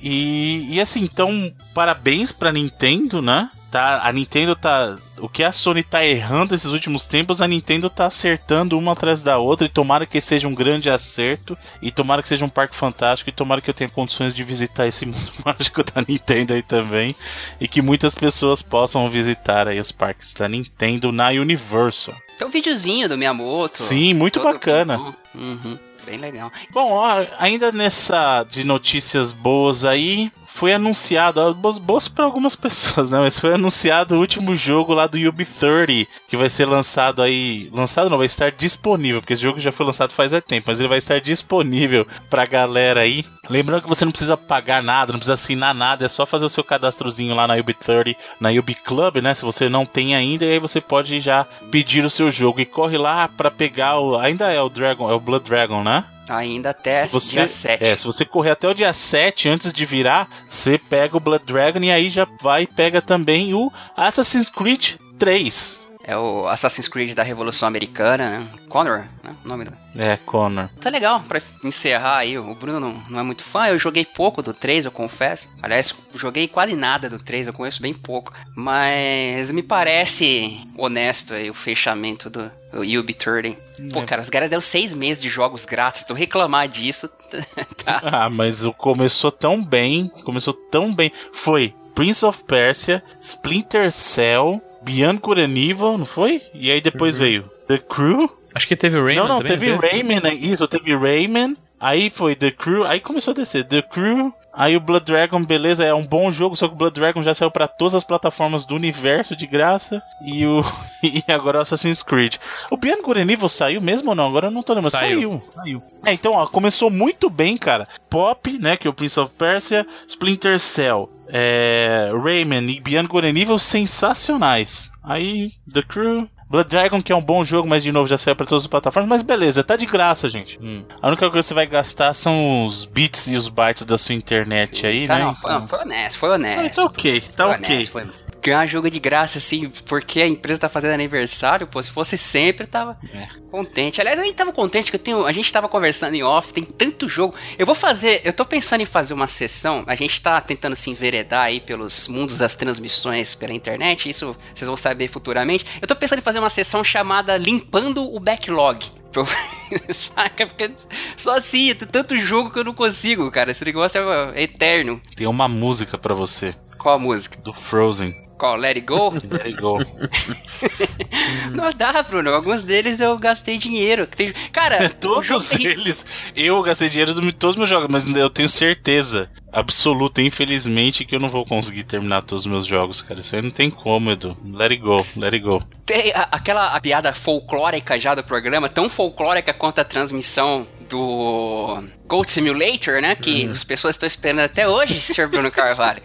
E, 0.00 0.74
e 0.74 0.80
assim, 0.80 1.02
então, 1.02 1.52
parabéns 1.74 2.30
pra 2.30 2.52
Nintendo, 2.52 3.20
né? 3.20 3.48
Tá, 3.70 4.00
a 4.02 4.12
Nintendo 4.12 4.56
tá. 4.56 4.96
O 5.18 5.28
que 5.28 5.44
a 5.44 5.52
Sony 5.52 5.82
tá 5.82 6.02
errando 6.02 6.54
esses 6.54 6.70
últimos 6.70 7.04
tempos, 7.04 7.42
a 7.42 7.46
Nintendo 7.46 7.90
tá 7.90 8.06
acertando 8.06 8.78
uma 8.78 8.92
atrás 8.92 9.20
da 9.20 9.36
outra. 9.36 9.66
E 9.66 9.70
tomara 9.70 10.06
que 10.06 10.20
seja 10.22 10.48
um 10.48 10.54
grande 10.54 10.88
acerto. 10.88 11.58
E 11.82 11.90
tomara 11.90 12.22
que 12.22 12.28
seja 12.28 12.46
um 12.46 12.48
parque 12.48 12.74
fantástico. 12.74 13.28
E 13.28 13.32
tomara 13.32 13.60
que 13.60 13.68
eu 13.68 13.74
tenha 13.74 13.90
condições 13.90 14.34
de 14.34 14.42
visitar 14.42 14.86
esse 14.86 15.04
mundo 15.06 15.32
mágico 15.44 15.82
da 15.84 16.02
Nintendo 16.06 16.54
aí 16.54 16.62
também. 16.62 17.14
E 17.60 17.68
que 17.68 17.82
muitas 17.82 18.14
pessoas 18.14 18.62
possam 18.62 19.10
visitar 19.10 19.68
aí 19.68 19.78
os 19.78 19.92
parques 19.92 20.32
da 20.32 20.48
Nintendo 20.48 21.12
na 21.12 21.28
Universal. 21.28 22.14
Tem 22.38 22.46
um 22.46 22.50
videozinho 22.50 23.06
do 23.06 23.18
Miyamoto. 23.18 23.82
Sim, 23.82 24.14
muito 24.14 24.42
bacana. 24.42 24.98
Uhum 25.34 25.87
bem 26.08 26.18
legal. 26.18 26.50
Bom, 26.70 26.92
ó, 26.92 27.26
ainda 27.38 27.70
nessa 27.70 28.44
de 28.44 28.64
notícias 28.64 29.32
boas 29.32 29.84
aí, 29.84 30.32
foi 30.58 30.72
anunciado, 30.72 31.54
boas 31.54 32.08
para 32.08 32.24
algumas 32.24 32.56
pessoas, 32.56 33.10
né? 33.10 33.20
Mas 33.20 33.38
foi 33.38 33.54
anunciado 33.54 34.16
o 34.16 34.18
último 34.18 34.56
jogo 34.56 34.92
lá 34.92 35.06
do 35.06 35.16
UB30, 35.16 36.08
que 36.26 36.36
vai 36.36 36.48
ser 36.48 36.64
lançado 36.64 37.22
aí. 37.22 37.70
Lançado 37.72 38.10
não, 38.10 38.18
vai 38.18 38.26
estar 38.26 38.50
disponível, 38.50 39.20
porque 39.20 39.34
esse 39.34 39.42
jogo 39.42 39.60
já 39.60 39.70
foi 39.70 39.86
lançado 39.86 40.10
faz 40.10 40.32
é 40.32 40.40
tempo, 40.40 40.64
mas 40.66 40.80
ele 40.80 40.88
vai 40.88 40.98
estar 40.98 41.20
disponível 41.20 42.04
pra 42.28 42.44
galera 42.44 43.02
aí. 43.02 43.24
Lembrando 43.48 43.82
que 43.82 43.88
você 43.88 44.04
não 44.04 44.10
precisa 44.10 44.36
pagar 44.36 44.82
nada, 44.82 45.12
não 45.12 45.20
precisa 45.20 45.34
assinar 45.34 45.72
nada, 45.72 46.04
é 46.04 46.08
só 46.08 46.26
fazer 46.26 46.46
o 46.46 46.50
seu 46.50 46.64
cadastrozinho 46.64 47.36
lá 47.36 47.46
na 47.46 47.56
UB30, 47.56 48.16
na 48.40 48.50
UB 48.50 48.74
Club, 48.74 49.18
né? 49.18 49.34
Se 49.34 49.44
você 49.44 49.68
não 49.68 49.86
tem 49.86 50.16
ainda, 50.16 50.44
e 50.44 50.54
aí 50.54 50.58
você 50.58 50.80
pode 50.80 51.20
já 51.20 51.46
pedir 51.70 52.04
o 52.04 52.10
seu 52.10 52.32
jogo 52.32 52.58
e 52.58 52.66
corre 52.66 52.98
lá 52.98 53.28
para 53.28 53.48
pegar 53.48 54.00
o. 54.00 54.18
Ainda 54.18 54.52
é 54.52 54.60
o 54.60 54.68
Dragon, 54.68 55.08
é 55.08 55.14
o 55.14 55.20
Blood 55.20 55.48
Dragon, 55.48 55.84
né? 55.84 56.04
Ainda 56.28 56.70
até 56.70 57.06
você, 57.06 57.32
dia 57.32 57.48
7. 57.48 57.84
É, 57.84 57.96
se 57.96 58.04
você 58.04 58.24
correr 58.24 58.50
até 58.50 58.68
o 58.68 58.74
dia 58.74 58.92
7 58.92 59.48
antes 59.48 59.72
de 59.72 59.86
virar, 59.86 60.28
você 60.48 60.78
pega 60.78 61.16
o 61.16 61.20
Blood 61.20 61.44
Dragon 61.44 61.80
e 61.80 61.90
aí 61.90 62.10
já 62.10 62.26
vai 62.40 62.62
e 62.62 62.66
pega 62.66 63.00
também 63.00 63.54
o 63.54 63.72
Assassin's 63.96 64.50
Creed 64.50 64.96
3. 65.18 65.87
É 66.08 66.16
o 66.16 66.48
Assassin's 66.48 66.88
Creed 66.88 67.14
da 67.14 67.22
Revolução 67.22 67.68
Americana, 67.68 68.38
né? 68.38 68.48
Connor, 68.70 69.04
né? 69.22 69.36
O 69.44 69.48
nome 69.48 69.66
do... 69.66 69.72
É, 69.94 70.16
Connor. 70.16 70.70
Tá 70.80 70.88
legal, 70.88 71.20
pra 71.20 71.38
encerrar 71.62 72.16
aí, 72.16 72.38
o 72.38 72.54
Bruno 72.54 72.80
não, 72.80 73.02
não 73.10 73.20
é 73.20 73.22
muito 73.22 73.44
fã, 73.44 73.66
eu 73.66 73.78
joguei 73.78 74.06
pouco 74.06 74.40
do 74.40 74.54
3, 74.54 74.86
eu 74.86 74.90
confesso. 74.90 75.50
Aliás, 75.60 75.94
joguei 76.14 76.48
quase 76.48 76.74
nada 76.74 77.10
do 77.10 77.18
3, 77.18 77.48
eu 77.48 77.52
conheço 77.52 77.82
bem 77.82 77.92
pouco. 77.92 78.32
Mas 78.56 79.50
me 79.50 79.62
parece 79.62 80.66
honesto 80.78 81.34
aí 81.34 81.50
o 81.50 81.54
fechamento 81.54 82.30
do, 82.30 82.50
o 82.72 82.98
Ubi 82.98 83.12
30. 83.12 83.60
Pô, 83.92 84.00
é. 84.00 84.06
cara, 84.06 84.22
os 84.22 84.30
caras 84.30 84.48
deram 84.48 84.62
seis 84.62 84.94
meses 84.94 85.22
de 85.22 85.28
jogos 85.28 85.66
grátis. 85.66 86.04
Tu 86.04 86.14
reclamar 86.14 86.68
disso. 86.68 87.06
tá. 87.84 88.00
Ah, 88.02 88.30
mas 88.30 88.62
começou 88.78 89.30
tão 89.30 89.62
bem. 89.62 90.10
Começou 90.24 90.54
tão 90.54 90.94
bem. 90.94 91.12
Foi 91.34 91.74
Prince 91.94 92.24
of 92.24 92.44
Persia, 92.44 93.02
Splinter 93.20 93.90
Cell, 93.90 94.62
Beyond 94.82 95.18
Good 95.20 95.40
and 95.40 95.56
Evil, 95.56 95.98
não 95.98 96.04
foi? 96.04 96.42
E 96.54 96.70
aí 96.70 96.80
depois 96.80 97.16
uhum. 97.16 97.20
veio 97.20 97.50
The 97.66 97.78
Crew. 97.78 98.30
Acho 98.54 98.66
que 98.66 98.76
teve 98.76 98.98
Rayman 98.98 99.16
Não, 99.16 99.28
não, 99.28 99.38
também, 99.38 99.58
teve, 99.58 99.78
teve 99.78 99.86
Rayman, 99.86 100.20
né? 100.20 100.34
isso, 100.34 100.66
teve 100.66 100.96
Rayman. 100.96 101.56
Aí 101.80 102.10
foi 102.10 102.34
The 102.34 102.50
Crew, 102.50 102.84
aí 102.84 102.98
começou 102.98 103.32
a 103.32 103.34
descer 103.34 103.64
The 103.64 103.82
Crew, 103.82 104.32
Aí 104.58 104.76
o 104.76 104.80
Blood 104.80 105.04
Dragon, 105.04 105.44
beleza, 105.44 105.84
é 105.84 105.94
um 105.94 106.04
bom 106.04 106.32
jogo, 106.32 106.56
só 106.56 106.66
que 106.66 106.74
o 106.74 106.76
Blood 106.76 106.98
Dragon 106.98 107.22
já 107.22 107.32
saiu 107.32 107.48
para 107.48 107.68
todas 107.68 107.94
as 107.94 108.02
plataformas 108.02 108.64
do 108.64 108.74
universo 108.74 109.36
de 109.36 109.46
graça. 109.46 110.02
E 110.20 110.44
o 110.44 110.62
e 111.00 111.22
agora 111.28 111.58
o 111.58 111.60
Assassin's 111.60 112.02
Creed. 112.02 112.38
O 112.68 112.76
and 113.16 113.30
Evil 113.30 113.48
saiu 113.48 113.80
mesmo 113.80 114.10
ou 114.10 114.16
não? 114.16 114.26
Agora 114.26 114.48
eu 114.48 114.50
não 114.50 114.64
tô 114.64 114.74
lembrando. 114.74 114.90
Saiu. 114.90 115.40
Saiu. 115.54 115.80
É, 116.04 116.12
então, 116.12 116.32
ó, 116.32 116.44
começou 116.48 116.90
muito 116.90 117.30
bem, 117.30 117.56
cara. 117.56 117.86
Pop, 118.10 118.58
né, 118.58 118.76
que 118.76 118.88
é 118.88 118.90
o 118.90 118.94
Prince 118.94 119.20
of 119.20 119.32
Persia, 119.34 119.86
Splinter 120.08 120.58
Cell, 120.58 121.08
é, 121.28 122.10
Rayman 122.20 122.68
e 122.68 122.80
and 123.24 123.38
Evil 123.38 123.60
sensacionais. 123.60 124.90
Aí, 125.04 125.52
The 125.72 125.82
Crew, 125.82 126.28
Blood 126.50 126.68
Dragon, 126.68 127.02
que 127.02 127.12
é 127.12 127.16
um 127.16 127.20
bom 127.20 127.44
jogo, 127.44 127.68
mas 127.68 127.82
de 127.82 127.92
novo 127.92 128.08
já 128.08 128.16
saiu 128.16 128.34
para 128.34 128.46
todas 128.46 128.64
as 128.64 128.68
plataformas. 128.68 129.08
Mas 129.08 129.22
beleza, 129.22 129.62
tá 129.62 129.76
de 129.76 129.84
graça, 129.86 130.28
gente. 130.28 130.58
Hum. 130.62 130.82
A 131.00 131.08
única 131.08 131.28
coisa 131.28 131.42
que 131.42 131.48
você 131.48 131.54
vai 131.54 131.66
gastar 131.66 132.14
são 132.14 132.64
os 132.64 132.86
bits 132.86 133.28
e 133.28 133.36
os 133.36 133.48
bytes 133.48 133.84
da 133.84 133.98
sua 133.98 134.14
internet 134.14 134.80
Sim, 134.80 134.86
aí, 134.86 135.06
tá, 135.06 135.18
né? 135.18 135.24
Não, 135.24 135.34
foi, 135.34 135.62
foi 135.62 135.78
honesto, 135.80 136.18
foi 136.18 136.30
honesto. 136.30 136.80
Ah, 136.80 136.84
tá 136.84 136.84
ok, 136.84 137.20
tá 137.20 137.44
foi 137.44 137.54
ok. 137.54 137.76
Honesto, 137.76 137.92
foi 137.92 138.04
ganhar 138.48 138.66
jogo 138.66 138.90
de 138.90 138.98
graça, 138.98 139.38
assim, 139.38 139.70
porque 139.86 140.20
a 140.20 140.26
empresa 140.26 140.62
tá 140.62 140.68
fazendo 140.68 140.92
aniversário, 140.92 141.66
pô, 141.66 141.82
se 141.82 141.90
fosse 141.90 142.16
sempre, 142.16 142.64
eu 142.64 142.68
tava 142.68 142.98
é. 143.12 143.28
contente. 143.50 144.00
Aliás, 144.00 144.18
a 144.18 144.22
gente 144.22 144.34
tava 144.34 144.52
contente 144.52 144.90
que 144.90 144.96
eu 144.96 145.00
tenho. 145.00 145.26
A 145.26 145.32
gente 145.32 145.52
tava 145.52 145.68
conversando 145.68 146.14
em 146.14 146.22
off, 146.22 146.52
tem 146.52 146.64
tanto 146.64 147.08
jogo. 147.08 147.34
Eu 147.58 147.66
vou 147.66 147.74
fazer. 147.74 148.20
Eu 148.24 148.32
tô 148.32 148.44
pensando 148.44 148.80
em 148.80 148.86
fazer 148.86 149.14
uma 149.14 149.26
sessão. 149.26 149.84
A 149.86 149.94
gente 149.94 150.20
tá 150.20 150.40
tentando 150.40 150.76
se 150.76 150.90
enveredar 150.90 151.44
aí 151.44 151.60
pelos 151.60 152.08
mundos 152.08 152.38
das 152.38 152.54
transmissões 152.54 153.34
pela 153.34 153.52
internet. 153.52 154.08
Isso 154.08 154.36
vocês 154.54 154.66
vão 154.66 154.76
saber 154.76 155.08
futuramente. 155.08 155.66
Eu 155.80 155.86
tô 155.86 155.94
pensando 155.94 156.18
em 156.18 156.22
fazer 156.22 156.38
uma 156.38 156.50
sessão 156.50 156.82
chamada 156.82 157.36
Limpando 157.36 158.04
o 158.04 158.18
Backlog. 158.18 158.86
Saca? 159.90 160.46
Porque 160.46 160.70
só 161.16 161.36
assim, 161.36 161.74
tem 161.74 161.88
tanto 161.88 162.16
jogo 162.16 162.50
que 162.50 162.58
eu 162.58 162.64
não 162.64 162.74
consigo, 162.74 163.30
cara. 163.30 163.50
Esse 163.50 163.64
negócio 163.64 164.00
é 164.34 164.42
eterno. 164.42 165.00
Tem 165.16 165.26
uma 165.26 165.48
música 165.48 165.98
para 165.98 166.14
você. 166.14 166.54
Qual 166.78 166.94
a 166.94 166.98
música? 166.98 167.36
Do 167.40 167.52
Frozen. 167.52 168.27
Qual? 168.38 168.56
Let 168.56 168.76
It 168.76 168.80
Go? 168.82 169.10
Let 169.30 169.46
It 169.46 169.60
Go. 169.60 169.78
não 171.52 171.72
dá, 171.72 172.02
Bruno. 172.02 172.32
Alguns 172.32 172.62
deles 172.62 173.00
eu 173.00 173.18
gastei 173.18 173.58
dinheiro. 173.58 174.06
Tem... 174.06 174.32
Cara, 174.52 174.88
todos 175.00 175.52
eles. 175.52 176.06
Eu 176.36 176.62
gastei 176.62 176.88
dinheiro 176.88 177.12
de 177.14 177.32
todos 177.32 177.54
os 177.54 177.58
meus 177.58 177.68
jogos, 177.68 177.88
mas 177.90 178.06
eu 178.16 178.30
tenho 178.30 178.48
certeza 178.48 179.28
absoluta, 179.52 180.22
infelizmente, 180.22 181.04
que 181.04 181.16
eu 181.16 181.20
não 181.20 181.28
vou 181.28 181.44
conseguir 181.44 181.82
terminar 181.82 182.22
todos 182.22 182.46
os 182.46 182.50
meus 182.50 182.64
jogos, 182.64 183.02
cara. 183.02 183.20
Isso 183.20 183.34
aí 183.34 183.42
não 183.42 183.50
tem 183.50 183.70
como, 183.70 184.10
Edu. 184.10 184.36
Let 184.44 184.70
it 184.70 184.82
go, 184.82 184.96
let 185.16 185.34
it 185.34 185.40
go. 185.40 185.62
Tem 185.84 186.12
a, 186.12 186.28
aquela 186.30 186.76
a 186.76 186.80
piada 186.80 187.12
folclórica 187.12 187.98
já 187.98 188.14
do 188.14 188.22
programa, 188.22 188.68
tão 188.68 188.88
folclórica 188.88 189.52
quanto 189.52 189.80
a 189.80 189.84
transmissão 189.84 190.66
do 190.88 191.82
Gold 192.06 192.30
Simulator, 192.30 193.00
né? 193.00 193.14
Que 193.14 193.44
uhum. 193.44 193.50
as 193.50 193.64
pessoas 193.64 193.94
estão 193.94 194.06
esperando 194.06 194.40
até 194.40 194.68
hoje, 194.68 195.00
Sr. 195.00 195.28
Bruno 195.28 195.50
Carvalho. 195.50 196.02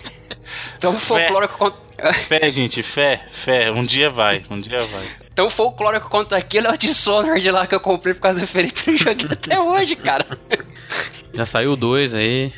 Tão 0.79 0.99
folclórico 0.99 1.57
quanto. 1.57 1.82
Fé, 2.27 2.51
gente, 2.51 2.81
fé, 2.81 3.25
fé. 3.31 3.71
Um 3.71 3.83
dia 3.83 4.09
vai, 4.09 4.43
um 4.49 4.59
dia 4.59 4.85
vai. 4.85 5.05
Tão 5.35 5.49
folclórico 5.49 6.09
quanto 6.09 6.33
aquele 6.35 6.67
é 6.67 6.71
o 6.71 6.77
Dishonored 6.77 7.49
lá 7.51 7.65
que 7.65 7.75
eu 7.75 7.79
comprei 7.79 8.13
por 8.13 8.21
causa 8.21 8.39
do 8.41 8.47
Felipe 8.47 8.91
e 8.91 8.97
joguei 8.97 9.27
até 9.31 9.59
hoje, 9.59 9.95
cara. 9.95 10.25
Já 11.33 11.45
saiu 11.45 11.75
dois 11.75 12.13
aí. 12.13 12.51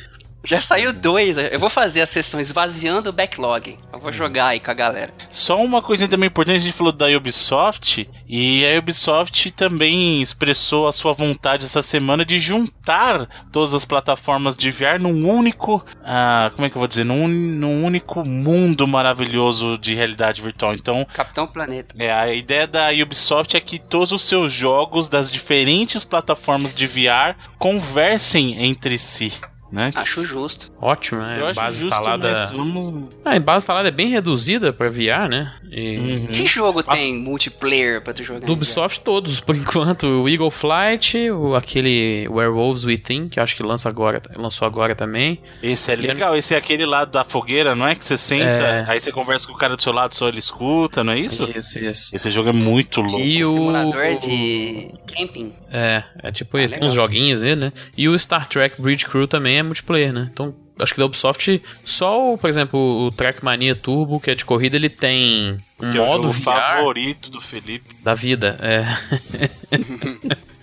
Já 0.46 0.60
saiu 0.60 0.92
dois. 0.92 1.36
Eu 1.36 1.58
vou 1.58 1.68
fazer 1.68 2.00
a 2.00 2.06
sessão 2.06 2.40
esvaziando 2.40 3.10
o 3.10 3.12
backlog. 3.12 3.76
Eu 3.92 3.98
vou 3.98 4.12
jogar 4.12 4.48
aí 4.48 4.60
com 4.60 4.70
a 4.70 4.74
galera. 4.74 5.12
Só 5.28 5.60
uma 5.62 5.82
coisa 5.82 6.06
também 6.06 6.28
importante, 6.28 6.56
a 6.56 6.60
gente 6.60 6.72
falou 6.72 6.92
da 6.92 7.06
Ubisoft. 7.06 8.08
E 8.28 8.64
a 8.64 8.78
Ubisoft 8.78 9.50
também 9.50 10.22
expressou 10.22 10.86
a 10.86 10.92
sua 10.92 11.12
vontade 11.12 11.64
essa 11.64 11.82
semana 11.82 12.24
de 12.24 12.38
juntar 12.38 13.28
todas 13.50 13.74
as 13.74 13.84
plataformas 13.84 14.56
de 14.56 14.70
VR 14.70 15.00
num 15.00 15.28
único. 15.28 15.84
Ah, 16.04 16.52
como 16.54 16.66
é 16.66 16.70
que 16.70 16.76
eu 16.76 16.80
vou 16.80 16.88
dizer? 16.88 17.04
Num, 17.04 17.26
num 17.26 17.84
único 17.84 18.24
mundo 18.24 18.86
maravilhoso 18.86 19.76
de 19.78 19.94
realidade 19.94 20.40
virtual. 20.40 20.74
Então. 20.74 21.04
Capitão 21.12 21.46
Planeta. 21.48 21.94
É, 21.98 22.12
a 22.12 22.32
ideia 22.32 22.68
da 22.68 22.90
Ubisoft 22.90 23.56
é 23.56 23.60
que 23.60 23.80
todos 23.80 24.12
os 24.12 24.22
seus 24.22 24.52
jogos 24.52 25.08
das 25.08 25.30
diferentes 25.30 26.04
plataformas 26.04 26.72
de 26.72 26.86
VR 26.86 27.34
conversem 27.58 28.64
entre 28.64 28.96
si 28.96 29.32
né? 29.70 29.90
Acho 29.94 30.24
justo. 30.24 30.70
Ótimo, 30.80 31.20
né? 31.20 31.40
Eu 31.40 31.54
base 31.54 31.80
justo, 31.80 31.86
instalada. 31.86 32.46
Vamos... 32.46 33.10
Ah, 33.24 33.32
a 33.34 33.40
base 33.40 33.64
instalada 33.64 33.88
é 33.88 33.90
bem 33.90 34.08
reduzida 34.08 34.72
pra 34.72 34.88
VR, 34.88 35.28
né? 35.28 35.52
E... 35.70 35.96
Uhum. 35.96 36.26
Que 36.26 36.46
jogo 36.46 36.82
As... 36.86 37.02
tem 37.02 37.14
multiplayer 37.14 38.02
pra 38.02 38.12
tu 38.12 38.22
jogar? 38.22 38.46
Do 38.46 38.52
Ubisoft 38.52 39.00
todos, 39.00 39.40
por 39.40 39.54
enquanto. 39.56 40.06
O 40.06 40.28
Eagle 40.28 40.50
Flight, 40.50 41.30
o, 41.30 41.54
aquele 41.54 42.28
Werewolves 42.28 42.84
Within, 42.84 43.28
que 43.28 43.40
acho 43.40 43.56
que 43.56 43.62
lança 43.62 43.88
agora, 43.88 44.22
lançou 44.36 44.66
agora 44.66 44.94
também. 44.94 45.40
Esse 45.62 45.92
é 45.92 45.96
legal, 45.96 46.36
esse 46.36 46.54
é 46.54 46.58
aquele 46.58 46.86
lado 46.86 47.10
da 47.10 47.24
fogueira, 47.24 47.74
não 47.74 47.86
é? 47.86 47.94
Que 47.94 48.04
você 48.04 48.16
senta, 48.16 48.44
é... 48.44 48.84
aí 48.88 49.00
você 49.00 49.10
conversa 49.12 49.46
com 49.46 49.54
o 49.54 49.56
cara 49.56 49.76
do 49.76 49.82
seu 49.82 49.92
lado, 49.92 50.14
só 50.14 50.28
ele 50.28 50.38
escuta, 50.38 51.02
não 51.02 51.12
é 51.12 51.18
isso? 51.18 51.44
Isso, 51.54 51.78
isso. 51.78 52.14
Esse 52.14 52.30
jogo 52.30 52.48
é 52.48 52.52
muito 52.52 53.00
louco. 53.00 53.20
E 53.20 53.44
o 53.44 53.52
simulador 53.52 54.18
de 54.18 54.88
camping. 55.06 55.52
É, 55.70 56.02
é 56.22 56.32
tipo, 56.32 56.56
ah, 56.56 56.68
tem 56.68 56.86
uns 56.86 56.94
joguinhos 56.94 57.42
nele, 57.42 57.56
né? 57.56 57.72
E 57.96 58.08
o 58.08 58.18
Star 58.18 58.48
Trek 58.48 58.80
Bridge 58.80 59.04
Crew 59.04 59.26
também 59.26 59.58
é 59.58 59.62
multiplayer, 59.62 60.12
né? 60.12 60.28
Então, 60.32 60.54
acho 60.78 60.92
que 60.92 61.00
da 61.00 61.06
Ubisoft, 61.06 61.62
só, 61.84 62.32
o, 62.32 62.38
por 62.38 62.48
exemplo, 62.48 63.06
o 63.06 63.10
Trackmania 63.10 63.74
Turbo, 63.74 64.20
que 64.20 64.30
é 64.30 64.34
de 64.34 64.44
corrida, 64.44 64.76
ele 64.76 64.88
tem 64.88 65.58
um 65.80 65.90
que 65.90 65.98
modo 65.98 66.28
é 66.28 66.30
o 66.30 66.32
VR 66.32 66.42
favorito 66.42 67.30
do 67.30 67.40
Felipe. 67.40 67.94
Da 68.02 68.14
vida, 68.14 68.58
é. 68.60 68.84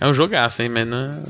é 0.00 0.06
um 0.06 0.14
jogaço, 0.14 0.62
hein, 0.62 0.68
mas 0.68 0.86
não 0.86 1.22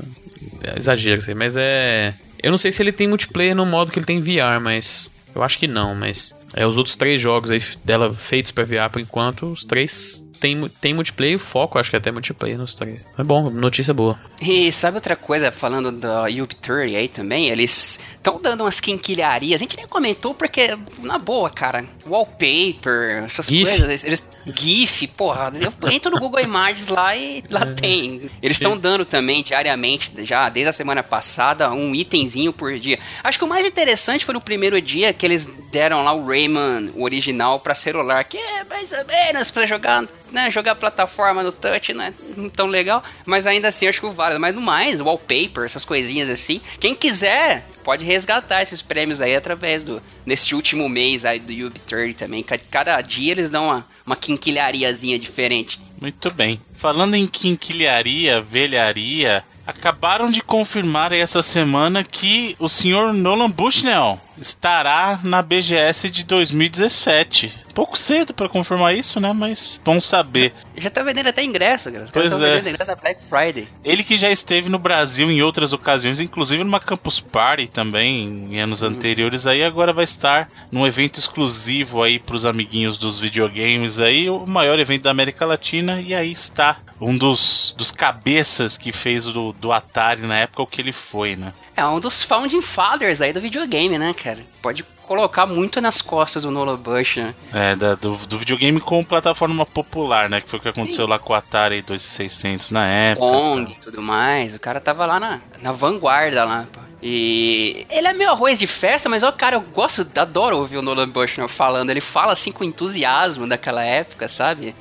é 0.63 0.79
exagero, 0.79 1.19
assim, 1.19 1.33
mas 1.33 1.55
é... 1.57 2.13
Eu 2.41 2.51
não 2.51 2.57
sei 2.57 2.71
se 2.71 2.81
ele 2.81 2.91
tem 2.91 3.07
multiplayer 3.07 3.55
no 3.55 3.65
modo 3.65 3.91
que 3.91 3.99
ele 3.99 4.05
tem 4.05 4.21
VR, 4.21 4.61
mas... 4.61 5.13
Eu 5.33 5.43
acho 5.43 5.59
que 5.59 5.67
não, 5.67 5.93
mas... 5.93 6.33
É, 6.53 6.65
os 6.65 6.77
outros 6.77 6.95
três 6.95 7.19
jogos 7.19 7.51
aí 7.51 7.61
dela 7.83 8.13
feitos 8.13 8.51
pra 8.51 8.63
VR 8.63 8.89
por 8.91 9.01
enquanto, 9.01 9.47
os 9.47 9.65
três 9.65 10.24
tem, 10.39 10.69
tem 10.81 10.93
multiplayer, 10.93 11.37
foco, 11.37 11.77
acho 11.77 11.89
que 11.89 11.95
até 11.95 12.11
multiplayer 12.11 12.57
nos 12.57 12.75
três. 12.75 13.05
É 13.17 13.23
bom, 13.23 13.49
notícia 13.49 13.93
boa. 13.93 14.19
E 14.41 14.71
sabe 14.71 14.97
outra 14.97 15.15
coisa, 15.15 15.51
falando 15.51 15.91
da 15.91 16.23
Ubisoft 16.23 16.95
aí 16.95 17.07
também, 17.07 17.49
eles 17.49 17.99
estão 18.15 18.39
dando 18.41 18.61
umas 18.61 18.79
quinquilharias. 18.79 19.59
A 19.59 19.63
gente 19.63 19.77
nem 19.77 19.87
comentou 19.87 20.33
porque, 20.33 20.77
na 20.99 21.17
boa, 21.17 21.49
cara, 21.49 21.85
wallpaper, 22.05 23.23
essas 23.25 23.47
GIF. 23.47 23.69
coisas, 23.69 24.03
eles, 24.03 24.23
GIF, 24.45 25.07
porra, 25.07 25.51
eu 25.59 25.91
entro 25.91 26.11
no 26.11 26.19
Google 26.19 26.41
Imagens 26.41 26.87
lá 26.87 27.15
e 27.15 27.43
lá 27.49 27.61
é. 27.61 27.73
tem. 27.73 28.29
Eles 28.41 28.57
estão 28.57 28.77
dando 28.77 29.05
também 29.05 29.43
diariamente, 29.43 30.11
já 30.25 30.49
desde 30.49 30.69
a 30.69 30.73
semana 30.73 31.03
passada, 31.03 31.71
um 31.71 31.93
itemzinho 31.95 32.53
por 32.53 32.77
dia. 32.77 32.99
Acho 33.23 33.37
que 33.37 33.45
o 33.45 33.47
mais 33.47 33.65
interessante 33.65 34.25
foi 34.25 34.33
no 34.33 34.41
primeiro 34.41 34.79
dia 34.81 35.13
que 35.13 35.25
eles 35.25 35.47
deram 35.71 36.03
lá 36.03 36.13
o 36.13 36.25
Rayman 36.25 36.91
o 36.95 37.03
original 37.03 37.59
para 37.59 37.75
celular, 37.75 38.23
que 38.23 38.37
é 38.37 38.63
mais 38.63 38.91
ou 38.91 39.05
menos 39.05 39.51
pra 39.51 39.65
jogar 39.65 40.05
né, 40.31 40.49
jogar 40.51 40.75
plataforma 40.75 41.43
no 41.43 41.51
touch 41.51 41.93
não 41.93 42.03
é 42.03 42.13
tão 42.53 42.67
legal, 42.67 43.03
mas 43.25 43.47
ainda 43.47 43.67
assim 43.67 43.87
acho 43.87 44.01
que 44.01 44.09
vale. 44.09 44.37
Mas 44.37 44.55
no 44.55 44.61
mais, 44.61 44.99
wallpaper, 44.99 45.65
essas 45.65 45.85
coisinhas 45.85 46.29
assim. 46.29 46.61
Quem 46.79 46.95
quiser 46.95 47.67
pode 47.83 48.03
resgatar 48.03 48.61
esses 48.61 48.81
prêmios 48.81 49.21
aí 49.21 49.35
através 49.35 49.83
do 49.83 50.01
nesse 50.25 50.55
último 50.55 50.89
mês 50.89 51.23
aí 51.23 51.39
do 51.39 51.53
Ubi30 51.53 52.15
também. 52.15 52.43
Cada 52.71 52.99
dia 53.01 53.31
eles 53.31 53.49
dão 53.49 53.65
uma, 53.65 53.85
uma 54.05 54.15
quinquilhariazinha 54.15 55.19
diferente. 55.19 55.79
Muito 56.01 56.31
bem. 56.31 56.59
Falando 56.77 57.15
em 57.15 57.27
quinquilharia, 57.27 58.41
velharia, 58.41 59.43
acabaram 59.65 60.29
de 60.29 60.41
confirmar 60.41 61.11
essa 61.11 61.41
semana 61.41 62.03
que 62.03 62.55
o 62.59 62.67
senhor 62.67 63.13
Nolan 63.13 63.49
Bushnell 63.49 64.19
estará 64.39 65.19
na 65.23 65.41
BGS 65.41 66.09
de 66.09 66.23
2017. 66.23 67.65
Pouco 67.73 67.97
cedo 67.97 68.33
para 68.33 68.47
confirmar 68.47 68.95
isso, 68.95 69.19
né? 69.19 69.33
Mas 69.33 69.81
bom 69.83 69.99
saber. 69.99 70.53
Já 70.77 70.89
tá 70.89 71.03
vendendo 71.03 71.27
até 71.27 71.43
ingresso, 71.43 71.91
cara. 71.91 72.05
Pois 72.11 72.31
é. 72.31 72.55
vendendo 72.55 72.69
ingresso 72.69 72.91
na 72.91 72.95
Black 72.95 73.21
Friday. 73.25 73.67
Ele 73.83 74.03
que 74.03 74.17
já 74.17 74.29
esteve 74.29 74.69
no 74.69 74.79
Brasil 74.79 75.29
em 75.29 75.41
outras 75.41 75.73
ocasiões, 75.73 76.19
inclusive 76.19 76.63
numa 76.63 76.79
Campus 76.79 77.19
Party 77.19 77.67
também, 77.67 78.49
em 78.51 78.59
anos 78.61 78.81
hum. 78.81 78.87
anteriores, 78.87 79.45
aí 79.45 79.63
agora 79.63 79.91
vai 79.91 80.05
estar 80.05 80.49
num 80.71 80.87
evento 80.87 81.19
exclusivo 81.19 82.01
aí 82.01 82.17
pros 82.17 82.45
amiguinhos 82.45 82.97
dos 82.97 83.19
videogames 83.19 83.99
aí, 83.99 84.29
o 84.29 84.45
maior 84.45 84.79
evento 84.79 85.03
da 85.03 85.11
América 85.11 85.45
Latina, 85.45 85.99
e 85.99 86.15
aí 86.15 86.31
está 86.31 86.77
um 86.99 87.17
dos, 87.17 87.75
dos 87.77 87.91
cabeças 87.91 88.77
que 88.77 88.91
fez 88.91 89.25
do, 89.25 89.51
do 89.53 89.71
Atari 89.71 90.21
na 90.21 90.37
época 90.37 90.63
o 90.63 90.67
que 90.67 90.81
ele 90.81 90.93
foi, 90.93 91.35
né? 91.35 91.53
É 91.75 91.85
um 91.85 91.99
dos 91.99 92.23
founding 92.23 92.61
fathers 92.61 93.21
aí 93.21 93.33
do 93.33 93.41
videogame, 93.41 93.97
né, 93.97 94.13
cara? 94.13 94.39
Pode 94.61 94.83
colocar 95.05 95.45
muito 95.45 95.79
nas 95.79 96.01
costas 96.01 96.43
do 96.43 96.51
Nolan 96.51 96.77
Bush, 96.77 97.17
né? 97.17 97.35
É, 97.53 97.75
da, 97.75 97.95
do, 97.95 98.15
do 98.17 98.39
videogame 98.39 98.79
com 98.79 99.03
plataforma 99.03 99.65
popular, 99.65 100.29
né? 100.29 100.41
Que 100.41 100.49
foi 100.49 100.59
o 100.59 100.61
que 100.61 100.69
aconteceu 100.69 101.05
Sim. 101.05 101.11
lá 101.11 101.19
com 101.19 101.33
o 101.33 101.35
Atari 101.35 101.81
2600 101.81 102.71
na 102.71 102.87
época. 102.87 103.27
Pong 103.27 103.71
e 103.71 103.75
tudo 103.75 104.01
mais. 104.01 104.55
O 104.55 104.59
cara 104.59 104.79
tava 104.79 105.05
lá 105.05 105.19
na, 105.19 105.41
na 105.61 105.71
vanguarda 105.71 106.43
lá, 106.43 106.65
pô. 106.71 106.79
E 107.03 107.85
ele 107.89 108.07
é 108.07 108.13
meio 108.13 108.31
arroz 108.31 108.57
de 108.57 108.65
festa, 108.65 109.07
mas, 109.07 109.21
ó, 109.21 109.31
cara, 109.31 109.57
eu 109.57 109.61
gosto, 109.61 110.07
adoro 110.15 110.57
ouvir 110.57 110.77
o 110.77 110.81
Nolan 110.81 111.07
Bushnell 111.07 111.47
falando. 111.47 111.91
Ele 111.91 112.01
fala 112.01 112.33
assim 112.33 112.51
com 112.51 112.63
entusiasmo 112.63 113.47
daquela 113.47 113.83
época, 113.83 114.27
sabe? 114.27 114.73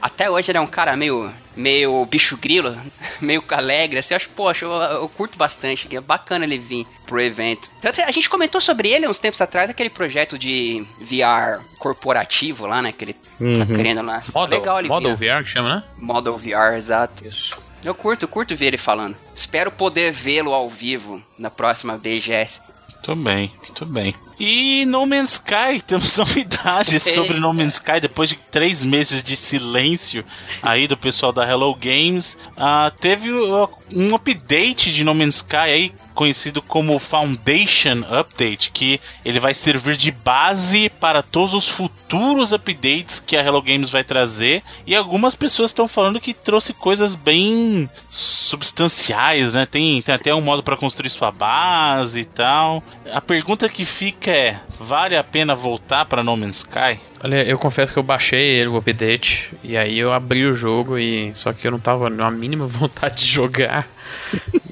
Até 0.00 0.30
hoje 0.30 0.50
ele 0.50 0.58
é 0.58 0.60
um 0.60 0.66
cara 0.66 0.96
meio 0.96 1.32
meio 1.56 2.04
bicho 2.06 2.36
grilo, 2.36 2.76
meio 3.20 3.42
alegre, 3.50 3.98
assim, 3.98 4.14
eu 4.14 4.16
acho, 4.16 4.28
poxa, 4.30 4.64
eu, 4.64 4.70
eu 4.72 5.08
curto 5.08 5.36
bastante, 5.38 5.88
é 5.94 6.00
bacana 6.00 6.44
ele 6.44 6.58
vir 6.58 6.86
pro 7.06 7.20
evento. 7.20 7.70
A 8.06 8.10
gente 8.10 8.28
comentou 8.30 8.60
sobre 8.60 8.88
ele 8.88 9.06
uns 9.08 9.18
tempos 9.18 9.40
atrás, 9.40 9.68
aquele 9.70 9.90
projeto 9.90 10.38
de 10.38 10.84
VR 11.00 11.62
corporativo 11.78 12.66
lá, 12.66 12.80
né, 12.82 12.92
que 12.92 13.04
ele 13.04 13.12
tá 13.14 13.20
Uhum. 13.40 13.66
querendo 13.66 14.02
lá. 14.02 14.22
Model, 14.34 14.58
Legal 14.60 14.78
ele 14.78 14.88
Model 14.88 15.16
vir. 15.16 15.32
VR 15.38 15.44
que 15.44 15.50
chama, 15.50 15.76
né? 15.76 15.82
Model 15.98 16.36
VR, 16.38 16.76
exato. 16.76 17.26
Isso. 17.26 17.56
Eu 17.84 17.94
curto, 17.94 18.28
curto 18.28 18.54
ver 18.54 18.66
ele 18.66 18.78
falando. 18.78 19.16
Espero 19.34 19.68
poder 19.70 20.12
vê-lo 20.12 20.52
ao 20.54 20.68
vivo 20.70 21.20
na 21.36 21.50
próxima 21.50 21.98
BGS. 21.98 22.60
Muito 22.88 23.16
bem, 23.16 23.52
muito 23.62 23.84
bem. 23.86 24.14
E 24.44 24.84
No 24.86 25.06
Man's 25.06 25.34
Sky, 25.34 25.80
temos 25.86 26.16
novidades 26.16 27.00
sobre 27.00 27.38
No 27.38 27.54
Man's 27.54 27.74
Sky 27.74 28.00
depois 28.00 28.28
de 28.28 28.34
três 28.34 28.82
meses 28.82 29.22
de 29.22 29.36
silêncio 29.36 30.24
aí 30.60 30.88
do 30.88 30.96
pessoal 30.96 31.32
da 31.32 31.48
Hello 31.48 31.72
Games. 31.76 32.36
ah, 32.56 32.90
teve 33.00 33.30
uh, 33.30 33.68
um 33.94 34.12
update 34.16 34.92
de 34.92 35.04
No 35.04 35.14
Man's 35.14 35.36
Sky 35.36 35.56
aí 35.56 35.94
conhecido 36.12 36.60
como 36.60 36.98
Foundation 36.98 38.04
Update, 38.10 38.70
que 38.70 39.00
ele 39.24 39.40
vai 39.40 39.54
servir 39.54 39.96
de 39.96 40.10
base 40.10 40.88
para 41.00 41.22
todos 41.22 41.54
os 41.54 41.68
futuros 41.68 42.52
updates 42.52 43.20
que 43.20 43.36
a 43.36 43.42
Hello 43.42 43.62
Games 43.62 43.90
vai 43.90 44.04
trazer. 44.04 44.62
E 44.86 44.94
algumas 44.94 45.34
pessoas 45.34 45.70
estão 45.70 45.88
falando 45.88 46.20
que 46.20 46.34
trouxe 46.34 46.74
coisas 46.74 47.14
bem 47.14 47.88
substanciais, 48.10 49.54
né? 49.54 49.66
Tem, 49.66 50.02
tem 50.02 50.14
até 50.14 50.34
um 50.34 50.40
modo 50.40 50.62
para 50.62 50.76
construir 50.76 51.10
sua 51.10 51.30
base 51.30 52.20
e 52.20 52.24
tal. 52.24 52.82
A 53.12 53.20
pergunta 53.20 53.68
que 53.68 53.84
fica 53.84 54.31
é: 54.32 54.60
vale 54.80 55.16
a 55.16 55.22
pena 55.22 55.54
voltar 55.54 56.04
para 56.04 56.24
No 56.24 56.36
Man's 56.36 56.58
Sky? 56.58 57.00
Olha, 57.22 57.44
eu 57.44 57.58
confesso 57.58 57.92
que 57.92 57.98
eu 57.98 58.02
baixei 58.02 58.42
ele, 58.42 58.68
o 58.68 58.76
update, 58.76 59.52
e 59.62 59.76
aí 59.76 59.98
eu 59.98 60.12
abri 60.12 60.44
o 60.44 60.54
jogo 60.54 60.98
e 60.98 61.30
só 61.34 61.52
que 61.52 61.66
eu 61.66 61.70
não 61.70 61.78
tava 61.78 62.10
na 62.10 62.30
mínima 62.30 62.66
vontade 62.68 63.16
de 63.24 63.26
jogar. 63.26 63.86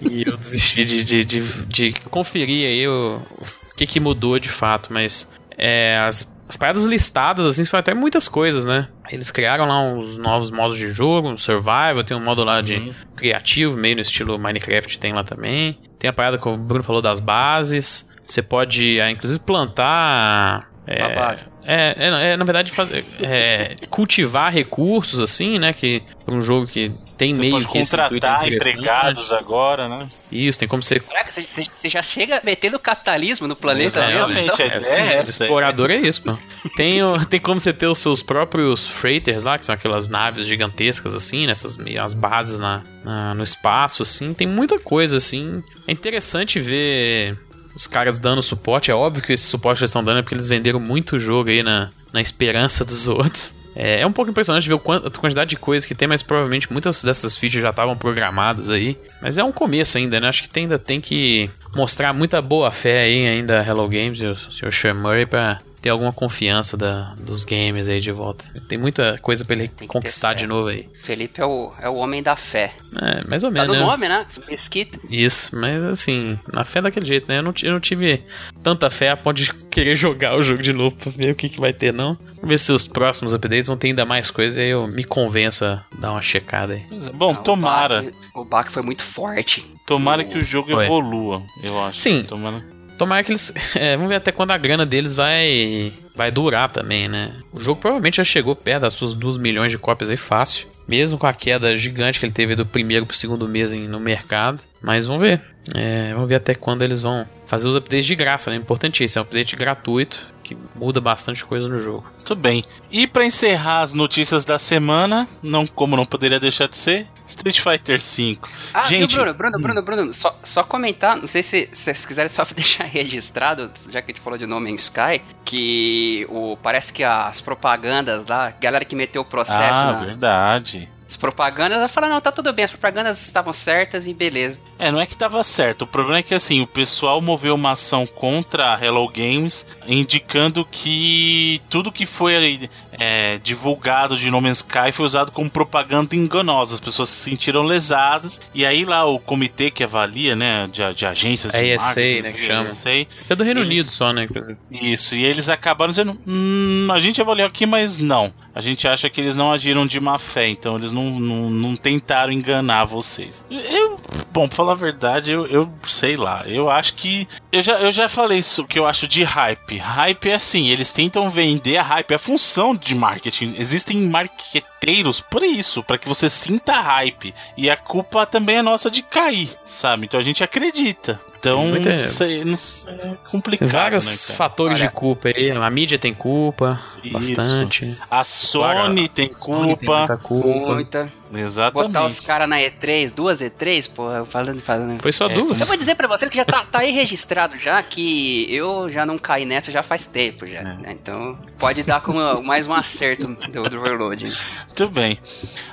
e 0.01 0.25
eu 0.27 0.37
desisti 0.37 0.85
de, 0.85 1.05
de, 1.05 1.25
de, 1.25 1.41
de 1.67 1.93
conferir 2.11 2.67
aí 2.67 2.89
o, 2.89 3.21
o 3.41 3.75
que, 3.77 3.87
que 3.87 4.01
mudou 4.01 4.39
de 4.39 4.49
fato, 4.49 4.93
mas 4.93 5.29
é, 5.57 5.99
as, 5.99 6.27
as 6.49 6.57
paradas 6.57 6.85
listadas, 6.87 7.47
assim, 7.47 7.65
foi 7.65 7.79
até 7.79 7.95
muitas 7.95 8.27
coisas, 8.27 8.65
né? 8.65 8.89
Eles 9.13 9.31
criaram 9.31 9.67
lá 9.67 9.81
uns 9.83 10.17
novos 10.17 10.51
modos 10.51 10.77
de 10.77 10.89
jogo, 10.89 11.29
um 11.29 11.39
survival, 11.39 12.03
tem 12.03 12.17
um 12.17 12.25
modo 12.25 12.43
lá 12.43 12.61
de 12.61 12.93
criativo, 13.15 13.77
meio 13.77 13.97
no 13.97 14.03
estilo 14.03 14.39
Minecraft 14.39 14.99
tem 14.99 15.13
lá 15.13 15.23
também. 15.23 15.79
Tem 16.01 16.09
a 16.09 16.13
parada 16.15 16.39
que 16.39 16.49
o 16.49 16.57
Bruno 16.57 16.83
falou 16.83 17.03
das 17.03 17.21
bases. 17.21 18.09
Você 18.27 18.41
pode, 18.41 18.99
ah, 19.03 19.11
inclusive, 19.11 19.39
plantar. 19.39 20.71
É, 20.87 21.07
Uma 21.07 21.15
base. 21.15 21.45
É, 21.63 21.95
é, 21.99 22.33
é, 22.33 22.37
na 22.39 22.45
verdade, 22.45 22.73
fazer, 22.73 23.05
é, 23.21 23.77
cultivar 23.91 24.51
recursos, 24.51 25.21
assim, 25.21 25.59
né? 25.59 25.75
Que 25.75 26.03
um 26.27 26.41
jogo 26.41 26.67
que 26.67 26.91
tem 27.21 27.35
Você 27.35 27.41
meio 27.43 27.53
pode 27.53 27.67
que 27.67 27.73
contratar 27.75 28.47
interessante. 28.47 28.73
empregados 28.79 29.31
agora, 29.33 29.87
né? 29.91 30.09
Isso, 30.33 30.59
tem 30.59 30.67
como 30.67 30.83
ser. 30.83 31.03
Caraca, 31.03 31.31
você, 31.31 31.67
já 31.91 32.01
chega 32.03 32.41
metendo 32.43 32.79
capitalismo 32.79 33.47
no 33.47 33.55
planeta 33.55 34.01
mesmo, 34.07 34.31
Exatamente, 34.33 34.53
então? 34.55 34.57
é. 34.65 34.69
É, 34.69 34.75
assim, 34.77 34.95
É 34.97 35.15
essa, 35.17 35.31
explorador 35.31 35.91
é 35.91 35.97
isso, 35.97 36.23
pô. 36.23 36.39
Tem, 36.77 37.03
o- 37.03 37.23
tem 37.27 37.39
como 37.39 37.61
você 37.61 37.75
ter 37.75 37.89
os 37.89 37.99
seus 37.99 38.23
próprios 38.23 38.87
freighters 38.89 39.43
lá, 39.43 39.59
que 39.59 39.67
são 39.67 39.75
aquelas 39.75 40.09
naves 40.09 40.47
gigantescas, 40.47 41.15
assim, 41.15 41.47
nessas 41.47 41.77
meio- 41.77 42.03
as 42.03 42.15
bases 42.15 42.59
na, 42.59 42.83
na- 43.05 43.35
no 43.35 43.43
espaço, 43.45 44.03
assim. 44.03 44.33
Tem 44.33 44.47
muita 44.47 44.79
coisa, 44.79 45.19
assim. 45.19 45.63
É 45.87 45.93
interessante 45.93 46.59
ver 46.59 47.37
os 47.75 47.87
caras 47.87 48.19
dando 48.19 48.41
suporte. 48.41 48.91
É 48.91 48.95
óbvio 48.95 49.23
que 49.23 49.35
esse 49.35 49.45
suporte 49.45 49.77
que 49.79 49.83
eles 49.83 49.91
estão 49.91 50.03
dando 50.03 50.21
é 50.21 50.23
porque 50.23 50.35
eles 50.35 50.49
venderam 50.49 50.81
muito 50.81 51.19
jogo 51.19 51.51
aí 51.51 51.63
na, 51.63 51.91
na 52.15 52.21
esperança 52.23 52.83
dos 52.83 53.07
outros. 53.09 53.60
É, 53.75 54.01
é 54.01 54.07
um 54.07 54.13
pouco 54.13 54.31
impressionante 54.31 54.69
ver 54.69 54.75
a 54.75 55.11
quantidade 55.19 55.51
de 55.51 55.57
coisas 55.57 55.87
que 55.87 55.95
tem, 55.95 56.09
mas 56.09 56.23
provavelmente 56.23 56.73
muitas 56.73 57.05
dessas 57.05 57.37
features 57.37 57.63
já 57.63 57.71
estavam 57.71 57.97
programadas 57.97 58.69
aí. 58.71 58.99
Mas 59.23 59.39
é 59.39 59.45
um 59.45 59.53
começo 59.53 59.97
ainda, 59.97 60.19
né? 60.21 60.29
Acho 60.29 60.43
que 60.43 60.49
tem- 60.49 60.65
ainda 60.65 60.79
tem 60.79 61.01
que 61.01 61.49
mostrar 61.75 62.13
muita 62.13 62.43
boa 62.43 62.71
fé 62.73 63.03
aí 63.03 63.27
ainda 63.27 63.65
Hello 63.67 63.89
Games 63.89 64.21
e 64.21 64.27
o 64.27 64.35
Sr. 64.35 64.73
Sean 64.73 64.95
Murray 64.95 65.25
pra 65.27 65.61
ter 65.81 65.89
alguma 65.91 66.13
confiança 66.13 66.77
da, 66.77 67.15
dos 67.21 67.45
games 67.45 67.89
aí 67.89 68.01
de 68.01 68.13
volta. 68.13 68.45
Tem 68.69 68.79
muita 68.79 69.19
coisa 69.23 69.45
pra 69.45 69.57
ele 69.57 69.71
conquistar 69.87 70.35
de 70.35 70.47
novo 70.47 70.69
aí. 70.69 70.89
Felipe 71.03 71.41
é 71.41 71.47
o, 71.47 71.73
é 71.81 71.89
o 71.89 71.95
homem 71.97 72.23
da 72.23 72.37
fé. 72.37 72.73
É, 73.01 73.27
mais 73.29 73.43
ou 73.45 73.51
Tá 73.51 73.61
menos. 73.63 73.69
no 73.77 73.81
né? 73.83 73.87
nome, 73.87 74.09
né? 74.09 74.27
Mesquita. 74.49 74.99
Isso, 75.09 75.57
mas 75.57 75.83
assim, 75.85 76.39
na 76.53 76.65
fé 76.65 76.81
daquele 76.83 77.07
jeito, 77.07 77.29
né? 77.29 77.39
Eu 77.39 77.43
não, 77.43 77.55
eu 77.63 77.73
não 77.73 77.81
tive 77.81 78.23
tanta 78.63 78.91
fé 78.91 79.11
a 79.11 79.17
ponto 79.17 79.37
de 79.37 79.53
querer 79.71 79.95
jogar 79.97 80.37
o 80.37 80.43
jogo 80.43 80.63
de 80.63 80.73
novo 80.73 80.95
pra 80.97 81.11
ver 81.11 81.33
o 81.33 81.35
que, 81.35 81.49
que 81.49 81.61
vai 81.61 81.73
ter, 81.73 81.93
não. 81.93 82.15
Vamos 82.37 82.49
ver 82.49 82.59
se 82.59 82.73
os 82.73 82.87
próximos 82.89 83.33
updates 83.35 83.67
vão 83.67 83.77
ter 83.77 83.89
ainda 83.89 84.05
mais 84.05 84.31
coisas 84.31 84.57
e 84.57 84.61
aí 84.61 84.71
eu 84.71 84.87
me 84.87 85.05
convenço 85.05 85.65
a 85.65 85.83
dar 85.99 86.13
uma 86.13 86.23
checada 86.23 86.75
aí. 86.75 86.83
Bom, 87.15 87.35
Ah, 87.35 87.41
o 87.41 87.43
tomara. 87.43 88.13
O 88.35 88.45
Bach 88.45 88.71
foi 88.71 88.83
muito 88.83 89.03
forte. 89.03 89.65
Tomara 89.87 90.25
que 90.25 90.39
o 90.39 90.45
jogo 90.45 90.75
Ué. 90.75 90.85
evolua, 90.87 91.43
eu 91.63 91.79
acho. 91.83 92.01
Sim. 92.01 92.23
Tomara. 92.23 92.63
Tomara 93.01 93.25
que 93.25 93.33
eles. 93.33 93.51
é, 93.77 93.97
vamos 93.97 94.11
ver 94.11 94.17
até 94.17 94.31
quando 94.31 94.51
a 94.51 94.59
grana 94.59 94.85
deles 94.85 95.15
vai. 95.15 95.91
Vai 96.21 96.31
durar 96.31 96.71
também, 96.71 97.09
né? 97.09 97.33
O 97.51 97.59
jogo 97.59 97.81
provavelmente 97.81 98.19
já 98.19 98.25
chegou 98.25 98.55
perto 98.55 98.83
das 98.83 98.93
suas 98.93 99.15
2 99.15 99.39
milhões 99.39 99.73
de 99.73 99.79
cópias 99.79 100.11
aí 100.11 100.19
fácil. 100.19 100.69
Mesmo 100.87 101.17
com 101.17 101.27
a 101.27 101.33
queda 101.33 101.75
gigante 101.79 102.21
que 102.21 102.27
ele 102.27 102.33
teve 102.33 102.55
do 102.55 102.67
primeiro 102.67 103.07
pro 103.07 103.17
segundo 103.17 103.49
mês 103.49 103.73
em- 103.73 103.89
no 103.89 103.99
mercado. 103.99 104.63
Mas 104.83 105.07
vamos 105.07 105.23
ver. 105.23 105.41
É, 105.75 106.13
vamos 106.13 106.29
ver 106.29 106.35
até 106.35 106.55
quando 106.55 106.83
eles 106.83 107.01
vão 107.01 107.27
fazer 107.47 107.69
os 107.69 107.75
updates 107.77 108.05
de 108.07 108.15
graça, 108.15 108.51
né? 108.51 108.57
Importantíssimo. 108.57 109.21
É 109.21 109.23
um 109.23 109.27
update 109.27 109.57
gratuito 109.57 110.19
que 110.43 110.57
muda 110.75 111.01
bastante 111.01 111.45
coisa 111.45 111.69
no 111.69 111.79
jogo. 111.79 112.05
Muito 112.17 112.35
bem. 112.35 112.65
E 112.91 113.07
pra 113.07 113.25
encerrar 113.25 113.81
as 113.81 113.93
notícias 113.93 114.45
da 114.45 114.59
semana, 114.59 115.29
não 115.43 115.65
como 115.67 115.97
não 115.97 116.05
poderia 116.05 116.41
deixar 116.41 116.67
de 116.67 116.77
ser, 116.77 117.07
Street 117.29 117.61
Fighter 117.61 118.01
V. 118.01 118.39
Ah, 118.75 118.89
Gente, 118.89 119.13
e 119.13 119.15
o 119.15 119.17
Bruno, 119.17 119.35
Bruno, 119.35 119.59
Bruno, 119.61 119.83
Bruno, 119.83 120.15
só, 120.15 120.37
só 120.43 120.65
comentar, 120.65 121.17
não 121.17 121.29
sei 121.29 121.43
se, 121.45 121.69
se 121.73 121.85
vocês 121.85 122.05
quiserem 122.05 122.29
só 122.31 122.45
deixar 122.57 122.83
registrado, 122.85 123.71
já 123.91 124.03
que 124.03 124.11
a 124.11 124.15
gente 124.15 124.25
falou 124.25 124.37
de 124.39 124.47
No 124.47 124.59
Man's 124.61 124.83
Sky, 124.85 125.23
que 125.45 126.10
o, 126.29 126.59
parece 126.63 126.93
que 126.93 127.03
as 127.03 127.41
propagandas 127.41 128.27
lá, 128.27 128.53
galera 128.61 128.85
que 128.85 128.95
meteu 128.95 129.23
o 129.23 129.25
processo 129.25 129.81
ah, 129.81 129.93
na, 129.93 130.01
verdade. 130.05 130.89
As 131.11 131.17
propagandas, 131.17 131.77
ela 131.79 131.89
fala, 131.89 132.09
não, 132.09 132.21
tá 132.21 132.31
tudo 132.31 132.53
bem, 132.53 132.65
as 132.65 132.71
propagandas 132.71 133.21
estavam 133.21 133.53
certas 133.53 134.07
e 134.07 134.15
beleza. 134.15 134.59
É, 134.79 134.91
não 134.93 135.01
é 135.01 135.07
que 135.07 135.17
tava 135.17 135.43
certo. 135.43 135.83
O 135.83 135.87
problema 135.87 136.21
é 136.21 136.23
que 136.23 136.33
assim, 136.35 136.61
o 136.61 136.67
pessoal 136.67 137.21
moveu 137.21 137.55
uma 137.57 137.73
ação 137.73 138.07
contra 138.07 138.73
a 138.75 138.83
Hello 138.85 139.09
Games, 139.09 139.67
indicando 139.87 140.65
que 140.65 141.61
tudo 141.69 141.91
que 141.91 142.07
foi 142.07 142.37
ali, 142.37 142.71
é, 142.93 143.39
divulgado 143.43 144.17
de 144.17 144.31
No 144.31 144.41
Man's 144.41 144.59
Sky 144.59 144.93
foi 144.93 145.05
usado 145.05 145.33
como 145.33 145.51
propaganda 145.51 146.15
enganosa. 146.15 146.75
As 146.75 146.81
pessoas 146.81 147.09
se 147.09 147.29
sentiram 147.31 147.63
lesadas. 147.63 148.41
E 148.55 148.65
aí 148.65 148.85
lá 148.85 149.05
o 149.05 149.19
comitê 149.19 149.71
que 149.71 149.83
avalia, 149.83 150.37
né, 150.37 150.69
de, 150.71 150.95
de 150.95 151.07
agências 151.07 151.53
de 151.53 151.59
ESA, 151.59 151.85
marketing, 151.87 152.23
né, 152.23 152.33
que 152.33 152.41
chama. 152.41 152.69
ESA, 152.69 152.91
Isso 152.93 153.33
é 153.33 153.37
do 153.37 153.43
Reino 153.43 153.61
Eles- 153.61 153.69
Unido 153.73 153.91
só, 153.91 154.13
né? 154.13 154.25
inclusive. 154.25 154.57
Isso, 154.71 155.15
e 155.17 155.25
eles 155.25 155.49
acabaram 155.49 155.91
dizendo: 155.91 156.17
hum, 156.27 156.87
a 156.93 157.01
gente 157.01 157.21
avaliou 157.21 157.49
aqui, 157.49 157.67
mas 157.67 157.99
não. 157.99 158.33
A 158.55 158.61
gente 158.61 158.89
acha 158.89 159.09
que 159.09 159.21
eles 159.21 159.37
não 159.37 159.53
agiram 159.53 159.87
de 159.87 160.01
má 160.01 160.19
fé, 160.19 160.49
então 160.49 160.77
eles 160.77 160.91
não, 160.91 161.21
não, 161.21 161.51
não 161.51 161.77
tentaram 161.77 162.33
enganar 162.33 162.85
vocês. 162.85 163.45
Eu, 163.49 163.97
bom, 164.33 164.49
pra 164.49 164.57
falar 164.57 164.73
a 164.73 164.77
verdade, 164.77 165.31
eu, 165.31 165.47
eu 165.47 165.71
sei 165.85 166.17
lá. 166.17 166.45
Eu 166.47 166.69
acho 166.69 166.95
que. 166.95 167.29
Eu 167.53 167.63
já, 167.63 167.81
eu 167.81 167.93
já 167.93 168.09
falei 168.09 168.39
isso 168.39 168.65
que 168.65 168.79
eu 168.79 168.87
acho 168.87 169.07
de 169.07 169.23
hype. 169.23 169.77
Hype 169.79 170.31
é 170.31 170.35
assim, 170.35 170.69
eles 170.69 170.93
tentam 170.93 171.31
vender 171.31 171.77
a 171.77 171.83
hype, 171.83 172.11
é 172.11 172.17
a 172.17 172.19
função 172.19 172.75
de 172.75 172.95
marketing. 172.95 173.55
Existem 173.57 173.99
marqueteiros 174.09 175.21
por 175.21 175.43
isso, 175.43 175.83
para 175.83 175.99
que 175.99 176.09
você 176.09 176.29
sinta 176.29 176.73
hype. 176.73 177.35
E 177.57 177.71
a 177.71 177.77
culpa 177.77 178.27
também 178.27 178.57
é 178.57 178.63
nossa 178.63 178.91
de 178.91 179.03
cair, 179.03 179.51
sabe? 179.65 180.07
Então 180.07 180.19
a 180.19 180.23
gente 180.23 180.43
acredita. 180.43 181.21
Então, 181.41 181.73
Sim, 182.03 182.55
sei, 182.57 182.89
é 182.91 182.97
Tem 182.97 183.19
complicado, 183.31 183.71
vários 183.71 184.29
né, 184.29 184.35
fatores 184.37 184.79
Olha- 184.79 184.89
de 184.89 184.95
culpa 184.95 185.29
aí. 185.35 185.51
A 185.51 185.71
mídia 185.71 185.99
tem 185.99 186.13
culpa, 186.13 186.79
Isso. 187.03 187.13
bastante. 187.15 187.99
A 188.11 188.23
Sony 188.23 189.09
tem 189.09 189.33
Sony 189.37 189.75
tem 189.75 189.87
culpa. 189.87 189.97
muita 189.99 190.17
culpa. 190.19 190.75
Muita. 190.75 191.13
Exatamente. 191.33 191.93
Botar 191.93 192.07
os 192.07 192.21
caras 192.21 192.49
na 192.49 192.59
E3, 192.59 193.13
duas 193.13 193.41
E3, 193.41 193.91
pô, 193.95 194.25
falando, 194.27 194.61
falando. 194.61 195.01
Foi 195.01 195.13
só 195.13 195.27
É, 195.27 195.35
duas. 195.35 195.61
Eu 195.61 195.67
vou 195.67 195.77
dizer 195.77 195.95
pra 195.95 196.09
você 196.09 196.29
que 196.29 196.37
já 196.37 196.45
tá, 196.45 196.65
tá 196.65 196.81
aí 196.81 196.91
registrado 196.91 197.57
já 197.57 197.83
que 197.83 198.47
eu 198.53 198.89
já 198.89 199.07
não 199.07 199.19
caí 199.19 199.45
nessa 199.45 199.71
já 199.71 199.83
faz 199.83 200.07
tempo 200.07 200.47
já. 200.47 200.61
É. 200.61 200.65
né? 200.65 200.97
Então 201.01 201.39
pode 201.59 201.83
dar 201.83 202.01
como 202.01 202.19
mais 202.43 202.67
um 202.67 202.73
acerto 202.73 203.27
do, 203.27 203.69
do 203.69 203.79
Overload. 203.79 204.25
Muito 204.67 204.89
bem. 204.89 205.19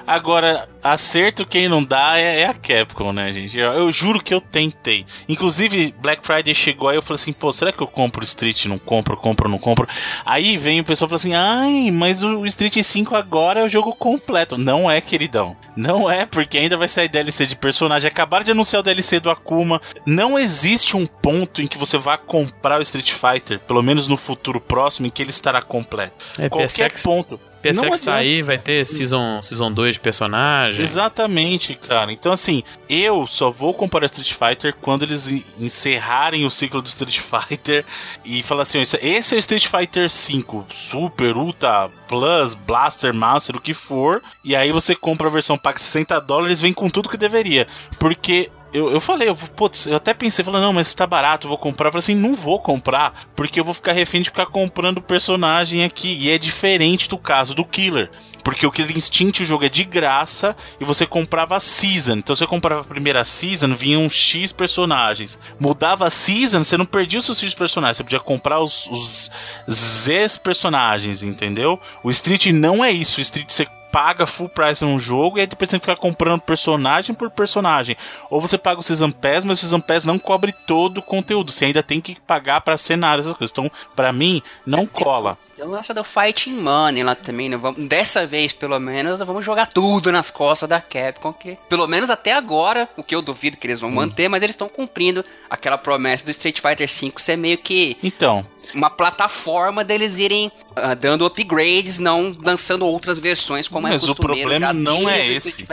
Agora, 0.06 0.68
acerto 0.84 1.46
quem 1.46 1.68
não 1.68 1.84
dá 1.84 2.18
é, 2.20 2.42
é 2.42 2.46
a 2.48 2.54
Capcom, 2.54 3.12
né, 3.12 3.32
gente? 3.34 3.58
Eu, 3.58 3.74
eu 3.74 3.92
juro 3.92 4.22
que 4.22 4.34
eu 4.34 4.40
tentei. 4.42 5.06
Inclusive, 5.28 5.94
Black 6.00 6.26
Friday 6.26 6.54
chegou 6.54 6.90
aí, 6.90 6.98
eu 6.98 7.02
falei 7.02 7.22
assim, 7.22 7.34
pô, 7.34 7.52
será 7.52 7.72
que 7.72 7.82
eu 7.82 7.88
compro 7.88 8.24
Street? 8.24 8.66
Não 8.66 8.78
compro, 8.78 9.18
compro, 9.18 9.50
não 9.50 9.58
compro. 9.58 9.88
Aí 10.26 10.58
vem 10.58 10.80
o 10.80 10.84
pessoal 10.84 11.08
e 11.08 11.10
fala 11.10 11.16
assim, 11.18 11.34
ai, 11.34 11.92
mas 11.92 12.24
o 12.24 12.46
Street 12.46 12.82
5 12.82 13.16
agora 13.16 13.62
é 13.62 13.64
o 13.64 13.70
jogo 13.70 13.94
completo. 13.96 14.58
Não 14.58 14.90
é, 14.90 15.02
queridão. 15.02 15.47
Não 15.76 16.10
é, 16.10 16.26
porque 16.26 16.58
ainda 16.58 16.76
vai 16.76 16.88
sair 16.88 17.08
DLC 17.08 17.46
de 17.46 17.56
personagem. 17.56 18.08
Acabaram 18.08 18.44
de 18.44 18.52
anunciar 18.52 18.80
o 18.80 18.84
DLC 18.84 19.20
do 19.20 19.30
Akuma. 19.30 19.82
Não 20.06 20.38
existe 20.38 20.98
um 20.98 21.06
ponto 21.06 21.62
em 21.62 21.68
que 21.68 21.78
você 21.78 21.98
vá 21.98 22.18
comprar 22.18 22.80
o 22.80 22.82
Street 22.82 23.12
Fighter, 23.12 23.60
pelo 23.60 23.82
menos 23.82 24.08
no 24.08 24.18
futuro 24.18 24.60
próximo, 24.60 25.08
em 25.08 25.10
que 25.10 25.22
ele 25.22 25.32
estará 25.32 25.62
completo. 25.62 26.16
É, 26.40 26.50
Qualquer 26.50 26.68
PSX, 26.68 27.04
ponto. 27.04 27.40
PSX 27.72 28.02
tá 28.02 28.16
aí, 28.16 28.42
vai 28.42 28.58
ter 28.58 28.86
Season, 28.86 29.42
season 29.42 29.72
2 29.72 29.96
de 29.96 30.00
personagem. 30.00 30.82
Exatamente, 30.82 31.76
cara. 31.76 32.12
Então, 32.12 32.32
assim, 32.32 32.64
eu 32.90 33.26
só 33.28 33.50
vou 33.50 33.74
comprar 33.74 34.06
Street 34.06 34.34
Fighter 34.34 34.76
quando 34.82 35.04
eles 35.04 35.30
encerrarem 35.60 36.46
o 36.46 36.52
ciclo 36.52 36.82
do 36.82 36.88
Street 36.88 37.20
Fighter 37.22 37.86
e 38.24 38.42
falar 38.44 38.64
assim: 38.64 38.82
esse 38.82 39.36
é 39.36 39.38
o 39.38 39.40
Street 39.40 39.68
Fighter 39.68 40.10
5, 40.10 40.68
Super, 40.74 41.36
Ultra, 41.36 41.90
Plus, 42.08 42.54
Blaster, 42.54 43.14
Master, 43.14 43.56
o 43.56 43.62
que 43.62 43.74
for. 43.74 44.22
E 44.44 44.56
aí 44.56 44.72
você 44.72 44.96
compra 44.96 45.28
a 45.28 45.32
versão 45.32 45.58
paga 45.58 45.80
60 45.80 46.20
dólares, 46.22 46.62
vem 46.62 46.74
com 46.74 46.90
tudo 46.90 47.10
que 47.10 47.18
deveria. 47.18 47.68
Porque 48.00 48.50
eu, 48.74 48.92
eu 48.92 49.00
falei, 49.00 49.30
eu, 49.30 49.36
putz, 49.36 49.88
eu 49.88 49.96
até 49.96 50.14
pensei, 50.14 50.44
falei, 50.44 50.62
não, 50.62 50.74
mas 50.74 50.94
tá 50.94 51.08
barato, 51.08 51.48
vou 51.48 51.58
comprar. 51.58 51.88
Eu 51.88 51.92
falei 51.94 52.04
assim, 52.04 52.16
não 52.16 52.36
vou 52.36 52.60
comprar, 52.60 53.28
porque 53.36 53.60
eu 53.60 53.64
vou 53.64 53.74
ficar 53.74 53.94
refém 53.94 54.22
de 54.22 54.30
ficar 54.30 54.46
comprando 54.48 55.02
personagem 55.02 55.84
aqui. 55.84 56.18
E 56.20 56.30
é 56.30 56.38
diferente 56.38 57.08
do 57.08 57.18
caso 57.18 57.56
do 57.56 57.64
Killer. 57.64 58.10
Porque 58.44 58.66
o 58.66 58.72
Killer 58.72 58.96
Instinct, 58.96 59.44
o 59.44 59.46
jogo 59.46 59.66
é 59.66 59.70
de 59.70 59.84
graça 59.84 60.56
e 60.80 60.86
você 60.86 61.06
comprava 61.06 61.56
a 61.56 61.60
Season. 61.60 62.18
Então 62.18 62.36
você 62.36 62.48
comprava 62.48 62.82
a 62.82 62.86
primeira 62.86 63.24
Season, 63.24 63.76
vinham 63.76 64.10
X 64.10 64.52
personagens. 64.52 65.40
Mudava 65.60 66.08
a 66.08 66.10
Season, 66.10 66.64
você 66.64 66.78
não 66.78 66.86
perdia 66.86 67.20
os 67.20 67.26
seus 67.26 67.40
X 67.40 67.54
personagens. 67.54 67.98
Você 67.98 68.04
podia 68.04 68.20
comprar 68.20 68.60
os, 68.60 68.88
os 68.88 69.30
Z 69.70 70.40
personagens, 70.44 71.24
entendeu? 71.24 71.80
O 72.04 72.10
Street 72.12 72.48
não 72.48 72.84
é 72.84 72.92
isso. 72.92 73.20
O 73.20 73.22
Street 73.22 73.50
você 73.50 73.68
paga 73.92 74.26
full 74.26 74.50
price 74.50 74.84
num 74.84 75.00
jogo 75.00 75.38
e 75.38 75.42
aí 75.42 75.48
depois 75.48 75.70
tem 75.70 75.80
que 75.80 75.86
ficar 75.86 76.00
comprando 76.00 76.42
personagem 76.42 77.16
por 77.16 77.30
personagem. 77.30 77.96
Ou 78.30 78.40
você 78.40 78.58
paga 78.58 78.80
o 78.80 78.84
Season 78.84 79.12
Pass, 79.12 79.44
mas 79.44 79.60
o 79.60 79.62
Season 79.62 79.80
Pass 79.80 80.06
não 80.06 80.20
cobre 80.20 80.54
todo 80.66 81.00
o 81.00 81.02
conteúdo. 81.02 81.52
Você 81.52 81.66
ainda 81.66 81.84
tem 81.84 82.02
que 82.02 82.20
pagar 82.22 82.62
para 82.62 82.78
cenários, 82.78 83.26
essas 83.26 83.38
coisas. 83.38 83.52
Então, 83.52 83.72
para 83.96 84.12
mim, 84.12 84.42
não 84.66 84.86
cola. 84.86 85.38
Tem 85.56 85.66
o 85.66 85.70
lance 85.70 85.92
do 85.92 86.04
Fighting 86.04 86.58
Money 86.58 87.04
lá 87.04 87.16
também, 87.16 87.50
né? 87.50 87.58
Vamos, 87.58 87.84
dessa 87.86 88.28
vez, 88.28 88.54
pelo 88.54 88.80
menos, 88.80 89.20
vamos 89.20 89.44
jogar 89.44 89.66
tudo 89.68 90.12
nas 90.12 90.30
costas 90.30 90.70
da 90.70 90.80
Capcom, 90.80 91.34
que 91.34 91.58
pelo 91.68 91.88
menos 91.88 92.12
até 92.12 92.34
agora, 92.34 92.88
o 92.96 93.04
que 93.04 93.16
eu 93.16 93.22
duvido 93.22 93.58
que 93.58 93.66
eles 93.66 93.80
vão 93.80 93.90
hum. 93.90 93.94
manter, 93.94 94.30
mas 94.30 94.44
eles 94.44 94.54
estão 94.54 94.70
cumprindo 94.70 95.26
aquela 95.50 95.78
promessa 95.78 96.24
do 96.24 96.32
Street 96.32 96.60
Fighter 96.60 96.88
V 96.88 97.14
ser 97.18 97.36
meio 97.36 97.58
que 97.58 97.98
então 98.04 98.46
uma 98.74 98.90
plataforma 98.90 99.84
deles 99.84 100.20
irem 100.20 100.52
uh, 100.78 100.96
dando 100.96 101.26
upgrades, 101.26 102.00
não 102.00 102.32
lançando 102.44 102.86
outras 102.86 103.20
versões 103.20 103.68
como 103.68 103.88
é 103.88 103.92
mas 103.92 104.04
é 104.04 104.08
costumeiro. 104.08 104.50
Mas 104.50 104.58
o 104.58 104.60
problema 104.60 104.74
não 104.74 105.10
é 105.10 105.28
esse. 105.28 105.66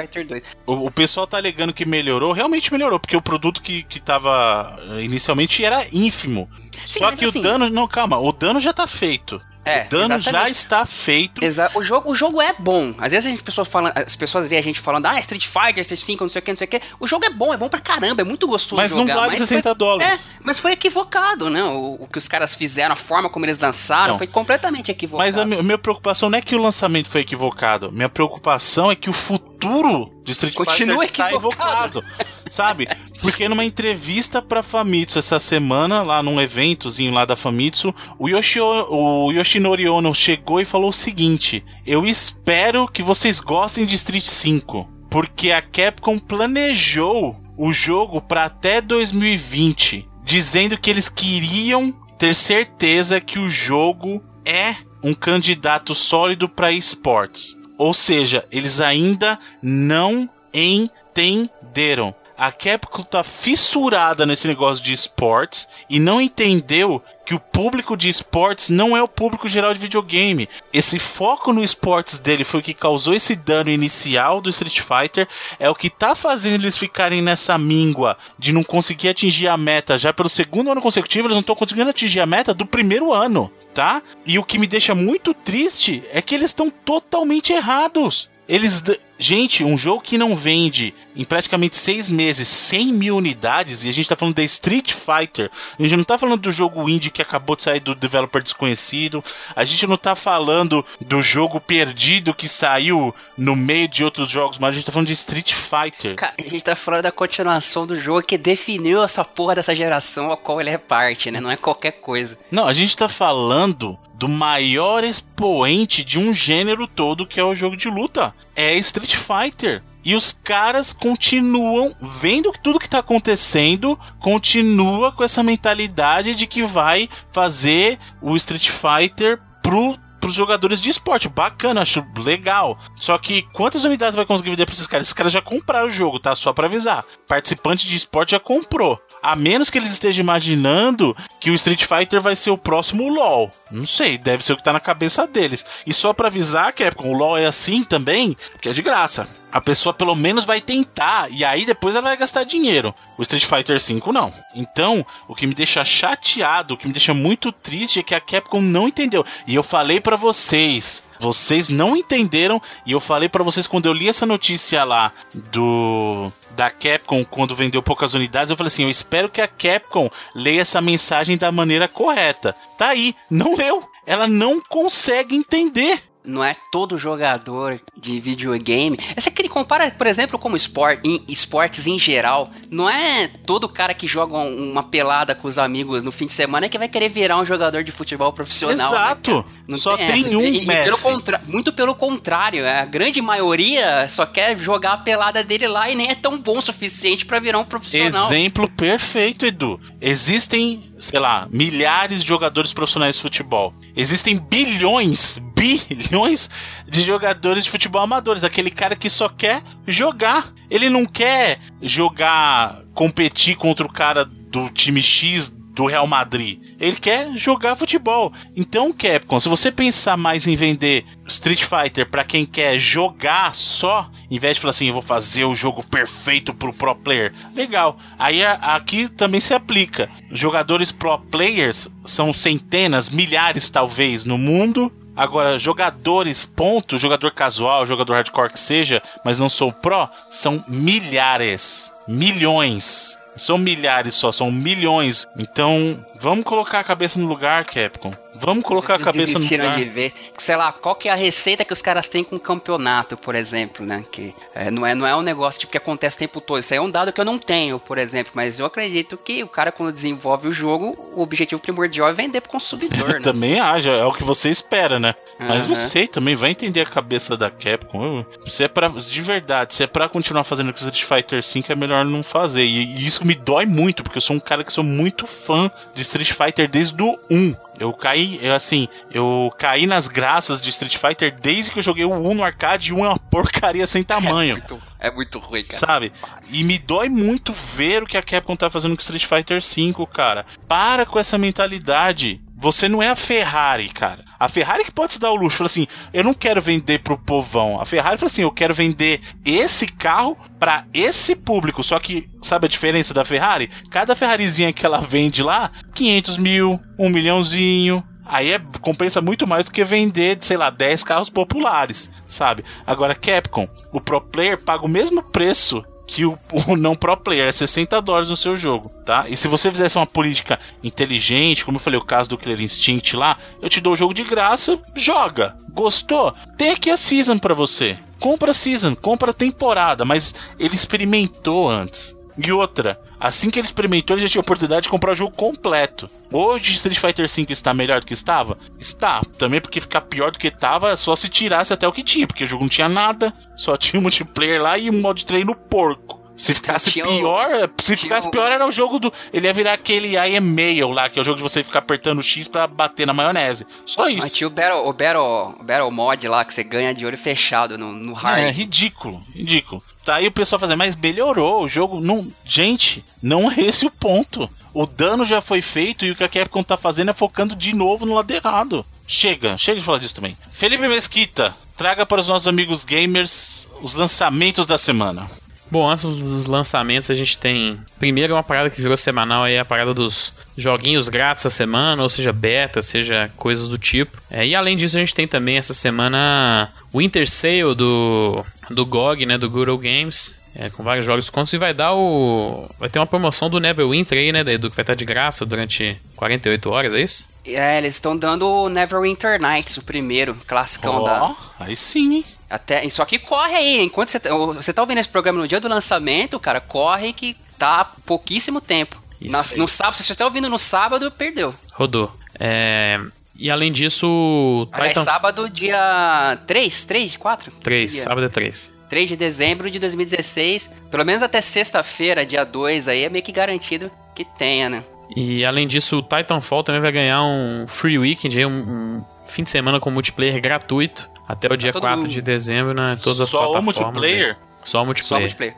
O, 0.67 0.87
o, 0.87 0.91
pessoal 0.91 1.27
tá 1.27 1.37
alegando 1.37 1.73
que 1.73 1.85
melhorou, 1.85 2.33
realmente 2.33 2.73
melhorou, 2.73 2.99
porque 2.99 3.17
o 3.17 3.23
produto 3.23 3.63
que, 3.63 3.83
que 3.83 4.01
tava 4.01 4.79
eh, 4.91 5.03
inicialmente 5.03 5.65
era 5.65 5.87
ínfimo. 5.93 6.49
Sim, 6.87 7.01
Só 7.01 7.13
que 7.13 7.25
assim, 7.25 7.39
o 7.39 7.43
dano, 7.43 7.71
não, 7.71 7.87
calma, 7.87 8.19
o 8.19 8.33
dano 8.33 8.61
já 8.61 8.73
tá 8.73 8.87
feito. 8.87 9.41
É, 9.65 9.85
o 9.87 9.89
dano 9.89 10.15
exatamente. 10.15 10.31
já 10.31 10.49
está 10.51 10.87
feito. 10.87 11.43
Exa 11.43 11.71
o, 11.75 11.83
jogo, 11.83 12.11
o 12.11 12.15
jogo 12.15 12.41
é 12.41 12.55
bom. 12.59 12.95
Às 12.99 13.13
vezes 13.13 13.27
a 13.27 13.31
gente, 13.31 13.43
pessoas 13.43 13.67
fala, 13.67 13.93
as 13.95 14.15
pessoas 14.15 14.47
veem 14.47 14.59
a 14.59 14.63
gente 14.63 14.81
falando, 14.81 15.07
ah, 15.07 15.19
Street 15.19 15.47
Fighter, 15.47 15.81
Street 15.81 16.01
5, 16.01 16.25
não 16.25 16.29
sei 16.29 16.41
o 16.41 16.43
que, 16.43 16.51
não 16.51 16.57
sei 16.57 16.67
o 16.67 16.71
que. 16.71 16.81
O 17.01 17.07
jogo 17.07 17.25
é 17.25 17.31
bom, 17.31 17.53
é 17.55 17.57
bom 17.57 17.69
pra 17.69 17.81
caramba, 17.81 18.21
é 18.21 18.25
muito 18.25 18.47
gostoso 18.47 18.81
Mas 18.81 18.93
jogar, 18.93 19.07
não 19.07 19.15
vale 19.15 19.33
mas 19.33 19.39
60 19.39 19.63
foi, 19.63 19.75
dólares. 19.75 20.21
É, 20.21 20.39
mas 20.43 20.61
foi 20.61 20.73
equivocado, 20.73 21.49
né? 21.49 21.63
O, 21.65 21.99
o, 22.01 22.07
que 22.07 22.19
os 22.19 22.29
caras 22.29 22.55
fizeram, 22.55 22.93
a 22.93 22.97
forma 22.97 23.31
como 23.31 23.47
eles 23.47 23.59
lançaram, 23.59 24.13
não. 24.13 24.19
foi 24.19 24.27
completamente 24.27 24.91
equivocado. 24.91 25.27
Mas 25.27 25.37
a 25.39 25.45
minha, 25.45 25.79
preocupação 25.79 26.29
não 26.29 26.39
é 26.39 26.43
que 26.43 26.55
o 26.55 26.59
lançamento 26.59 27.09
foi 27.09 27.23
equivocado. 27.23 27.91
Minha 27.91 28.09
preocupação 28.09 28.91
é 28.91 28.97
que 28.97 29.09
o 29.09 29.13
futuro 29.13 30.13
de 30.25 30.33
Street 30.33 30.55
Continua 30.55 31.05
Fighter 31.05 31.25
tá 31.25 31.31
equivocado, 31.31 32.05
sabe? 32.51 32.89
Porque 33.21 33.49
numa 33.49 33.65
entrevista 33.65 34.43
pra 34.43 34.63
Famitsu 34.63 35.19
essa 35.19 35.39
semana, 35.39 36.03
lá 36.03 36.23
num 36.23 36.41
eventozinho 36.41 37.13
lá 37.13 37.25
da 37.25 37.37
Famitsu, 37.37 37.95
o, 38.19 38.29
Yoshio, 38.29 38.65
o 38.91 39.33
Yoshinori 39.33 39.89
Ono 39.89 40.15
chegou 40.15 40.61
e 40.61 40.65
falou 40.65 40.89
o 40.89 40.93
seguinte: 40.93 41.65
Eu 41.87 42.07
espero 42.07 42.89
que 42.89 43.03
vocês 43.03 43.41
gostem 43.41 43.87
de 43.87 43.95
Street 43.95 44.25
5, 44.25 44.89
porque 45.11 45.51
a 45.51 45.63
Capcom 45.63 46.19
planejou 46.19 47.37
o 47.57 47.73
jogo 47.73 48.21
para 48.21 48.45
até 48.45 48.81
2020, 48.81 50.09
dizendo 50.25 50.77
que 50.77 50.91
eles 50.91 51.09
queriam 51.09 51.93
ter 52.19 52.35
certeza 52.35 53.21
que 53.21 53.39
o 53.39 53.49
jogo 53.49 54.23
é 54.45 54.77
um 55.03 55.15
candidato 55.15 55.95
sólido 55.95 56.49
para 56.49 56.73
esportes. 56.73 57.57
Ou 57.77 57.93
seja, 57.93 58.45
eles 58.51 58.81
ainda 58.81 59.39
não 59.63 60.29
entenderam. 60.53 62.15
A 62.37 62.51
Capcom 62.51 63.05
tá 63.05 63.23
fissurada 63.23 64.27
nesse 64.27 64.49
negócio 64.49 64.83
de 64.83 64.93
esportes 64.93 65.69
e 65.89 66.01
não 66.01 66.21
entendeu 66.21 67.01
que 67.25 67.35
o 67.35 67.39
público 67.39 67.97
de 67.97 68.09
esportes 68.09 68.69
não 68.69 68.97
é 68.97 69.03
o 69.03 69.09
público 69.09 69.49
geral 69.49 69.73
de 69.73 69.79
videogame. 69.79 70.49
Esse 70.73 70.99
foco 70.99 71.53
no 71.53 71.63
esportes 71.63 72.19
dele 72.19 72.43
foi 72.43 72.61
o 72.61 72.63
que 72.63 72.75
causou 72.75 73.15
esse 73.15 73.37
dano 73.37 73.71
inicial 73.71 74.41
do 74.41 74.51
Street 74.51 74.81
Fighter, 74.81 75.29
é 75.59 75.71
o 75.71 75.75
que 75.75 75.89
tá 75.89 76.15
fazendo 76.17 76.63
eles 76.63 76.77
ficarem 76.77 77.23
nessa 77.23 77.57
míngua 77.57 78.19
de 78.37 78.53
não 78.53 78.65
conseguir 78.65 79.11
atingir 79.11 79.47
a 79.47 79.57
meta 79.57 79.97
já 79.97 80.13
pelo 80.13 80.29
segundo 80.29 80.73
ano 80.73 80.83
consecutivo, 80.83 81.29
eles 81.29 81.37
não 81.37 81.41
estão 81.41 81.55
conseguindo 81.55 81.91
atingir 81.91 82.21
a 82.21 82.27
meta 82.27 82.53
do 82.53 82.67
primeiro 82.67 83.13
ano 83.13 83.51
tá? 83.75 84.01
E 84.25 84.39
o 84.39 84.45
que 84.45 84.59
me 84.59 84.69
deixa 84.69 84.95
muito 84.95 85.35
triste 85.35 86.05
é 86.13 86.23
que 86.23 86.35
eles 86.35 86.51
estão 86.51 86.71
totalmente 86.71 87.53
errados. 87.53 88.31
Eles. 88.49 88.83
Gente, 89.17 89.63
um 89.63 89.79
jogo 89.79 90.03
que 90.03 90.19
não 90.19 90.35
vende 90.35 90.93
em 91.15 91.25
praticamente 91.25 91.77
seis 91.77 92.09
meses 92.09 92.49
100 92.49 92.93
mil 92.93 93.17
unidades, 93.17 93.85
e 93.85 93.89
a 93.89 93.93
gente 93.93 94.09
tá 94.09 94.17
falando 94.17 94.35
da 94.35 94.43
Street 94.43 94.93
Fighter, 94.93 95.51
a 95.79 95.83
gente 95.83 95.97
não 95.97 96.03
tá 96.03 96.19
falando 96.19 96.41
do 96.41 96.51
jogo 96.51 96.89
indie 96.89 97.11
que 97.11 97.23
acabou 97.23 97.55
de 97.55 97.63
sair 97.63 97.79
do 97.79 97.95
developer 97.95 98.43
desconhecido, 98.43 99.23
a 99.55 99.63
gente 99.63 99.87
não 99.87 99.97
tá 99.97 100.17
falando 100.17 100.85
do 101.01 101.23
jogo 101.23 101.61
perdido 101.61 102.35
que 102.35 102.49
saiu 102.49 103.15
no 103.39 103.55
meio 103.55 103.87
de 103.87 104.05
outros 104.05 104.29
jogos, 104.29 104.59
mas 104.59 104.71
a 104.71 104.73
gente 104.73 104.85
tá 104.85 104.93
falando 104.93 105.07
de 105.07 105.13
Street 105.13 105.55
Fighter. 105.55 106.17
Cara, 106.17 106.35
a 106.37 106.43
gente 106.43 106.65
tá 106.65 106.75
falando 106.75 107.03
da 107.03 107.13
continuação 107.13 107.87
do 107.87 107.99
jogo 107.99 108.27
que 108.27 108.37
definiu 108.37 109.01
essa 109.03 109.25
porra 109.25 109.55
dessa 109.55 109.77
geração 109.77 110.33
a 110.33 110.37
qual 110.37 110.61
ele 110.61 110.71
é 110.71 110.79
parte, 110.79 111.31
né? 111.31 111.41
Não 111.41 111.51
é 111.51 111.57
qualquer 111.57 111.93
coisa. 111.93 112.37
Não, 112.51 112.67
a 112.67 112.73
gente 112.73 112.97
tá 112.97 113.09
falando 113.09 113.97
do 114.15 114.29
maior 114.29 115.05
expoente 115.05 116.05
de 116.05 116.19
um 116.19 116.33
gênero 116.33 116.87
todo 116.87 117.27
que 117.27 117.41
é 117.41 117.45
o 117.45 117.55
jogo 117.55 117.77
de 117.77 117.89
luta. 117.89 118.35
É 118.55 118.75
Street 118.77 119.17
Fighter. 119.17 119.83
E 120.05 120.15
os 120.15 120.33
caras 120.33 120.93
continuam 120.93 121.95
vendo 122.21 122.53
tudo 122.63 122.79
que 122.79 122.89
tá 122.89 122.99
acontecendo, 122.99 123.99
continua 124.21 125.11
com 125.13 125.25
essa 125.25 125.43
mentalidade 125.43 126.35
de 126.35 126.47
que 126.47 126.63
vai 126.63 127.09
fazer 127.33 127.99
o 128.21 128.37
Street 128.37 128.69
Fighter 128.69 129.41
pro 129.63 129.99
para 130.25 130.31
os 130.31 130.35
jogadores 130.35 130.81
de 130.81 130.89
esporte. 130.89 131.29
Bacana, 131.29 131.83
acho 131.83 132.03
legal. 132.17 132.79
Só 132.97 133.19
que 133.19 133.43
quantas 133.53 133.85
unidades 133.85 134.15
vai 134.15 134.25
conseguir 134.25 134.51
vender 134.51 134.65
para 134.65 134.73
esses 134.73 134.87
caras? 134.87 135.07
Esses 135.07 135.13
caras 135.13 135.31
já 135.31 135.43
compraram 135.43 135.87
o 135.87 135.91
jogo, 135.91 136.19
tá? 136.19 136.35
Só 136.35 136.51
para 136.51 136.67
avisar. 136.67 137.05
Participante 137.29 137.87
de 137.87 137.95
esporte 137.95 138.31
já 138.31 138.41
comprou. 138.41 138.99
A 139.25 139.35
menos 139.35 139.71
que 139.71 139.79
eles 139.79 139.91
estejam 139.91 140.23
imaginando 140.23 141.17
que 141.41 141.51
o 141.51 141.55
Street 141.55 141.87
Fighter 141.87 142.21
vai 142.21 142.37
ser 142.37 142.51
o 142.51 142.59
próximo 142.59 143.09
LoL. 143.09 143.51
Não 143.71 143.87
sei, 143.87 144.19
deve 144.19 144.45
ser 144.45 144.53
o 144.53 144.57
que 144.59 144.63
tá 144.63 144.71
na 144.71 144.81
cabeça 144.81 145.27
deles. 145.27 145.65
E 145.87 145.95
só 145.95 146.13
para 146.13 146.29
avisar, 146.29 146.75
Capcom, 146.75 147.09
o 147.09 147.17
LoL 147.17 147.39
é 147.39 147.47
assim 147.47 147.83
também, 147.83 148.37
porque 148.53 148.69
é 148.69 148.75
de 148.75 148.83
graça. 148.83 149.27
A 149.51 149.63
pessoa 149.63 149.95
pelo 149.95 150.15
menos 150.15 150.45
vai 150.45 150.61
tentar 150.61 151.29
e 151.31 151.43
aí 151.43 151.65
depois 151.65 151.95
ela 151.95 152.09
vai 152.09 152.19
gastar 152.19 152.45
dinheiro. 152.45 152.95
O 153.17 153.23
Street 153.23 153.47
Fighter 153.47 153.81
V 153.81 154.13
não. 154.13 154.31
Então, 154.55 155.07
o 155.27 155.35
que 155.35 155.47
me 155.47 155.55
deixa 155.55 155.83
chateado, 155.87 156.75
o 156.75 156.77
que 156.77 156.87
me 156.87 156.93
deixa 156.93 157.15
muito 157.15 157.51
triste 157.51 158.01
é 158.01 158.03
que 158.03 158.15
a 158.15 158.21
Capcom 158.21 158.61
não 158.61 158.89
entendeu. 158.89 159.25
E 159.47 159.55
eu 159.55 159.63
falei 159.63 160.03
para 160.03 160.17
vocês, 160.17 161.03
vocês 161.19 161.71
não 161.71 161.97
entenderam 161.97 162.61
e 162.85 162.93
eu 162.93 163.01
falei 163.01 163.31
para 163.31 163.43
vocês 163.43 163.67
quando 163.67 163.87
eu 163.87 163.93
li 163.95 164.07
essa 164.07 164.27
notícia 164.27 164.85
lá 164.85 165.11
do 165.33 166.31
da 166.55 166.71
Capcom 166.71 167.25
quando 167.25 167.55
vendeu 167.55 167.83
poucas 167.83 168.15
unidades, 168.15 168.51
eu 168.51 168.57
falei 168.57 168.69
assim: 168.69 168.85
eu 168.85 168.91
espero 168.91 169.29
que 169.29 169.41
a 169.41 169.49
Capcom 169.49 170.11
leia 170.35 170.63
essa 170.63 170.81
mensagem 170.81 171.37
da 171.37 171.53
maneira 171.53 171.89
correta. 171.89 172.55
Tá 172.79 172.89
aí, 172.89 173.15
não 173.31 173.55
leu. 173.55 173.89
Ela 174.07 174.27
não 174.27 174.61
consegue 174.61 175.35
entender 175.35 176.03
não 176.25 176.43
é 176.43 176.57
todo 176.73 176.97
jogador 176.97 177.79
de 177.95 178.19
videogame. 178.19 178.99
Essa 179.15 179.31
que 179.31 179.43
ele 179.43 179.49
compara, 179.49 179.91
por 179.91 180.07
exemplo, 180.07 180.39
como 180.39 180.57
esporte, 180.57 181.07
em, 181.07 181.23
esportes 181.29 181.87
em 181.87 181.99
geral. 181.99 182.51
Não 182.71 182.89
é 182.89 183.29
todo 183.29 183.69
cara 183.69 183.93
que 183.93 184.07
joga 184.07 184.39
uma 184.39 184.83
pelada 184.83 185.35
com 185.35 185.47
os 185.47 185.59
amigos 185.59 186.03
no 186.03 186.11
fim 186.11 186.27
de 186.27 186.33
semana 186.33 186.69
que 186.69 186.79
vai 186.79 186.89
querer 186.89 187.11
virar 187.11 187.39
um 187.39 187.45
jogador 187.45 187.85
de 187.85 187.93
futebol 187.93 188.33
profissional. 188.33 188.91
Né, 188.91 188.97
Exato. 188.97 189.37
Né, 189.37 189.45
não 189.67 189.79
só 189.79 189.97
tem, 189.97 190.23
tem 190.23 190.37
um 190.37 190.45
e, 190.45 190.67
pelo 190.67 190.99
contra... 190.99 191.41
Muito 191.47 191.73
pelo 191.73 191.95
contrário, 191.95 192.69
a 192.69 192.85
grande 192.85 193.23
maioria 193.23 194.07
só 194.09 194.27
quer 194.27 194.57
jogar 194.59 194.93
a 194.93 194.99
pelada 194.99 195.43
dele 195.43 195.67
lá 195.67 195.91
e 195.91 195.95
nem 195.95 196.11
é 196.11 196.15
tão 196.15 196.39
bom 196.39 196.59
o 196.59 196.63
suficiente 196.63 197.25
para 197.25 197.39
virar 197.39 197.59
um 197.59 197.65
profissional. 197.65 198.27
Exemplo 198.27 198.69
perfeito, 198.69 199.47
Edu. 199.47 199.81
Existem, 200.01 200.83
sei 200.99 201.19
lá, 201.19 201.49
milhares 201.51 202.21
de 202.21 202.29
jogadores 202.29 202.73
profissionais 202.75 203.17
de 203.17 203.23
futebol. 203.23 203.73
Existem 203.97 204.39
bilhões, 204.39 205.39
bilhões 205.57 206.51
de 206.87 207.03
jogadores 207.03 207.65
de 207.65 207.71
futebol 207.71 208.03
amadores. 208.03 208.45
Aquele 208.45 208.71
cara 208.71 208.95
que 208.95 209.09
só 209.09 209.29
quer 209.29 209.63
jogar. 209.87 210.53
Ele 210.71 210.91
não 210.91 211.07
quer 211.07 211.59
jogar, 211.81 212.83
competir 212.93 213.57
contra 213.57 213.87
o 213.87 213.93
cara 213.93 214.25
do 214.25 214.69
time 214.69 215.03
X 215.03 215.55
do 215.75 215.87
Real 215.87 216.07
Madrid. 216.07 216.61
Ele 216.79 216.97
quer 216.97 217.37
jogar 217.37 217.77
futebol. 217.77 218.33
Então, 218.55 218.93
Capcom, 218.93 219.41
se 219.41 219.49
você 219.49 219.73
pensar 219.73 220.17
mais 220.17 220.47
em 220.47 220.55
vender 220.55 221.05
Street 221.27 221.65
Fighter 221.65 222.09
para 222.09 222.25
quem 222.25 222.47
quer 222.47 222.79
jogar 222.79 223.55
só, 223.55 224.09
em 224.31 224.39
vez 224.39 224.55
de 224.55 224.61
falar 224.61 224.71
assim, 224.71 224.87
eu 224.87 224.93
vou 224.93 225.03
fazer 225.03 225.45
o 225.45 225.55
jogo 225.55 225.83
perfeito 225.83 226.55
pro 226.55 226.73
pro 226.73 226.95
player, 226.95 227.33
legal. 227.55 227.99
Aí 228.19 228.45
aqui 228.45 229.09
também 229.09 229.41
se 229.41 229.53
aplica. 229.53 230.09
Jogadores 230.31 230.93
pro 230.93 231.19
players 231.19 231.89
são 232.05 232.33
centenas, 232.33 233.09
milhares 233.09 233.69
talvez 233.69 234.25
no 234.25 234.39
mundo. 234.39 234.93
Agora, 235.17 235.59
jogadores, 235.59 236.45
ponto, 236.45 236.99
jogador 236.99 237.31
casual, 237.31 237.87
jogador 237.87 238.15
hardcore 238.15 238.51
que 238.51 238.59
seja, 238.59 239.01
mas 239.25 239.39
não 239.39 239.49
sou 239.49 239.73
pro, 239.73 240.09
são 240.29 240.65
milhares, 240.67 241.93
milhões. 242.09 243.17
São 243.37 243.59
milhares 243.59 244.15
só, 244.15 244.31
são 244.31 244.51
milhões. 244.51 245.27
Então, 245.37 246.05
vamos 246.21 246.45
colocar 246.45 246.81
a 246.81 246.85
cabeça 246.85 247.19
no 247.19 247.27
lugar, 247.27 247.65
Capcom. 247.65 248.13
Vamos 248.37 248.65
colocar 248.65 248.95
a 248.97 248.99
cabeça 248.99 249.39
no 249.39 249.45
lugar. 249.45 249.77
de 249.77 249.85
ver, 249.85 250.13
sei 250.39 250.57
lá, 250.57 250.73
qual 250.73 250.95
que 250.95 251.09
é 251.09 251.13
a 251.13 251.15
receita 251.15 251.65
que 251.65 251.73
os 251.73 251.83
caras 251.83 252.09
têm 252.09 252.25
com 252.25 252.37
o 252.37 252.41
campeonato, 252.41 253.17
por 253.17 253.35
exemplo, 253.35 253.85
né? 253.85 254.05
Que 254.11 254.35
é, 254.55 254.71
não, 254.71 254.87
é, 254.87 254.95
não 254.95 255.07
é 255.07 255.15
um 255.17 255.23
negócio 255.23 255.61
tipo, 255.61 255.73
que 255.73 255.79
acontece 255.79 256.17
o 256.17 256.19
tempo 256.19 256.41
todo. 256.41 256.61
Isso 256.61 256.73
aí 256.73 256.79
é 256.79 256.83
um 256.83 256.91
dado 256.91 257.13
que 257.13 257.21
eu 257.21 257.25
não 257.25 257.39
tenho, 257.39 257.79
por 257.79 257.99
exemplo. 257.99 258.33
Mas 258.35 258.59
eu 258.59 258.67
acredito 258.67 259.17
que 259.17 259.43
o 259.43 259.49
cara, 259.49 259.73
quando 259.73 259.93
desenvolve 259.93 260.49
o 260.49 260.53
jogo, 260.53 260.97
o 261.15 261.23
objetivo 261.23 261.61
primordial 261.61 262.09
é 262.09 262.13
vender 262.13 262.41
pro 262.41 262.51
consumidor, 262.51 263.15
né? 263.15 263.21
também 263.21 263.59
haja, 263.59 263.91
é 263.91 264.05
o 264.05 264.13
que 264.13 264.25
você 264.25 264.49
espera, 264.49 264.99
né? 264.99 265.15
Uhum. 265.39 265.47
Mas 265.49 265.67
não 265.67 265.77
sei, 265.89 266.07
também 266.07 266.37
vai 266.37 266.51
entender 266.51 266.81
a 266.81 266.87
cabeça 266.87 267.37
da 267.37 267.51
Capcom. 267.51 268.25
Se 268.47 268.65
é 268.65 268.69
pra, 268.69 268.89
de 268.89 269.23
verdade, 269.23 269.75
se 269.75 269.83
é 269.83 269.87
pra 269.87 270.09
continuar 270.09 270.45
fazendo 270.45 270.69
o 270.69 270.75
Street 270.75 271.03
Fighter 271.03 271.43
V, 271.43 271.65
é 271.69 271.75
melhor 271.75 272.05
não 272.05 272.23
fazer. 272.23 272.65
E, 272.65 272.85
e 272.85 273.07
isso 273.07 273.25
me 273.27 273.35
dói 273.35 273.67
muito, 273.67 274.03
porque 274.03 274.19
eu 274.19 274.23
sou 274.23 274.37
um 274.37 274.41
cara 274.41 274.65
que 274.65 274.73
sou 274.73 274.85
muito 274.85 275.27
fã 275.27 275.71
de 275.95 276.03
Street 276.03 276.33
Fighter 276.33 276.69
desde 276.69 277.03
o 277.03 277.19
1. 277.31 277.55
Eu 277.79 277.93
caí, 278.35 278.39
eu, 278.43 278.55
assim, 278.55 278.89
eu 279.11 279.53
caí 279.59 279.87
nas 279.87 280.09
graças 280.09 280.61
de 280.61 280.71
Street 280.71 280.97
Fighter 280.97 281.35
desde 281.41 281.71
que 281.71 281.79
eu 281.79 281.83
joguei 281.83 282.05
o 282.05 282.13
1 282.13 282.35
no 282.35 282.43
arcade 282.45 282.91
e 282.91 282.93
1 282.93 283.05
é 283.05 283.09
uma 283.09 283.19
porcaria 283.31 283.87
sem 283.87 284.03
tamanho. 284.03 284.57
É 284.57 284.59
muito, 284.59 284.83
é 284.99 285.11
muito 285.11 285.39
ruim, 285.39 285.65
cara. 285.65 285.79
Sabe? 285.79 286.13
E 286.51 286.63
me 286.63 286.79
dói 286.79 287.09
muito 287.09 287.53
ver 287.53 288.03
o 288.03 288.07
que 288.07 288.17
a 288.17 288.23
Capcom 288.23 288.57
tá 288.57 288.71
fazendo 288.71 288.97
com 288.97 289.03
Street 289.03 289.25
Fighter 289.25 289.63
5, 289.63 290.07
cara. 290.07 290.47
Para 290.69 291.07
com 291.07 291.19
essa 291.19 291.39
mentalidade. 291.39 292.41
Você 292.57 292.89
não 292.89 293.03
é 293.03 293.11
a 293.11 293.17
Ferrari, 293.17 293.91
cara. 293.91 294.25
A 294.41 294.49
Ferrari 294.49 294.85
que 294.85 294.91
pode 294.91 295.13
se 295.13 295.21
dar 295.21 295.31
o 295.31 295.35
luxo. 295.35 295.59
Fala 295.59 295.67
assim: 295.67 295.87
eu 296.15 296.25
não 296.25 296.33
quero 296.33 296.63
vender 296.63 297.01
pro 297.01 297.19
povão. 297.19 297.79
A 297.79 297.85
Ferrari 297.85 298.17
fala 298.17 298.31
assim: 298.31 298.41
eu 298.41 298.51
quero 298.51 298.73
vender 298.73 299.21
esse 299.45 299.87
carro 299.87 300.35
para 300.59 300.87
esse 300.95 301.37
público. 301.37 301.83
Só 301.83 301.99
que, 301.99 302.27
sabe 302.41 302.65
a 302.65 302.69
diferença 302.69 303.13
da 303.13 303.25
Ferrari? 303.25 303.69
Cada 303.91 304.17
Ferrarizinha 304.17 304.73
que 304.73 304.87
ela 304.87 305.01
vende 305.01 305.43
lá, 305.43 305.71
500 305.95 306.39
mil, 306.39 306.81
1 306.99 307.09
milhãozinho. 307.11 308.03
Aí 308.25 308.53
é, 308.53 308.61
compensa 308.81 309.21
muito 309.21 309.47
mais 309.47 309.67
do 309.67 309.73
que 309.73 309.85
vender, 309.85 310.39
sei 310.41 310.57
lá, 310.57 310.71
10 310.71 311.05
carros 311.05 311.31
populares, 311.31 312.11
sabe? 312.27 312.65
Agora, 312.87 313.15
Capcom, 313.15 313.69
o 313.93 314.01
Pro 314.01 314.21
Player 314.21 314.61
paga 314.61 314.85
o 314.85 314.89
mesmo 314.89 315.23
preço 315.23 315.85
que 316.07 316.25
o, 316.25 316.39
o, 316.69 316.77
não 316.77 316.95
pro 316.95 317.17
player 317.17 317.49
é 317.49 317.53
60 317.53 318.01
dólares 318.01 318.31
no 318.31 318.37
seu 318.37 318.57
jogo, 318.57 318.91
tá? 319.05 319.25
E 319.29 319.37
se 319.37 319.49
você 319.49 319.71
fizesse 319.71 319.97
uma 319.97 320.07
política 320.07 320.59
inteligente, 320.83 321.65
como 321.65 321.77
eu 321.77 321.81
falei, 321.81 321.99
o 321.99 322.05
caso 322.05 322.29
do 322.29 322.39
Killer 322.39 322.61
Instinct 322.61 323.17
lá, 323.17 323.39
eu 323.61 323.69
te 323.69 323.81
dou 323.81 323.93
o 323.93 323.97
jogo 323.97 324.15
de 324.15 324.23
graça, 324.23 324.79
joga. 324.95 325.57
Gostou? 325.73 326.33
Tem 326.57 326.71
aqui 326.71 326.91
a 326.91 326.97
season 326.97 327.39
para 327.39 327.55
você. 327.55 327.99
Compra 328.21 328.53
season, 328.53 328.95
compra 328.95 329.35
temporada, 329.35 330.05
mas 330.05 330.35
ele 330.59 330.75
experimentou 330.75 331.69
antes. 331.69 332.17
E 332.37 332.51
outra, 332.51 332.99
assim 333.19 333.49
que 333.49 333.59
ele 333.59 333.67
experimentou, 333.67 334.17
ele 334.17 334.23
já 334.23 334.29
tinha 334.29 334.41
a 334.41 334.43
oportunidade 334.43 334.83
de 334.83 334.89
comprar 334.89 335.13
o 335.13 335.15
jogo 335.15 335.37
completo. 335.37 336.09
Hoje 336.33 336.75
Street 336.75 336.99
Fighter 336.99 337.29
V 337.29 337.47
está 337.49 337.73
melhor 337.73 338.01
do 338.01 338.07
que 338.07 338.15
estava? 338.15 338.59
Está. 338.79 339.23
Também 339.39 339.61
porque 339.61 339.81
ficar 339.81 340.01
pior 340.01 340.33
do 340.33 340.39
que 340.39 340.49
estava 340.49 340.91
é 340.91 340.97
só 340.97 341.15
se 341.15 341.29
tirasse 341.29 341.73
até 341.73 341.87
o 341.87 341.93
que 341.93 342.03
tinha, 342.03 342.27
porque 342.27 342.45
o 342.45 342.47
jogo 342.47 342.65
não 342.65 342.69
tinha 342.69 342.89
nada, 342.89 343.33
só 343.57 343.77
tinha 343.79 344.01
multiplayer 344.01 344.61
lá 344.61 344.77
e 344.77 344.91
um 344.91 345.01
modo 345.01 345.17
de 345.17 345.27
treino 345.27 345.55
porco. 345.55 346.25
Se 346.37 346.53
ficasse 346.53 346.91
pior, 346.91 347.71
se 347.79 347.97
ficasse 347.97 348.29
pior 348.29 348.51
era 348.51 348.67
o 348.67 348.71
jogo 348.71 348.99
do. 348.99 349.13
Ele 349.33 349.47
ia 349.47 349.53
virar 349.53 349.75
aquele 349.75 350.15
I 350.15 350.37
am 350.37 350.41
Mail 350.41 350.89
lá, 350.89 351.09
que 351.09 351.17
é 351.17 351.23
o 351.23 351.25
jogo 351.25 351.37
de 351.37 351.43
você 351.45 351.63
ficar 351.63 351.79
apertando 351.79 352.21
X 352.21 352.49
pra 352.49 352.67
bater 352.67 353.07
na 353.07 353.13
maionese. 353.13 353.65
Só 353.87 354.09
isso. 354.09 354.23
Mas 354.23 354.33
tinha 354.33 354.49
o 354.49 354.51
Battle, 354.51 354.85
o 354.85 354.93
Battle, 354.93 355.55
o 355.61 355.63
Battle 355.63 355.91
Mod 355.93 356.27
lá, 356.27 356.45
que 356.45 356.53
você 356.53 356.65
ganha 356.65 356.93
de 356.93 357.07
olho 357.07 357.17
fechado 357.17 357.79
no, 357.79 357.93
no 357.93 358.13
hard. 358.15 358.43
É, 358.43 358.51
ridículo, 358.51 359.23
ridículo. 359.33 359.81
Tá 360.05 360.17
aí 360.17 360.27
o 360.27 360.33
pessoal 360.33 360.61
fazendo, 360.61 360.79
mas 360.79 360.95
melhorou 360.95 361.65
o 361.65 361.69
jogo. 361.69 362.01
Não, 362.01 362.31
gente, 362.45 363.03
não 363.23 363.51
é 363.51 363.61
esse 363.61 363.87
o 363.87 363.91
ponto. 363.91 364.49
O 364.75 364.87
dano 364.87 365.25
já 365.25 365.41
foi 365.41 365.63
feito 365.63 366.05
e 366.05 366.11
o 366.11 366.17
que 366.17 366.25
a 366.25 366.29
Capcom 366.29 366.63
tá 366.63 366.77
fazendo 366.77 367.11
é 367.11 367.15
focando 367.15 367.57
de 367.57 367.75
novo 367.75 368.05
no 368.05 368.15
lado 368.15 368.31
errado. 368.31 368.85
Chega, 369.07 369.57
chega 369.57 369.81
de 369.81 369.87
falar 369.87 369.99
disso 369.99 370.15
também. 370.15 370.37
Felipe 370.53 370.87
Mesquita, 370.87 371.55
traga 371.77 372.05
para 372.05 372.21
os 372.21 372.29
nossos 372.29 372.47
amigos 372.47 372.85
gamers 372.85 373.67
os 373.81 373.95
lançamentos 373.95 374.67
da 374.67 374.77
semana. 374.77 375.27
Bom, 375.71 375.89
antes 375.89 376.05
dos 376.05 376.47
lançamentos, 376.47 377.11
a 377.11 377.15
gente 377.15 377.39
tem. 377.39 377.79
Primeiro, 377.99 378.35
uma 378.35 378.43
parada 378.43 378.71
que 378.71 378.81
virou 378.81 378.97
semanal 378.97 379.45
aí, 379.45 379.59
a 379.59 379.65
parada 379.65 379.95
dos 379.95 380.33
joguinhos 380.57 381.09
grátis 381.09 381.47
a 381.47 381.51
semana, 381.51 382.03
ou 382.03 382.09
seja, 382.09 382.33
beta, 382.33 382.83
seja 382.83 383.31
coisas 383.37 383.67
do 383.67 383.79
tipo. 383.79 384.17
É, 384.31 384.47
e 384.47 384.55
além 384.55 384.77
disso, 384.77 384.97
a 384.97 385.01
gente 385.01 385.15
tem 385.15 385.27
também 385.27 385.57
essa 385.57 385.75
semana 385.75 386.71
o 386.93 386.99
Winter 386.99 387.29
Sale 387.29 387.75
do, 387.75 388.45
do 388.71 388.85
GOG, 388.85 389.27
né, 389.27 389.39
do 389.39 389.51
Google 389.51 389.79
Games. 389.79 390.39
É, 390.57 390.71
com 390.71 390.85
vários 390.85 391.05
jogos 391.05 391.29
contos 391.29 391.53
e 391.53 391.59
vai 391.59 391.75
dar 391.75 391.95
o. 391.95 392.69
Vai 392.79 392.89
ter 392.89 393.01
uma 393.01 393.07
promoção 393.07 393.51
do 393.51 393.59
Neverwinter 393.59 394.17
aí, 394.17 394.31
né, 394.31 394.41
Edu? 394.41 394.71
Que 394.71 394.77
vai 394.77 394.85
estar 394.85 394.95
de 394.95 395.05
graça 395.05 395.45
durante 395.45 396.01
48 396.15 396.71
horas, 396.71 396.95
é 396.95 397.01
isso? 397.01 397.27
É, 397.45 397.79
eles 397.79 397.95
estão 397.95 398.17
dando 398.17 398.49
o 398.49 398.69
Neverwinter 398.69 399.41
Nights, 399.41 399.77
o 399.77 399.83
primeiro, 399.83 400.37
classicão 400.47 401.03
oh, 401.03 401.05
da. 401.05 401.35
Aí 401.59 401.75
sim, 401.75 402.15
hein? 402.15 402.25
Até, 402.49 402.89
só 402.89 403.05
que 403.05 403.19
corre 403.19 403.57
aí, 403.57 403.81
enquanto 403.83 404.11
você, 404.11 404.21
tá, 404.21 404.31
você 404.33 404.73
tá 404.73 404.81
ouvindo 404.81 404.99
esse 404.99 405.09
programa 405.09 405.41
no 405.41 405.49
dia 405.49 405.61
do 405.61 405.67
lançamento, 405.67 406.39
cara, 406.39 406.61
corre 406.61 407.13
que 407.13 407.37
tá 407.59 407.85
pouquíssimo 408.07 408.61
tempo. 408.61 409.03
Na, 409.21 409.43
no 409.57 409.67
sábado, 409.67 409.97
se 409.97 410.05
você 410.05 410.15
tá 410.15 410.25
ouvindo 410.25 410.49
no 410.49 410.59
sábado, 410.59 411.11
perdeu. 411.11 411.53
Rodou. 411.73 412.15
É, 412.39 413.01
e 413.39 413.51
além 413.51 413.73
disso. 413.73 414.67
Titan... 414.73 414.85
É 414.87 414.95
sábado, 414.95 415.49
dia 415.49 416.39
3, 416.47 416.85
3, 416.85 417.17
4? 417.17 417.53
3, 417.63 417.93
dia. 417.93 418.03
sábado 418.03 418.27
é 418.27 418.29
3. 418.29 418.75
3 418.89 419.09
de 419.09 419.17
dezembro 419.17 419.71
de 419.71 419.79
2016. 419.79 420.71
Pelo 420.91 421.05
menos 421.05 421.23
até 421.23 421.41
sexta-feira, 421.41 422.25
dia 422.25 422.45
2, 422.45 422.89
aí 422.89 423.05
é 423.05 423.09
meio 423.09 423.25
que 423.25 423.33
garantido 423.33 423.91
que 424.15 424.25
tenha, 424.25 424.71
né? 424.71 424.85
E 425.17 425.45
além 425.45 425.67
disso, 425.67 425.99
o 425.99 426.03
Titanfall 426.03 426.63
também 426.63 426.81
vai 426.81 426.93
ganhar 426.93 427.23
um 427.23 427.67
free 427.67 427.99
weekend, 427.99 428.45
um, 428.47 428.51
um 428.51 429.05
fim 429.27 429.43
de 429.43 429.51
semana 429.51 429.81
com 429.81 429.91
multiplayer 429.91 430.41
gratuito 430.41 431.11
até 431.27 431.53
o 431.53 431.57
dia 431.57 431.73
tá 431.73 431.81
4 431.81 432.01
mundo. 432.03 432.11
de 432.11 432.23
dezembro, 432.23 432.75
né? 432.75 432.97
Todas 433.03 433.23
as 433.23 433.29
Só 433.31 433.39
plataformas. 433.39 433.77
Só 433.77 433.85
multiplayer? 433.85 434.37
Só 434.63 434.85
multiplayer. 434.85 435.09
Só 435.09 435.21
multiplayer. 435.21 435.57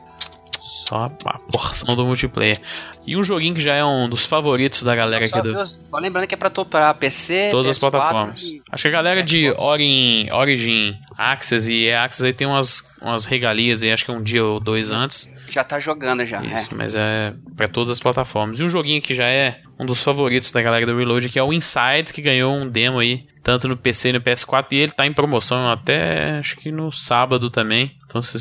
Só 0.66 1.10
a 1.24 1.38
porção 1.38 1.94
do 1.94 2.04
multiplayer. 2.04 2.60
E 3.06 3.16
um 3.16 3.22
joguinho 3.22 3.54
que 3.54 3.60
já 3.60 3.74
é 3.74 3.84
um 3.84 4.08
dos 4.08 4.26
favoritos 4.26 4.82
da 4.82 4.96
galera 4.96 5.24
aqui 5.24 5.40
do. 5.40 5.68
Só 5.68 5.98
lembrando 5.98 6.26
que 6.26 6.34
é 6.34 6.36
pra, 6.36 6.50
pra 6.50 6.92
PC. 6.92 7.50
Todas 7.52 7.68
PS4, 7.68 7.70
as 7.70 7.78
plataformas. 7.78 8.42
E... 8.42 8.62
Acho 8.70 8.82
que 8.82 8.88
a 8.88 8.90
galera 8.90 9.22
de 9.22 9.50
Origin, 9.52 10.28
Origin 10.32 10.98
Access 11.16 11.70
e 11.70 11.92
Access 11.92 12.26
aí 12.26 12.32
tem 12.32 12.48
umas, 12.48 12.82
umas 13.00 13.26
regalias 13.26 13.84
aí, 13.84 13.92
acho 13.92 14.04
que 14.04 14.10
um 14.10 14.22
dia 14.22 14.44
ou 14.44 14.58
dois 14.58 14.90
antes. 14.90 15.32
Já 15.48 15.64
tá 15.64 15.78
jogando 15.80 16.24
já. 16.24 16.42
Isso, 16.44 16.72
é. 16.72 16.76
mas 16.76 16.94
é 16.94 17.32
para 17.56 17.68
todas 17.68 17.90
as 17.90 18.00
plataformas. 18.00 18.58
E 18.60 18.62
um 18.62 18.68
joguinho 18.68 19.00
que 19.00 19.14
já 19.14 19.26
é 19.26 19.60
um 19.78 19.86
dos 19.86 20.02
favoritos 20.02 20.52
da 20.52 20.62
galera 20.62 20.86
do 20.86 20.96
Reload, 20.96 21.28
que 21.28 21.38
é 21.38 21.42
o 21.42 21.52
Inside, 21.52 22.12
que 22.12 22.22
ganhou 22.22 22.54
um 22.54 22.68
demo 22.68 22.98
aí, 22.98 23.26
tanto 23.42 23.68
no 23.68 23.76
PC 23.76 24.10
e 24.10 24.12
no 24.14 24.20
PS4, 24.20 24.66
e 24.72 24.76
ele 24.76 24.92
tá 24.92 25.06
em 25.06 25.12
promoção 25.12 25.70
até 25.70 26.38
acho 26.38 26.56
que 26.56 26.70
no 26.70 26.90
sábado 26.90 27.50
também. 27.50 27.96
Então, 28.06 28.22
se 28.22 28.38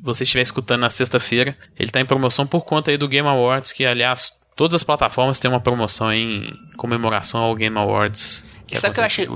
você 0.00 0.22
estiver 0.22 0.42
escutando 0.42 0.80
na 0.80 0.90
sexta-feira, 0.90 1.56
ele 1.78 1.90
tá 1.90 2.00
em 2.00 2.06
promoção 2.06 2.46
por 2.46 2.64
conta 2.64 2.90
aí 2.90 2.96
do 2.96 3.08
Game 3.08 3.28
Awards, 3.28 3.72
que 3.72 3.84
aliás, 3.84 4.40
todas 4.54 4.76
as 4.76 4.84
plataformas 4.84 5.40
têm 5.40 5.50
uma 5.50 5.60
promoção 5.60 6.12
em 6.12 6.52
comemoração 6.76 7.40
ao 7.40 7.54
Game 7.54 7.76
Awards. 7.78 8.56
Que 8.66 8.78
Sabe 8.78 8.92
o 8.92 8.94
que 8.94 9.00
eu 9.00 9.04
achei, 9.04 9.28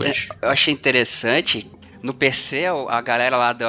eu 0.42 0.48
achei 0.48 0.72
interessante? 0.72 1.70
No 2.02 2.14
PC, 2.14 2.64
a 2.88 3.00
galera 3.00 3.36
lá 3.36 3.52
do 3.52 3.64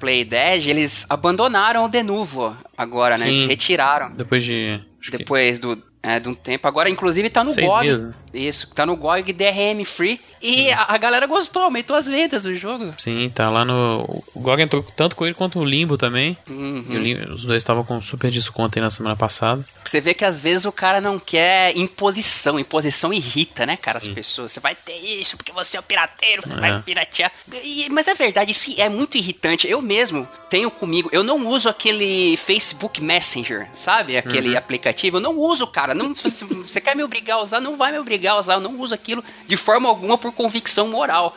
Play 0.00 0.24
Dead, 0.24 0.66
eles 0.66 1.06
abandonaram 1.08 1.84
o 1.84 1.88
Denuvo 1.88 2.56
agora, 2.76 3.16
né? 3.16 3.26
Sim. 3.26 3.32
Eles 3.32 3.48
retiraram. 3.48 4.12
Depois 4.12 4.44
de. 4.44 4.80
Depois 5.10 5.58
do, 5.58 5.82
é, 6.02 6.18
de 6.18 6.28
um 6.28 6.34
tempo. 6.34 6.66
Agora, 6.66 6.88
inclusive, 6.88 7.28
tá 7.30 7.44
no 7.44 7.50
Seis 7.50 7.66
GOG. 7.66 7.86
Meses. 7.86 8.14
Isso, 8.34 8.66
tá 8.74 8.84
no 8.84 8.96
GOG 8.96 9.32
DRM 9.32 9.84
Free. 9.84 10.20
E 10.42 10.70
a, 10.72 10.86
a 10.88 10.98
galera 10.98 11.26
gostou, 11.26 11.62
aumentou 11.62 11.96
as 11.96 12.06
vendas 12.06 12.42
do 12.42 12.54
jogo. 12.54 12.92
Sim, 12.98 13.30
tá 13.34 13.48
lá 13.48 13.64
no. 13.64 14.02
O 14.34 14.40
GOG 14.40 14.60
entrou 14.62 14.82
tanto 14.82 15.16
com 15.16 15.24
ele 15.24 15.34
quanto 15.34 15.58
o 15.58 15.64
Limbo 15.64 15.96
também. 15.96 16.36
Uhum. 16.50 16.84
O 16.88 16.94
Limbo- 16.98 17.32
os 17.32 17.44
dois 17.46 17.62
estavam 17.62 17.84
com 17.84 18.02
super 18.02 18.30
desconto 18.30 18.78
aí 18.78 18.82
na 18.82 18.90
semana 18.90 19.16
passada. 19.16 19.64
Você 19.84 20.00
vê 20.00 20.12
que 20.12 20.24
às 20.24 20.40
vezes 20.40 20.64
o 20.66 20.72
cara 20.72 21.00
não 21.00 21.18
quer 21.18 21.74
imposição. 21.76 22.58
Imposição 22.58 23.12
irrita, 23.12 23.64
né, 23.64 23.76
cara, 23.76 23.98
as 23.98 24.08
pessoas. 24.08 24.52
Você 24.52 24.60
vai 24.60 24.74
ter 24.74 24.96
isso 24.98 25.36
porque 25.36 25.52
você 25.52 25.76
é 25.76 25.80
o 25.80 25.82
pirateiro, 25.82 26.42
você 26.46 26.52
É. 26.52 26.56
vai 26.56 26.82
piratear. 26.82 27.32
E- 27.62 27.88
mas 27.90 28.08
é 28.08 28.14
verdade, 28.14 28.50
isso 28.50 28.74
é 28.76 28.88
muito 28.88 29.16
irritante. 29.16 29.66
Eu 29.68 29.80
mesmo 29.80 30.28
tenho 30.50 30.70
comigo, 30.70 31.08
eu 31.12 31.22
não 31.22 31.46
uso 31.46 31.68
aquele 31.68 32.36
Facebook 32.36 33.02
Messenger, 33.02 33.68
sabe? 33.74 34.16
Aquele 34.16 34.50
Uhum. 34.50 34.58
aplicativo. 34.58 35.16
Eu 35.16 35.20
não 35.20 35.38
uso, 35.38 35.66
cara. 35.66 35.94
Não, 35.94 36.14
se 36.14 36.44
você 36.44 36.80
quer 36.80 36.94
me 36.96 37.02
obrigar 37.02 37.38
a 37.38 37.42
usar, 37.42 37.60
não 37.60 37.76
vai 37.76 37.92
me 37.92 37.98
obrigar 37.98 38.23
a 38.32 38.36
usar. 38.38 38.54
Eu 38.54 38.60
não 38.60 38.78
uso 38.80 38.94
aquilo 38.94 39.22
de 39.46 39.56
forma 39.56 39.88
alguma 39.88 40.16
por 40.18 40.32
convicção 40.32 40.88
moral. 40.88 41.34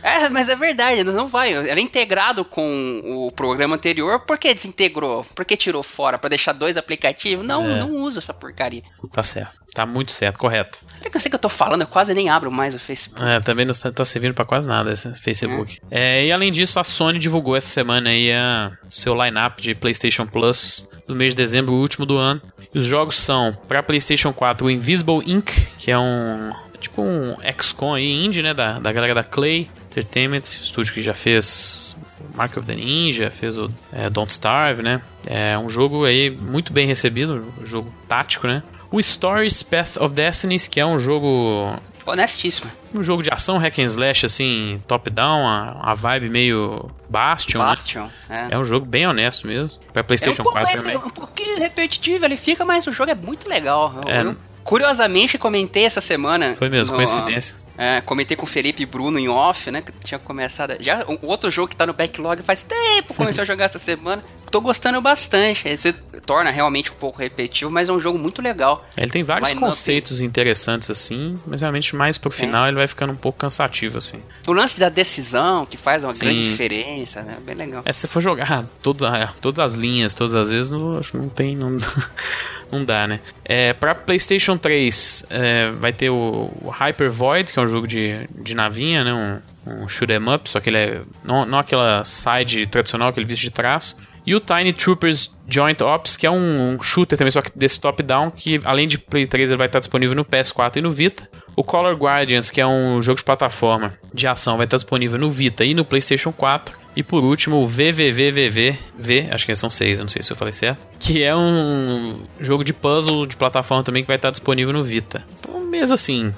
É, 0.00 0.28
mas 0.28 0.48
é 0.48 0.54
verdade, 0.54 1.02
não 1.02 1.26
vai. 1.26 1.52
Era 1.52 1.80
integrado 1.80 2.44
com 2.44 3.02
o 3.04 3.32
programa 3.32 3.74
anterior. 3.74 4.20
Por 4.20 4.38
que 4.38 4.54
desintegrou? 4.54 5.24
Por 5.34 5.44
que 5.44 5.56
tirou 5.56 5.82
fora? 5.82 6.16
Pra 6.16 6.28
deixar 6.28 6.52
dois 6.52 6.76
aplicativos? 6.76 7.44
Não, 7.44 7.68
É. 7.68 7.80
não 7.80 7.96
uso 7.96 8.18
essa 8.20 8.32
porcaria. 8.32 8.82
Tá 9.12 9.24
certo. 9.24 9.58
Tá 9.74 9.84
muito 9.84 10.12
certo, 10.12 10.38
correto. 10.38 10.78
Será 10.96 11.10
que 11.10 11.16
eu 11.16 11.20
sei 11.20 11.28
que 11.28 11.34
eu 11.34 11.40
tô 11.40 11.48
falando? 11.48 11.80
Eu 11.80 11.86
quase 11.88 12.14
nem 12.14 12.30
abro 12.30 12.50
mais 12.50 12.74
o 12.74 12.78
Facebook. 12.78 13.20
É, 13.24 13.40
também 13.40 13.66
não 13.66 13.74
tá, 13.74 13.90
tá 13.90 14.04
servindo 14.04 14.34
pra 14.34 14.44
quase 14.44 14.68
nada 14.68 14.92
esse 14.92 15.12
Facebook. 15.16 15.80
É, 15.90 16.24
e 16.26 16.32
além 16.32 16.52
disso, 16.52 16.78
a 16.78 16.84
Sony 16.84 17.18
divulgou 17.18 17.56
essa 17.56 17.68
semana 17.68 18.10
aí 18.10 18.32
a 18.32 18.70
seu 18.88 19.14
lineup 19.20 19.58
de 19.60 19.74
PlayStation 19.74 20.26
Plus 20.26 20.88
do 21.08 21.14
mês 21.16 21.32
de 21.34 21.36
dezembro, 21.42 21.72
o 21.72 21.80
último 21.80 22.06
do 22.06 22.16
ano. 22.16 22.40
Os 22.74 22.84
jogos 22.84 23.18
são 23.18 23.56
para 23.66 23.82
PlayStation 23.82 24.32
4 24.32 24.66
o 24.66 24.70
Invisible 24.70 25.22
Inc., 25.26 25.50
que 25.78 25.90
é 25.90 25.98
um 25.98 26.52
tipo 26.78 27.02
um 27.02 27.36
XCOM 27.58 27.94
aí 27.94 28.24
indie, 28.24 28.42
né, 28.42 28.54
da, 28.54 28.78
da 28.78 28.92
galera 28.92 29.14
da 29.14 29.24
Clay 29.24 29.68
Entertainment, 29.86 30.42
estúdio 30.60 30.94
que 30.94 31.02
já 31.02 31.14
fez 31.14 31.96
Mark 32.34 32.56
of 32.56 32.66
the 32.66 32.74
Ninja, 32.74 33.30
fez 33.30 33.58
o 33.58 33.70
é, 33.92 34.08
Don't 34.08 34.30
Starve, 34.30 34.82
né? 34.82 35.02
É 35.26 35.58
um 35.58 35.68
jogo 35.68 36.04
aí 36.04 36.30
muito 36.30 36.72
bem 36.72 36.86
recebido, 36.86 37.52
um 37.60 37.66
jogo 37.66 37.92
tático, 38.06 38.46
né? 38.46 38.62
O 38.92 39.02
Stories 39.02 39.62
Path 39.62 39.96
of 39.96 40.14
Destinies, 40.14 40.68
que 40.68 40.78
é 40.78 40.86
um 40.86 40.98
jogo 40.98 41.74
Honestíssimo. 42.08 42.70
um 42.94 43.02
jogo 43.02 43.22
de 43.22 43.30
ação 43.32 43.58
hack 43.58 43.78
and 43.78 43.84
slash, 43.84 44.26
assim, 44.26 44.82
top-down, 44.86 45.46
a, 45.46 45.90
a 45.92 45.94
vibe 45.94 46.28
meio 46.28 46.90
Bastion, 47.08 47.58
né? 47.60 47.66
Bastion. 47.66 48.08
É. 48.28 48.46
É 48.50 48.58
um 48.58 48.64
jogo 48.64 48.84
bem 48.86 49.06
honesto 49.06 49.46
mesmo. 49.46 49.78
Pra 49.92 50.00
É 50.00 50.02
um, 50.02 50.06
PlayStation 50.06 50.42
pouco, 50.42 50.58
4 50.58 50.70
é, 50.74 50.76
também. 50.80 50.96
um 50.96 51.10
pouquinho 51.10 51.58
repetitivo, 51.58 52.24
ele 52.24 52.36
fica, 52.36 52.64
mas 52.64 52.86
o 52.86 52.92
jogo 52.92 53.10
é 53.10 53.14
muito 53.14 53.48
legal. 53.48 53.94
É. 54.06 54.22
eu, 54.22 54.36
curiosamente, 54.64 55.38
comentei 55.38 55.84
essa 55.84 56.00
semana. 56.00 56.54
Foi 56.56 56.68
mesmo, 56.68 56.92
no- 56.92 56.98
coincidência. 56.98 57.56
É, 57.78 58.00
comentei 58.00 58.36
com 58.36 58.42
o 58.44 58.48
Felipe 58.48 58.82
e 58.82 58.86
Bruno 58.86 59.18
em 59.20 59.28
off, 59.28 59.70
né? 59.70 59.80
Que 59.80 59.92
tinha 60.04 60.18
começado. 60.18 60.74
Já 60.80 61.04
o 61.06 61.26
outro 61.26 61.48
jogo 61.48 61.68
que 61.68 61.76
tá 61.76 61.86
no 61.86 61.92
backlog 61.92 62.42
faz 62.42 62.64
tempo, 62.64 63.14
comecei 63.14 63.40
a 63.42 63.46
jogar 63.46 63.66
essa 63.66 63.78
semana. 63.78 64.22
Tô 64.50 64.60
gostando 64.62 65.00
bastante. 65.00 65.68
Ele 65.68 65.76
se 65.76 65.92
torna 66.24 66.50
realmente 66.50 66.90
um 66.90 66.94
pouco 66.94 67.18
repetitivo, 67.18 67.70
mas 67.70 67.88
é 67.88 67.92
um 67.92 68.00
jogo 68.00 68.18
muito 68.18 68.40
legal. 68.40 68.84
Ele 68.96 69.10
tem 69.10 69.22
vários 69.22 69.52
conceitos 69.52 70.20
interessantes, 70.22 70.90
assim, 70.90 71.38
mas 71.46 71.60
realmente 71.60 71.94
mais 71.94 72.16
É. 72.16 72.20
pro 72.20 72.30
final 72.30 72.66
ele 72.66 72.76
vai 72.76 72.88
ficando 72.88 73.12
um 73.12 73.16
pouco 73.16 73.38
cansativo, 73.38 73.98
assim. 73.98 74.22
O 74.46 74.52
lance 74.52 74.80
da 74.80 74.88
decisão, 74.88 75.66
que 75.66 75.76
faz 75.76 76.02
uma 76.02 76.12
Sim. 76.12 76.20
grande 76.20 76.50
diferença, 76.50 77.22
né? 77.22 77.36
Bem 77.44 77.54
legal. 77.54 77.82
É, 77.84 77.92
se 77.92 78.00
você 78.00 78.08
for 78.08 78.20
jogar 78.22 78.64
todas, 78.82 79.08
todas 79.40 79.58
as 79.60 79.74
linhas, 79.74 80.14
todas 80.14 80.34
as 80.34 80.50
vezes, 80.50 80.70
não, 80.70 80.98
acho 80.98 81.12
que 81.12 81.18
não 81.18 81.28
tem. 81.28 81.54
Não, 81.54 81.76
não 82.72 82.84
dá, 82.84 83.06
né? 83.06 83.20
É, 83.44 83.74
pra 83.74 83.94
PlayStation 83.94 84.56
3, 84.56 85.26
é, 85.30 85.70
vai 85.72 85.92
ter 85.92 86.08
o, 86.10 86.50
o 86.62 86.70
Hyper 86.70 87.10
Void, 87.10 87.52
que 87.52 87.58
é 87.58 87.62
um 87.62 87.67
jogo 87.68 87.86
de, 87.86 88.28
de 88.42 88.54
navinha, 88.54 89.04
né? 89.04 89.12
Um, 89.12 89.82
um 89.84 89.88
shoot 89.88 90.12
'em 90.12 90.34
up, 90.34 90.48
só 90.48 90.60
que 90.60 90.70
ele 90.70 90.78
é. 90.78 91.02
Não, 91.24 91.44
não 91.44 91.58
aquela 91.58 92.04
side 92.04 92.66
tradicional, 92.66 93.08
aquele 93.08 93.26
visto 93.26 93.42
de 93.42 93.50
trás. 93.50 93.96
E 94.28 94.34
o 94.34 94.40
Tiny 94.40 94.74
Troopers 94.74 95.34
Joint 95.48 95.80
Ops, 95.80 96.14
que 96.14 96.26
é 96.26 96.30
um, 96.30 96.74
um 96.74 96.82
shooter 96.82 97.16
também, 97.16 97.30
só 97.30 97.40
que 97.40 97.50
desse 97.56 97.80
top-down, 97.80 98.30
que 98.30 98.60
além 98.62 98.86
de 98.86 98.98
Play 98.98 99.26
3 99.26 99.50
ele 99.50 99.56
vai 99.56 99.68
estar 99.68 99.78
disponível 99.78 100.14
no 100.14 100.22
PS4 100.22 100.76
e 100.76 100.80
no 100.82 100.90
Vita. 100.90 101.26
O 101.56 101.64
Color 101.64 101.96
Guardians, 101.96 102.50
que 102.50 102.60
é 102.60 102.66
um 102.66 103.00
jogo 103.00 103.16
de 103.16 103.24
plataforma 103.24 103.94
de 104.12 104.26
ação, 104.26 104.58
vai 104.58 104.66
estar 104.66 104.76
disponível 104.76 105.18
no 105.18 105.30
Vita 105.30 105.64
e 105.64 105.72
no 105.72 105.82
PlayStation 105.82 106.30
4. 106.30 106.76
E 106.94 107.02
por 107.02 107.24
último, 107.24 107.56
o 107.62 107.66
VVVVV, 107.66 109.28
acho 109.30 109.46
que 109.46 109.54
são 109.54 109.70
seis, 109.70 109.98
não 109.98 110.08
sei 110.08 110.20
se 110.20 110.30
eu 110.30 110.36
falei 110.36 110.52
certo, 110.52 110.86
que 111.00 111.22
é 111.22 111.34
um 111.34 112.20
jogo 112.38 112.62
de 112.62 112.74
puzzle 112.74 113.24
de 113.24 113.36
plataforma 113.36 113.82
também 113.82 114.02
que 114.02 114.08
vai 114.08 114.16
estar 114.16 114.30
disponível 114.30 114.74
no 114.74 114.82
Vita. 114.82 115.24
Então, 115.40 115.64
mesmo 115.64 115.94
assim, 115.94 116.34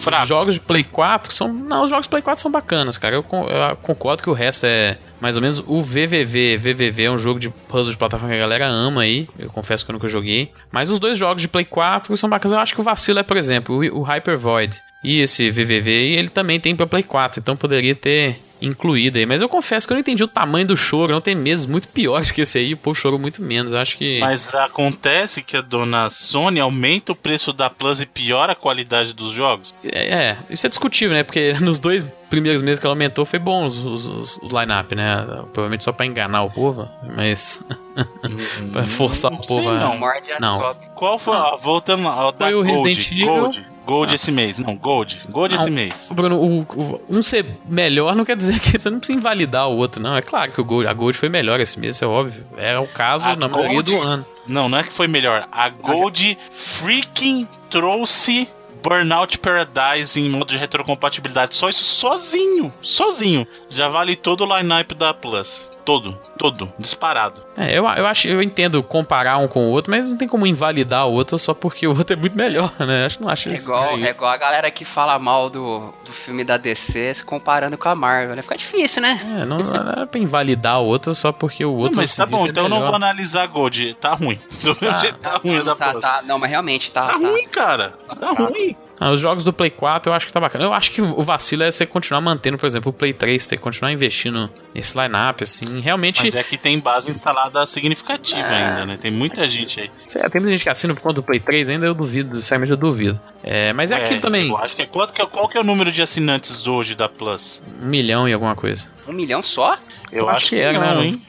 Fraco. 0.00 0.22
os 0.22 0.28
jogos 0.28 0.54
de 0.54 0.60
Play 0.60 0.84
4 0.84 1.32
são. 1.32 1.52
Não, 1.52 1.84
os 1.84 1.90
jogos 1.90 2.06
de 2.06 2.10
Play 2.10 2.22
4 2.22 2.40
são 2.40 2.50
bacanas, 2.50 2.96
cara. 2.98 3.14
Eu, 3.14 3.24
eu 3.30 3.76
concordo 3.76 4.22
que 4.22 4.30
o 4.30 4.32
resto 4.32 4.66
é 4.66 4.98
mais 5.20 5.36
ou 5.36 5.42
menos 5.42 5.62
o 5.66 5.82
VVV. 5.82 6.56
VVV 6.56 7.04
é 7.04 7.10
um 7.10 7.18
jogo 7.18 7.38
de 7.38 7.50
puzzle 7.50 7.92
de 7.92 7.98
plataforma 7.98 8.34
que 8.34 8.38
a 8.38 8.42
galera 8.42 8.66
ama 8.66 9.02
aí. 9.02 9.28
Eu 9.38 9.50
confesso 9.50 9.84
que 9.84 9.90
eu 9.90 9.92
nunca 9.92 10.08
joguei. 10.08 10.50
Mas 10.72 10.90
os 10.90 10.98
dois 10.98 11.18
jogos 11.18 11.42
de 11.42 11.48
Play 11.48 11.64
4 11.64 12.16
são 12.16 12.28
bacanas. 12.28 12.52
Eu 12.52 12.58
acho 12.58 12.74
que 12.74 12.80
o 12.80 12.84
vacilo 12.84 13.18
é, 13.18 13.22
por 13.22 13.36
exemplo, 13.36 13.76
o, 13.76 14.00
o 14.00 14.02
Hyper 14.02 14.38
Void 14.38 14.80
e 15.04 15.20
esse 15.20 15.50
VVV. 15.50 15.90
Ele 15.90 16.28
também 16.28 16.58
tem 16.58 16.74
pra 16.74 16.86
Play 16.86 17.02
4. 17.02 17.40
Então 17.40 17.56
poderia 17.56 17.94
ter 17.94 18.40
incluído 18.60 19.18
aí. 19.18 19.26
Mas 19.26 19.40
eu 19.42 19.48
confesso 19.48 19.86
que 19.86 19.92
eu 19.92 19.96
não 19.96 20.00
entendi 20.00 20.22
o 20.22 20.28
tamanho 20.28 20.66
do 20.66 20.76
choro. 20.76 21.12
Não 21.12 21.20
tem 21.20 21.34
mesas 21.34 21.66
muito 21.66 21.88
piores 21.88 22.30
que 22.30 22.40
esse 22.42 22.58
aí. 22.58 22.74
O 22.74 22.76
povo 22.76 22.94
chorou 22.94 23.18
muito 23.18 23.42
menos. 23.42 23.72
Eu 23.72 23.78
acho 23.78 23.96
que. 23.96 24.18
Mas 24.20 24.52
acontece 24.54 25.42
que 25.42 25.56
a 25.56 25.60
dona 25.60 26.08
Sony 26.10 26.60
aumenta 26.60 27.12
o 27.12 27.16
preço 27.16 27.52
da 27.52 27.68
Plus 27.70 28.00
e 28.00 28.06
piora 28.06 28.52
a 28.52 28.56
qualidade 28.56 29.12
dos 29.12 29.32
jogos. 29.32 29.74
É, 29.84 30.14
é, 30.14 30.38
isso 30.50 30.66
é 30.66 30.68
discutível, 30.70 31.16
né? 31.16 31.22
Porque 31.22 31.54
nos 31.60 31.78
dois 31.78 32.04
primeiros 32.28 32.62
meses 32.62 32.78
que 32.78 32.86
ela 32.86 32.94
aumentou 32.94 33.24
foi 33.24 33.38
bom 33.40 33.64
os, 33.66 33.78
os, 33.78 34.06
os- 34.06 34.36
o 34.38 34.60
line-up, 34.60 34.94
né? 34.94 35.16
Provavelmente 35.52 35.82
só 35.84 35.90
pra 35.92 36.06
enganar 36.06 36.42
o 36.42 36.50
povo, 36.50 36.88
mas. 37.16 37.66
pra 38.72 38.86
forçar 38.86 39.32
o 39.32 39.34
Não 39.36 39.42
sei 39.42 39.56
povo 39.56 39.68
a. 39.70 39.78
não. 39.78 40.04
A 40.04 40.40
Não. 40.40 40.60
sopa. 40.60 40.80
Qual 40.94 41.18
foi? 41.18 41.36
ó, 41.36 41.56
voltando 41.56 42.06
ao 42.06 42.30
da 42.32 42.46
Foi 42.46 42.54
o 42.54 42.62
Gold. 42.64 42.88
Resident 42.88 43.10
Evil. 43.12 43.26
Gold. 43.26 43.62
Gold 43.90 44.14
esse 44.14 44.30
mês. 44.30 44.56
Não, 44.58 44.76
Gold. 44.76 45.20
Gold 45.28 45.54
Não. 45.54 45.60
esse 45.62 45.70
mês. 45.70 46.08
Bruno, 46.12 46.36
o- 46.40 46.60
o- 46.60 47.00
um 47.10 47.22
ser 47.22 47.44
melhor 47.66 48.14
não 48.14 48.24
quer 48.24 48.36
dizer 48.36 48.58
que 48.60 48.78
você 48.78 48.88
não 48.88 48.98
precisa 48.98 49.18
invalidar 49.18 49.68
o 49.68 49.76
outro, 49.76 50.00
não. 50.02 50.16
É 50.16 50.22
claro 50.22 50.52
que 50.52 50.60
o 50.60 50.64
Gold, 50.64 50.86
a 50.88 50.92
Gold 50.92 51.16
foi 51.18 51.28
melhor 51.28 51.58
esse 51.58 51.78
mês, 51.78 51.96
isso 51.96 52.04
é 52.04 52.08
óbvio. 52.08 52.46
É 52.56 52.78
o 52.78 52.86
caso 52.86 53.28
A 53.28 53.36
na 53.36 53.48
maioria 53.48 53.74
Gold- 53.74 53.92
do 53.96 54.00
ano. 54.00 54.26
Não, 54.46 54.68
não 54.68 54.78
é 54.78 54.82
que 54.84 54.92
foi 54.92 55.08
melhor. 55.08 55.46
A 55.50 55.68
Gold 55.68 56.38
freaking 56.52 57.46
trouxe 57.68 58.48
Burnout 58.82 59.38
Paradise 59.38 60.18
em 60.18 60.28
modo 60.30 60.48
de 60.50 60.56
retrocompatibilidade. 60.56 61.54
Só 61.54 61.68
isso 61.68 61.84
sozinho. 61.84 62.72
Sozinho. 62.80 63.46
Já 63.68 63.88
vale 63.88 64.16
todo 64.16 64.44
o 64.44 64.56
lineup 64.58 64.92
da 64.92 65.12
Plus. 65.12 65.69
Todo. 65.84 66.16
Todo. 66.38 66.72
Disparado. 66.78 67.42
É, 67.56 67.70
eu, 67.70 67.84
eu 67.86 68.06
acho, 68.06 68.28
eu 68.28 68.42
entendo 68.42 68.82
comparar 68.82 69.38
um 69.38 69.48
com 69.48 69.60
o 69.68 69.70
outro, 69.70 69.90
mas 69.90 70.04
não 70.06 70.16
tem 70.16 70.28
como 70.28 70.46
invalidar 70.46 71.06
o 71.06 71.12
outro 71.12 71.38
só 71.38 71.52
porque 71.54 71.86
o 71.86 71.96
outro 71.96 72.14
é 72.14 72.16
muito 72.16 72.36
melhor, 72.36 72.72
né? 72.80 73.06
Acho, 73.06 73.22
não 73.22 73.28
acho 73.28 73.48
É 73.48 73.54
igual, 73.54 73.84
é 73.90 73.94
isso. 73.96 74.08
igual 74.10 74.30
a 74.30 74.36
galera 74.36 74.70
que 74.70 74.84
fala 74.84 75.18
mal 75.18 75.50
do, 75.50 75.92
do 76.04 76.12
filme 76.12 76.44
da 76.44 76.56
DC 76.56 77.14
se 77.14 77.24
comparando 77.24 77.76
com 77.76 77.88
a 77.88 77.94
Marvel, 77.94 78.36
né? 78.36 78.42
Fica 78.42 78.56
difícil, 78.56 79.02
né? 79.02 79.20
É, 79.40 79.44
não, 79.44 79.58
não 79.58 80.02
é 80.02 80.06
pra 80.06 80.20
invalidar 80.20 80.80
o 80.80 80.84
outro 80.86 81.14
só 81.14 81.32
porque 81.32 81.64
o 81.64 81.72
outro. 81.72 81.96
Não, 81.96 82.02
mas 82.02 82.14
tá 82.14 82.26
bom, 82.26 82.46
é 82.46 82.50
então 82.50 82.64
eu 82.64 82.68
não 82.68 82.76
melhor. 82.78 82.88
vou 82.88 82.96
analisar 82.96 83.46
Gold. 83.46 83.94
Tá 83.94 84.14
ruim. 84.14 84.38
Do 84.62 84.76
meu 84.80 84.98
jeito 85.00 85.18
tá, 85.18 85.36
ruim 85.36 85.58
o 85.58 85.64
da 85.64 85.74
tá, 85.74 85.94
tá, 85.94 86.22
não, 86.24 86.38
mas 86.38 86.50
realmente 86.50 86.92
tá. 86.92 87.06
Tá 87.06 87.12
tá. 87.18 87.18
ruim, 87.18 87.48
cara. 87.48 87.94
Tá 88.18 88.30
ruim. 88.32 88.76
Ah, 89.00 89.10
os 89.10 89.18
jogos 89.18 89.42
do 89.44 89.52
Play 89.52 89.70
4 89.70 90.10
eu 90.10 90.14
acho 90.14 90.26
que 90.26 90.32
tá 90.32 90.38
bacana. 90.38 90.62
Eu 90.64 90.74
acho 90.74 90.90
que 90.90 91.00
o 91.00 91.22
vacilo 91.22 91.62
é 91.62 91.70
você 91.70 91.86
continuar 91.86 92.20
mantendo, 92.20 92.58
por 92.58 92.66
exemplo, 92.66 92.90
o 92.90 92.92
Play 92.92 93.14
3, 93.14 93.46
ter 93.46 93.56
que 93.56 93.62
continuar 93.62 93.90
investindo 93.92 94.50
nesse 94.74 94.94
lineup, 95.00 95.40
assim. 95.42 95.80
Realmente. 95.80 96.22
Mas 96.22 96.34
é 96.34 96.42
que 96.42 96.58
tem 96.58 96.78
base 96.78 97.08
instalada 97.10 97.64
significativa 97.64 98.46
ainda, 98.46 98.84
né? 98.84 98.98
Tem 99.00 99.10
muita 99.10 99.48
gente 99.48 99.80
aí. 99.80 99.90
Tem 100.06 100.40
muita 100.40 100.48
gente 100.48 100.62
que 100.62 100.68
assina 100.68 100.92
por 100.94 101.00
conta 101.00 101.14
do 101.14 101.22
Play 101.22 101.40
3, 101.40 101.70
ainda 101.70 101.86
eu 101.86 101.94
duvido, 101.94 102.36
sinceramente 102.36 102.72
eu 102.72 102.76
duvido. 102.76 103.18
É, 103.42 103.72
mas 103.72 103.90
é, 103.90 103.96
aquilo 103.96 104.20
também, 104.20 104.48
Eu 104.50 104.58
acho 104.58 104.76
que 104.76 104.82
é, 104.82 104.86
quanto 104.86 105.14
que 105.14 105.22
é- 105.22 105.26
qual 105.26 105.48
que 105.48 105.56
é 105.56 105.60
o 105.62 105.64
número 105.64 105.90
de 105.90 106.02
assinantes 106.02 106.66
hoje 106.66 106.94
da 106.94 107.08
Plus? 107.08 107.62
um 107.82 107.86
milhão 107.86 108.28
e 108.28 108.32
alguma 108.34 108.54
coisa. 108.54 108.86
Um 109.08 109.12
milhão 109.14 109.42
só? 109.42 109.78
Eu, 110.12 110.28
acho 110.28 110.46
que 110.46 110.58
é, 110.58 110.72
não, 110.72 111.00
né? 111.00 111.06
hein? 111.06 111.22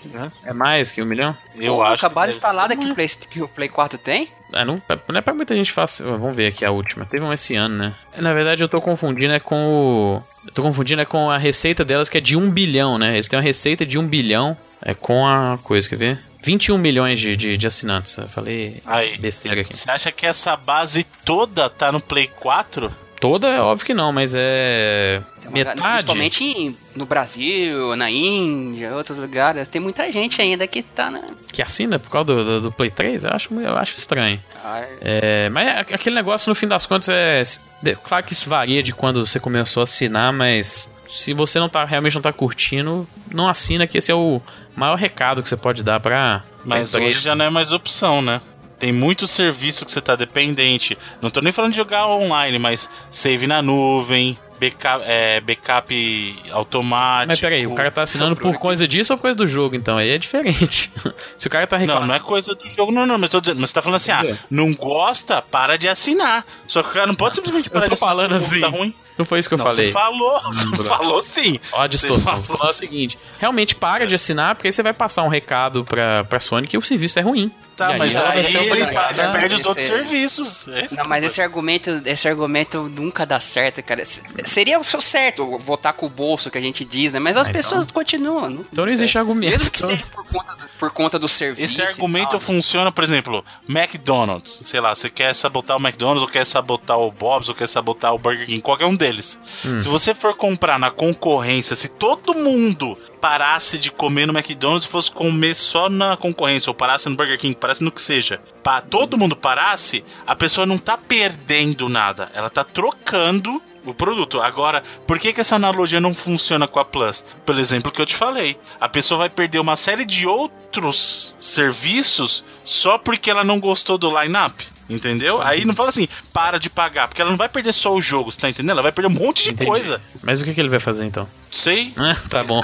É 0.43 0.53
mais 0.53 0.91
que 0.91 1.01
um 1.01 1.05
milhão? 1.05 1.35
Eu 1.55 1.75
Pô, 1.75 1.83
acho. 1.83 2.05
A 2.05 2.09
base 2.09 2.27
deve 2.27 2.37
instalada 2.37 2.73
ser 2.73 2.79
que 2.79 2.91
o, 2.91 2.95
Play, 2.95 3.07
que 3.29 3.41
o 3.41 3.47
Play 3.47 3.69
4 3.69 3.97
tem? 3.97 4.27
É, 4.53 4.65
não, 4.65 4.81
não 5.07 5.17
é 5.17 5.21
pra 5.21 5.33
muita 5.33 5.55
gente 5.55 5.71
fácil. 5.71 6.05
Vamos 6.05 6.35
ver 6.35 6.47
aqui 6.47 6.65
a 6.65 6.71
última. 6.71 7.05
Teve 7.05 7.23
um 7.23 7.31
esse 7.31 7.55
ano, 7.55 7.77
né? 7.77 7.93
Na 8.17 8.33
verdade, 8.33 8.63
eu 8.63 8.69
tô 8.69 8.81
confundindo 8.81 9.33
é 9.33 9.39
com 9.39 9.55
o. 9.55 10.23
Eu 10.47 10.53
tô 10.53 10.61
confundindo 10.61 11.01
é 11.01 11.05
com 11.05 11.29
a 11.29 11.37
receita 11.37 11.85
delas, 11.85 12.09
que 12.09 12.17
é 12.17 12.21
de 12.21 12.35
um 12.35 12.49
bilhão, 12.51 12.97
né? 12.97 13.13
Eles 13.13 13.27
têm 13.27 13.37
uma 13.37 13.43
receita 13.43 13.85
de 13.85 13.97
um 13.97 14.07
bilhão. 14.07 14.57
É 14.81 14.93
com 14.95 15.27
a 15.27 15.59
coisa, 15.61 15.87
quer 15.87 15.95
ver? 15.95 16.19
21 16.43 16.77
milhões 16.77 17.19
de, 17.19 17.35
de, 17.37 17.55
de 17.55 17.67
assinantes. 17.67 18.17
Eu 18.17 18.27
falei 18.27 18.81
Aí. 18.85 19.17
besteira 19.17 19.61
aqui. 19.61 19.77
Você 19.77 19.89
acha 19.89 20.11
que 20.11 20.25
essa 20.25 20.55
base 20.55 21.03
toda 21.23 21.69
tá 21.69 21.91
no 21.91 21.99
Play 22.01 22.27
4? 22.27 22.91
Toda 23.21 23.47
é 23.47 23.61
óbvio 23.61 23.85
que 23.85 23.93
não, 23.93 24.11
mas 24.11 24.33
é. 24.35 25.21
Metade. 25.51 25.79
Principalmente 25.81 26.43
em 26.43 26.77
no 26.95 27.05
Brasil, 27.05 27.95
na 27.95 28.09
Índia, 28.09 28.95
outros 28.95 29.17
lugares. 29.17 29.67
Tem 29.67 29.79
muita 29.79 30.11
gente 30.11 30.41
ainda 30.41 30.65
que 30.65 30.81
tá 30.81 31.11
na. 31.11 31.21
Que 31.53 31.61
assina 31.61 31.99
por 31.99 32.09
causa 32.09 32.25
do, 32.25 32.43
do, 32.43 32.61
do 32.61 32.71
Play 32.71 32.89
3? 32.89 33.23
Eu 33.25 33.29
acho, 33.31 33.53
eu 33.53 33.77
acho 33.77 33.95
estranho. 33.95 34.39
Ah, 34.63 34.81
É, 34.99 35.49
mas 35.49 35.67
é- 35.67 35.79
aquele 35.81 36.15
negócio, 36.15 36.49
no 36.49 36.55
fim 36.55 36.67
das 36.67 36.85
contas, 36.87 37.09
é. 37.09 37.43
de- 37.83 37.95
Claro 37.95 38.23
que 38.25 38.33
isso 38.33 38.49
varia 38.49 38.81
de 38.81 38.91
quando 38.91 39.23
você 39.25 39.39
começou 39.39 39.81
a 39.81 39.83
assinar, 39.83 40.33
mas 40.33 40.91
se 41.07 41.31
você 41.33 41.59
não 41.59 41.69
tá, 41.69 41.85
realmente 41.85 42.15
não 42.15 42.21
tá 42.23 42.33
curtindo, 42.33 43.07
não 43.31 43.47
assina, 43.47 43.85
que 43.85 43.99
esse 43.99 44.11
é 44.11 44.15
o 44.15 44.41
maior 44.75 44.95
recado 44.95 45.43
que 45.43 45.49
você 45.49 45.57
pode 45.57 45.83
dar 45.83 45.99
pra. 45.99 46.43
Mas 46.65 46.93
hoje 46.95 47.19
já 47.19 47.35
não 47.35 47.45
é 47.45 47.49
mais 47.49 47.71
opção, 47.71 48.21
né? 48.21 48.39
Tem 48.81 48.91
muito 48.91 49.27
serviço 49.27 49.85
que 49.85 49.91
você 49.91 50.01
tá 50.01 50.15
dependente. 50.15 50.97
Não 51.21 51.29
tô 51.29 51.39
nem 51.39 51.51
falando 51.53 51.71
de 51.71 51.77
jogar 51.77 52.07
online, 52.07 52.57
mas 52.57 52.89
save 53.11 53.45
na 53.45 53.61
nuvem, 53.61 54.35
backup, 54.59 55.05
é, 55.07 55.39
backup 55.39 56.35
automático. 56.51 57.27
Mas 57.27 57.39
peraí, 57.39 57.67
o 57.67 57.75
cara 57.75 57.91
tá 57.91 58.01
assinando 58.01 58.35
por 58.35 58.57
coisa 58.57 58.87
disso 58.87 59.13
ou 59.13 59.17
por 59.17 59.21
coisa 59.21 59.37
do 59.37 59.45
jogo, 59.45 59.75
então? 59.75 59.99
Aí 59.99 60.09
é 60.09 60.17
diferente. 60.17 60.91
se 61.37 61.45
o 61.45 61.49
cara 61.49 61.67
tá 61.67 61.75
Não, 61.75 61.81
reclamando. 61.81 62.07
não 62.07 62.15
é 62.15 62.19
coisa 62.19 62.55
do 62.55 62.67
jogo, 62.71 62.91
não, 62.91 63.05
não. 63.05 63.19
Mas, 63.19 63.29
tô 63.29 63.39
dizendo, 63.39 63.61
mas 63.61 63.69
você 63.69 63.75
tá 63.75 63.83
falando 63.83 63.97
assim, 63.97 64.11
ah, 64.11 64.35
não 64.49 64.73
gosta, 64.73 65.43
para 65.43 65.77
de 65.77 65.87
assinar. 65.87 66.43
Só 66.65 66.81
que 66.81 66.89
o 66.89 66.93
cara 66.93 67.05
não 67.05 67.13
pode 67.13 67.35
simplesmente 67.35 67.69
parar 67.69 67.85
Eu 67.85 67.89
tô 67.89 67.95
de 67.95 68.03
assinar 68.03 68.09
falando 68.09 68.33
assim. 68.35 68.59
Tá 68.61 68.67
ruim. 68.67 68.95
Não 69.15 69.25
foi 69.25 69.37
isso 69.37 69.47
que 69.47 69.53
eu 69.53 69.59
Não, 69.59 69.65
falei. 69.65 69.87
Você 69.87 69.91
falou, 69.91 70.41
você 70.51 70.83
falou 70.85 71.21
sim. 71.21 71.59
Ó 71.73 71.81
a 71.81 71.87
distorção. 71.87 72.37
Você 72.37 72.41
Você 72.47 72.57
falou 72.57 72.69
o 72.69 72.73
seguinte: 72.73 73.19
realmente 73.37 73.75
para 73.75 74.07
de 74.07 74.15
assinar, 74.15 74.55
porque 74.55 74.69
aí 74.69 74.73
você 74.73 74.81
vai 74.81 74.93
passar 74.93 75.21
um 75.21 75.27
recado 75.27 75.85
pra, 75.85 76.23
pra 76.23 76.39
Sony 76.39 76.65
que 76.65 76.77
o 76.77 76.81
serviço 76.81 77.19
é 77.19 77.21
ruim. 77.21 77.51
Tá, 77.87 77.95
E 77.95 77.97
mas 77.97 78.15
aí 78.15 78.21
a- 78.25 79.31
perde 79.31 79.55
os 79.55 79.59
esse- 79.61 79.67
outros 79.67 79.85
serviços. 79.87 80.67
É 80.67 80.87
Não, 80.95 81.05
mas 81.07 81.23
esse 81.23 81.41
argumento, 81.41 82.01
esse 82.05 82.27
argumento 82.27 82.83
nunca 82.83 83.25
dá 83.25 83.39
certo, 83.39 83.81
cara. 83.81 84.03
Seria 84.45 84.79
o 84.79 84.83
seu 84.83 85.01
certo 85.01 85.57
votar 85.57 85.93
com 85.93 86.05
o 86.05 86.09
bolso 86.09 86.51
que 86.51 86.57
a 86.57 86.61
gente 86.61 86.85
diz, 86.85 87.13
né? 87.13 87.19
Mas 87.19 87.35
as 87.37 87.47
Ah, 87.47 87.51
pessoas 87.51 87.89
continuam. 87.89 88.49
não- 88.49 88.65
Então 88.71 88.85
não 88.85 88.91
existe 88.91 89.17
argumento. 89.17 89.57
Mesmo 89.57 89.71
que 89.71 89.77
Então- 89.79 89.89
seja 89.89 90.05
por 90.13 90.25
conta 90.25 90.55
do, 90.55 90.67
por 90.79 90.91
conta 90.91 91.19
do 91.19 91.27
serviço. 91.27 91.63
Esse 91.63 91.81
argumento 91.81 92.31
tal. 92.31 92.39
funciona, 92.39 92.91
por 92.91 93.03
exemplo, 93.03 93.43
McDonald's. 93.67 94.61
Sei 94.65 94.79
lá, 94.79 94.93
você 94.93 95.09
quer 95.09 95.33
sabotar 95.35 95.77
o 95.77 95.79
McDonald's, 95.79 96.21
ou 96.21 96.27
quer 96.29 96.45
sabotar 96.45 96.99
o 96.99 97.11
Bob's, 97.11 97.49
ou 97.49 97.55
quer 97.55 97.67
sabotar 97.67 98.13
o 98.13 98.17
Burger 98.19 98.45
King, 98.45 98.61
qualquer 98.61 98.85
um 98.85 98.95
deles. 98.95 99.39
Hum. 99.65 99.79
Se 99.79 99.87
você 99.87 100.13
for 100.13 100.35
comprar 100.35 100.77
na 100.79 100.91
concorrência, 100.91 101.75
se 101.75 101.87
todo 101.87 102.33
mundo 102.33 102.97
parasse 103.21 103.77
de 103.77 103.91
comer 103.91 104.25
no 104.25 104.37
McDonald's 104.37 104.85
e 104.85 104.91
fosse 104.91 105.11
comer 105.11 105.55
só 105.55 105.87
na 105.87 106.17
concorrência, 106.17 106.69
ou 106.69 106.73
parasse 106.73 107.07
no 107.07 107.15
Burger 107.15 107.39
King, 107.39 107.55
parasse 107.55 107.83
no 107.83 107.91
que 107.91 108.01
seja, 108.01 108.41
pa 108.63 108.81
todo 108.81 109.17
mundo 109.17 109.35
parasse, 109.35 110.03
a 110.25 110.35
pessoa 110.35 110.65
não 110.65 110.79
tá 110.79 110.97
perdendo 110.97 111.87
nada, 111.87 112.31
ela 112.33 112.49
tá 112.49 112.63
trocando 112.63 113.61
o 113.85 113.93
produto. 113.93 114.41
Agora, 114.41 114.83
por 115.07 115.19
que, 115.19 115.33
que 115.33 115.41
essa 115.41 115.55
analogia 115.55 115.99
não 115.99 116.13
funciona 116.13 116.67
com 116.67 116.79
a 116.79 116.85
Plus? 116.85 117.23
Pelo 117.45 117.59
exemplo 117.59 117.91
que 117.91 118.01
eu 118.01 118.05
te 118.05 118.15
falei. 118.15 118.57
A 118.79 118.87
pessoa 118.87 119.19
vai 119.19 119.29
perder 119.29 119.59
uma 119.59 119.75
série 119.75 120.05
de 120.05 120.27
outros 120.27 121.35
serviços 121.39 122.43
só 122.63 122.97
porque 122.97 123.29
ela 123.29 123.43
não 123.43 123.59
gostou 123.59 123.97
do 123.97 124.19
line-up. 124.21 124.63
Entendeu? 124.91 125.41
Aí 125.41 125.63
não 125.65 125.73
fala 125.73 125.89
assim, 125.89 126.07
para 126.33 126.59
de 126.59 126.69
pagar, 126.69 127.07
porque 127.07 127.21
ela 127.21 127.31
não 127.31 127.37
vai 127.37 127.47
perder 127.47 127.73
só 127.73 127.93
o 127.93 128.01
jogo, 128.01 128.31
você 128.31 128.39
tá 128.39 128.49
entendendo? 128.49 128.71
Ela 128.71 128.81
vai 128.81 128.91
perder 128.91 129.07
um 129.07 129.19
monte 129.19 129.43
de 129.43 129.51
Entendi. 129.51 129.69
coisa. 129.69 130.01
Mas 130.21 130.41
o 130.41 130.45
que, 130.45 130.53
que 130.53 130.59
ele 130.59 130.69
vai 130.69 130.79
fazer 130.79 131.05
então? 131.05 131.27
Sei. 131.49 131.93
Ah, 132.01 132.15
tá 132.29 132.43
bom. 132.43 132.61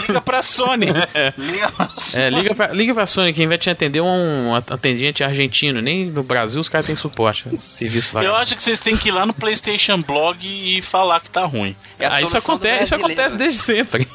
Liga 0.00 0.20
pra 0.20 0.42
Sony. 0.42 0.86
Liga 1.38 1.70
pra 1.70 1.88
Sony. 1.96 2.24
É, 2.24 2.30
liga 2.30 2.54
pra, 2.54 2.66
liga 2.72 2.94
pra 2.94 3.06
Sony, 3.06 3.32
quem 3.32 3.46
vai 3.46 3.58
te 3.58 3.68
atender 3.70 3.98
é 3.98 4.02
um 4.02 4.54
atendente 4.54 5.22
argentino. 5.22 5.80
Nem 5.82 6.06
no 6.06 6.22
Brasil 6.22 6.60
os 6.60 6.68
caras 6.68 6.86
têm 6.86 6.94
suporte. 6.94 7.44
Serviço 7.58 8.10
Eu 8.10 8.14
vagabundo. 8.14 8.42
acho 8.42 8.56
que 8.56 8.62
vocês 8.62 8.80
têm 8.80 8.96
que 8.96 9.08
ir 9.08 9.12
lá 9.12 9.24
no 9.26 9.32
PlayStation 9.34 10.00
Blog 10.02 10.38
e 10.44 10.80
falar 10.82 11.20
que 11.20 11.30
tá 11.30 11.44
ruim. 11.44 11.76
É 11.98 12.06
a 12.06 12.14
Ah, 12.14 12.22
isso 12.22 12.36
acontece, 12.36 12.84
isso 12.84 12.94
acontece 12.94 13.36
desde 13.36 13.60
sempre. 13.60 14.08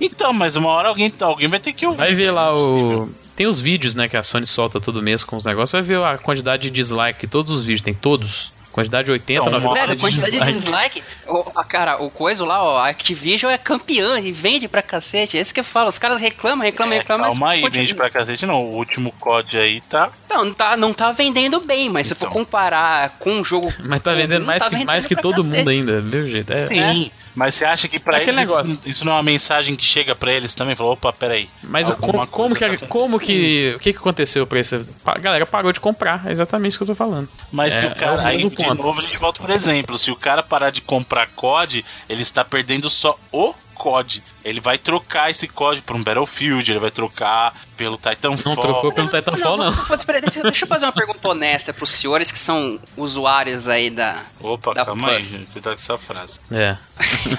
Então, 0.00 0.32
mas 0.32 0.56
uma 0.56 0.70
hora 0.70 0.88
alguém, 0.88 1.12
alguém 1.20 1.46
vai 1.48 1.60
ter 1.60 1.72
que 1.74 1.84
ouvir. 1.84 1.98
Vai 1.98 2.14
ver 2.14 2.30
lá 2.30 2.46
é 2.46 2.50
o. 2.50 2.54
possível. 2.54 3.14
Tem 3.36 3.46
os 3.46 3.60
vídeos, 3.60 3.94
né, 3.94 4.08
que 4.08 4.16
a 4.16 4.22
Sony 4.22 4.46
solta 4.46 4.80
todo 4.80 5.02
mês 5.02 5.24
com 5.24 5.36
os 5.36 5.44
negócios. 5.44 5.72
Vai 5.72 5.82
ver 5.82 6.02
a 6.04 6.18
quantidade 6.18 6.62
de 6.64 6.70
dislike 6.70 7.20
que 7.20 7.26
todos 7.26 7.50
os 7.56 7.64
vídeos 7.64 7.82
tem, 7.82 7.94
todos. 7.94 8.52
Quantidade 8.70 9.06
de 9.06 9.10
80, 9.10 9.50
Não, 9.50 9.58
90 9.60 9.74
Velho, 9.80 9.94
de 9.96 10.00
quantidade 10.00 10.30
de 10.30 10.52
dislike. 10.52 11.00
dislike. 11.00 11.02
O, 11.26 11.58
a 11.58 11.64
cara, 11.64 12.00
o 12.00 12.08
coisa 12.08 12.44
lá, 12.44 12.62
ó, 12.62 12.78
a 12.78 12.88
Activision 12.88 13.50
é 13.50 13.58
campeã 13.58 14.20
e 14.20 14.30
vende 14.30 14.68
pra 14.68 14.80
cacete. 14.80 15.36
É 15.36 15.40
isso 15.40 15.52
que 15.52 15.58
eu 15.58 15.64
falo. 15.64 15.88
Os 15.88 15.98
caras 15.98 16.20
reclamam, 16.20 16.64
reclamam, 16.64 16.94
É, 16.94 16.98
reclamam. 16.98 17.26
mas 17.30 17.34
calma 17.36 17.50
aí, 17.52 17.60
continua. 17.62 17.80
vende 17.80 17.94
pra 17.96 18.08
cacete 18.10 18.46
não. 18.46 18.62
O 18.66 18.76
último 18.76 19.10
COD 19.18 19.58
aí 19.58 19.80
tá. 19.80 20.12
Não, 20.28 20.44
não 20.44 20.54
tá, 20.54 20.76
não 20.76 20.92
tá 20.94 21.10
vendendo 21.10 21.58
bem, 21.58 21.88
mas 21.90 22.06
se 22.06 22.14
for 22.14 22.26
Então. 22.26 22.32
comparar 22.32 23.16
com 23.18 23.40
um 23.40 23.44
jogo. 23.44 23.74
Mas 23.84 24.00
tá 24.02 24.14
vendendo 24.14 24.46
mais, 24.46 24.62
tá 24.62 24.68
que, 24.68 24.74
vendendo 24.76 24.86
mais 24.86 25.04
que 25.04 25.16
todo 25.16 25.42
cacete. 25.42 25.56
mundo 25.56 25.68
ainda, 25.70 26.00
viu, 26.00 26.28
jeito? 26.28 26.52
É. 26.52 26.66
Sim. 26.68 27.10
Mas 27.34 27.54
você 27.54 27.64
acha 27.64 27.86
que 27.88 27.98
pra 27.98 28.16
Aquele 28.16 28.38
eles 28.38 28.48
negócio. 28.48 28.74
Isso, 28.74 28.88
isso 28.88 29.04
não 29.04 29.12
é 29.12 29.16
uma 29.16 29.22
mensagem 29.22 29.76
que 29.76 29.84
chega 29.84 30.14
pra 30.14 30.32
eles 30.32 30.54
também? 30.54 30.74
Falou, 30.74 30.92
opa, 30.94 31.12
peraí. 31.12 31.48
Mas 31.62 31.88
como, 31.90 32.26
como 32.26 32.54
que, 32.54 32.76
como 32.86 33.18
que. 33.20 33.72
O 33.76 33.78
que, 33.78 33.92
que 33.92 33.98
aconteceu 33.98 34.46
pra 34.46 34.58
esse. 34.58 34.84
A 35.04 35.18
galera 35.18 35.46
parou 35.46 35.72
de 35.72 35.80
comprar. 35.80 36.26
É 36.26 36.32
exatamente 36.32 36.72
isso 36.72 36.78
que 36.78 36.82
eu 36.82 36.88
tô 36.88 36.94
falando. 36.94 37.28
Mas 37.52 37.74
se 37.74 37.84
É, 37.86 37.88
o 37.88 37.94
cara. 37.94 38.12
é 38.12 38.16
o 38.16 38.20
aí, 38.26 38.36
mesmo 38.36 38.50
de 38.50 38.56
ponto. 38.56 38.82
novo, 38.82 39.00
a 39.00 39.02
gente 39.02 39.16
volta 39.16 39.40
por 39.40 39.50
exemplo. 39.50 39.96
Se 39.98 40.10
o 40.10 40.16
cara 40.16 40.42
parar 40.42 40.70
de 40.70 40.80
comprar 40.80 41.28
COD, 41.28 41.84
ele 42.08 42.22
está 42.22 42.44
perdendo 42.44 42.90
só 42.90 43.18
o 43.32 43.54
COD. 43.80 44.22
Ele 44.44 44.60
vai 44.60 44.76
trocar 44.76 45.30
esse 45.30 45.48
COD 45.48 45.80
por 45.80 45.96
um 45.96 46.02
Battlefield, 46.02 46.70
ele 46.70 46.78
vai 46.78 46.90
trocar 46.90 47.54
pelo 47.76 47.96
Titanfall. 47.96 48.54
Não 48.54 48.60
trocou 48.60 48.92
pelo 48.92 49.08
Titanfall, 49.08 49.56
não. 49.56 49.72
vou- 49.72 49.84
vou- 49.86 49.98
peraí, 49.98 50.20
deixa, 50.20 50.42
deixa 50.42 50.64
eu 50.64 50.68
fazer 50.68 50.84
uma 50.84 50.92
pergunta 50.92 51.26
honesta 51.28 51.72
pros 51.72 51.88
senhores 51.90 52.30
que 52.30 52.38
são 52.38 52.78
usuários 52.96 53.68
aí 53.68 53.88
da, 53.88 54.16
Opa, 54.40 54.74
da 54.74 54.84
calma 54.84 55.08
aí, 55.08 55.14
Plus. 55.14 55.30
gente. 55.30 55.46
Cuidado 55.46 55.74
com 55.76 55.80
essa 55.80 55.96
frase. 55.98 56.40
É. 56.52 56.76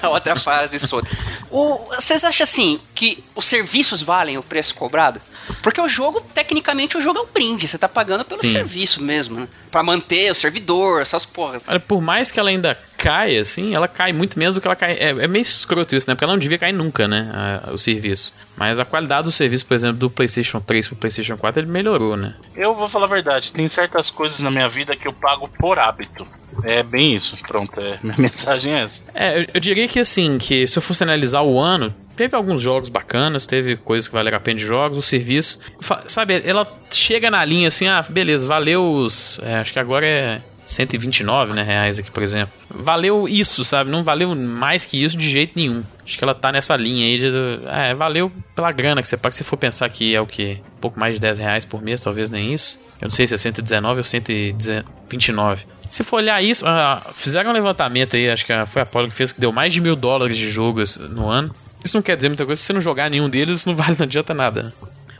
a 0.01 0.09
outra 0.09 0.35
fase 0.35 0.79
solta. 0.79 1.09
O, 1.51 1.77
vocês 1.95 2.23
acham 2.23 2.43
assim 2.45 2.79
que 2.95 3.21
os 3.35 3.45
serviços 3.45 4.01
valem 4.01 4.37
o 4.37 4.43
preço 4.43 4.73
cobrado? 4.73 5.19
Porque 5.61 5.81
o 5.81 5.89
jogo, 5.89 6.21
tecnicamente, 6.33 6.97
o 6.97 7.01
jogo 7.01 7.19
é 7.19 7.21
um 7.23 7.27
brinde. 7.27 7.67
Você 7.67 7.77
tá 7.77 7.89
pagando 7.89 8.23
pelo 8.23 8.41
Sim. 8.41 8.51
serviço 8.51 9.03
mesmo, 9.03 9.41
né? 9.41 9.47
Pra 9.69 9.83
manter 9.83 10.31
o 10.31 10.35
servidor, 10.35 11.01
essas 11.01 11.25
porras. 11.25 11.61
Olha, 11.67 11.79
por 11.79 12.01
mais 12.01 12.31
que 12.31 12.39
ela 12.39 12.49
ainda 12.49 12.77
caia, 12.97 13.41
assim, 13.41 13.75
ela 13.75 13.87
cai 13.87 14.13
muito 14.13 14.39
menos 14.39 14.55
do 14.55 14.61
que 14.61 14.67
ela 14.67 14.75
cai. 14.75 14.93
É, 14.93 15.09
é 15.09 15.27
meio 15.27 15.41
escroto 15.41 15.95
isso, 15.95 16.07
né? 16.09 16.15
Porque 16.15 16.23
ela 16.23 16.33
não 16.33 16.39
devia 16.39 16.57
cair 16.57 16.73
nunca, 16.73 17.07
né? 17.07 17.29
a- 17.33 17.71
o 17.73 17.77
serviço. 17.77 18.33
Mas 18.55 18.79
a 18.79 18.85
qualidade 18.85 19.23
do 19.25 19.31
serviço, 19.31 19.65
por 19.65 19.73
exemplo, 19.73 19.97
do 19.97 20.09
PlayStation 20.09 20.61
3 20.61 20.87
pro 20.87 20.95
PlayStation 20.95 21.37
4, 21.37 21.61
ele 21.63 21.69
melhorou, 21.71 22.15
né? 22.15 22.35
Eu 22.55 22.73
vou 22.75 22.87
falar 22.87 23.05
a 23.05 23.09
verdade, 23.09 23.51
tem 23.51 23.67
certas 23.67 24.09
coisas 24.09 24.39
na 24.39 24.51
minha 24.51 24.69
vida 24.69 24.95
que 24.95 25.07
eu 25.07 25.13
pago 25.13 25.49
por 25.59 25.79
hábito. 25.79 26.25
É 26.63 26.83
bem 26.83 27.15
isso, 27.15 27.37
pronto, 27.47 27.79
é, 27.79 27.99
minha 28.03 28.15
mensagem 28.19 28.73
é 28.73 28.83
essa. 28.83 29.03
É, 29.13 29.39
eu, 29.39 29.47
eu 29.53 29.59
diria 29.59 29.87
que 29.87 29.99
assim, 29.99 30.37
que 30.37 30.67
se 30.67 30.77
eu 30.77 30.81
fosse 30.81 31.03
analisar 31.03 31.41
o 31.41 31.59
ano, 31.59 31.93
teve 32.15 32.35
alguns 32.35 32.61
jogos 32.61 32.89
bacanas, 32.89 33.45
teve 33.45 33.75
coisas 33.75 34.07
que 34.07 34.13
valeram 34.13 34.37
a 34.37 34.41
pena 34.41 34.59
de 34.59 34.65
jogos, 34.65 34.97
o 34.97 35.01
serviço. 35.01 35.59
Sabe, 36.05 36.41
ela 36.45 36.67
chega 36.91 37.31
na 37.31 37.43
linha 37.43 37.67
assim, 37.67 37.87
ah, 37.87 38.03
beleza, 38.07 38.45
valeu 38.47 38.83
os. 38.83 39.39
é, 39.43 39.55
acho 39.55 39.73
que 39.73 39.79
agora 39.79 40.05
é 40.05 40.41
129 40.63 41.53
né, 41.53 41.63
reais 41.63 41.99
aqui, 41.99 42.11
por 42.11 42.23
exemplo. 42.23 42.53
Valeu 42.69 43.27
isso, 43.27 43.63
sabe? 43.63 43.89
Não 43.89 44.03
valeu 44.03 44.35
mais 44.35 44.85
que 44.85 45.03
isso 45.03 45.17
de 45.17 45.27
jeito 45.27 45.57
nenhum. 45.57 45.83
Acho 46.05 46.17
que 46.17 46.23
ela 46.23 46.35
tá 46.35 46.51
nessa 46.51 46.75
linha 46.75 47.05
aí 47.05 47.17
de. 47.17 47.31
É, 47.67 47.93
valeu 47.93 48.31
pela 48.55 48.71
grana 48.71 49.01
que 49.01 49.07
você 49.07 49.17
paga. 49.17 49.33
Se 49.33 49.43
for 49.43 49.57
pensar 49.57 49.89
que 49.89 50.15
é 50.15 50.21
o 50.21 50.27
que? 50.27 50.61
Um 50.77 50.79
pouco 50.79 50.99
mais 50.99 51.15
de 51.15 51.21
10 51.21 51.39
reais 51.39 51.65
por 51.65 51.81
mês, 51.81 52.01
talvez 52.01 52.29
nem 52.29 52.53
isso. 52.53 52.79
Eu 53.01 53.05
não 53.05 53.11
sei 53.11 53.25
se 53.25 53.33
é 53.33 53.37
119 53.37 53.97
ou 53.97 54.03
129. 54.03 55.65
Se 55.91 56.03
for 56.05 56.17
olhar 56.17 56.41
isso, 56.41 56.65
ah, 56.65 57.05
fizeram 57.13 57.51
um 57.51 57.53
levantamento 57.53 58.15
aí, 58.15 58.29
acho 58.29 58.45
que 58.45 58.53
foi 58.65 58.81
a 58.81 58.83
Apollo 58.83 59.09
que 59.09 59.15
fez, 59.15 59.33
que 59.33 59.41
deu 59.41 59.51
mais 59.51 59.73
de 59.73 59.81
mil 59.81 59.95
dólares 59.95 60.37
de 60.37 60.49
jogos 60.49 60.95
no 60.95 61.27
ano. 61.27 61.53
Isso 61.83 61.97
não 61.97 62.01
quer 62.01 62.15
dizer 62.15 62.29
muita 62.29 62.45
coisa, 62.45 62.59
se 62.59 62.65
você 62.65 62.73
não 62.73 62.79
jogar 62.79 63.09
nenhum 63.09 63.29
deles, 63.29 63.65
não 63.65 63.75
vale, 63.77 63.97
não 63.99 64.05
adianta 64.05 64.33
nada. 64.33 64.73